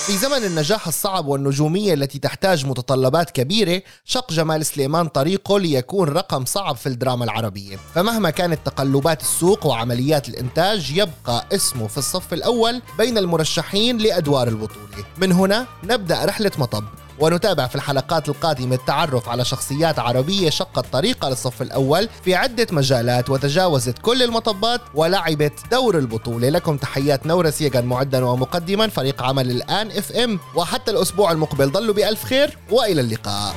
في 0.06 0.18
زمن 0.18 0.44
النجاح 0.44 0.88
الصعب 0.88 1.26
والنجومية 1.28 1.94
التي 1.94 2.20
تحتاج 2.20 2.66
متطلبات 2.66 3.32
كبيرة 3.32 3.82
شق 4.06 4.32
جمال 4.32 4.66
سليمان 4.66 5.08
طريقه 5.08 5.60
ليكون 5.60 6.10
رقم 6.10 6.46
صعب 6.46 6.76
في 6.76 6.90
الدراما 6.90 7.26
العربية. 7.26 7.78
فمهما 7.96 8.30
كانت 8.30 8.60
تقلبات 8.66 9.22
السوق 9.22 9.66
وعمليات 9.66 10.30
الإنتاج 10.30 10.92
يبقى 10.92 11.46
اسمه 11.54 11.88
في 11.88 11.98
الصف 11.98 12.34
الأول 12.34 12.82
بين 12.98 13.18
المرشحين 13.18 13.98
لأدوار 13.98 14.48
البطولة. 14.48 15.06
من 15.18 15.32
هنا 15.32 15.66
نبدأ 15.84 16.26
رحلة 16.26 16.52
مطب. 16.58 16.84
ونتابع 17.20 17.68
في 17.68 17.76
الحلقات 17.76 18.30
القادمة 18.30 18.76
التعرف 18.76 19.30
على 19.30 19.46
شخصيات 19.46 20.00
عربية 20.00 20.50
شقت 20.50 20.86
طريقة 20.94 21.30
للصف 21.30 21.62
الأول 21.62 22.10
في 22.24 22.36
عدة 22.36 22.68
مجالات 22.72 23.30
وتجاوزت 23.30 23.98
كل 24.02 24.24
المطبات 24.24 24.82
ولعبت 24.94 25.54
دور 25.72 25.98
البطولة. 25.98 26.50
لكم 26.50 26.78
تحيات 26.78 27.26
نورة 27.26 27.50
سيغان 27.50 27.86
معدا 27.86 28.26
ومقدما 28.26 28.88
فريق 28.88 29.24
عمل 29.24 29.52
الآن 29.52 29.92
FM 29.92 30.40
وحتى 30.56 30.92
الأسبوع 30.92 31.32
المقبل 31.32 31.72
ضلوا 31.72 31.94
بألف 31.94 32.24
خير 32.24 32.58
وإلى 32.72 33.02
اللقاء. 33.02 33.56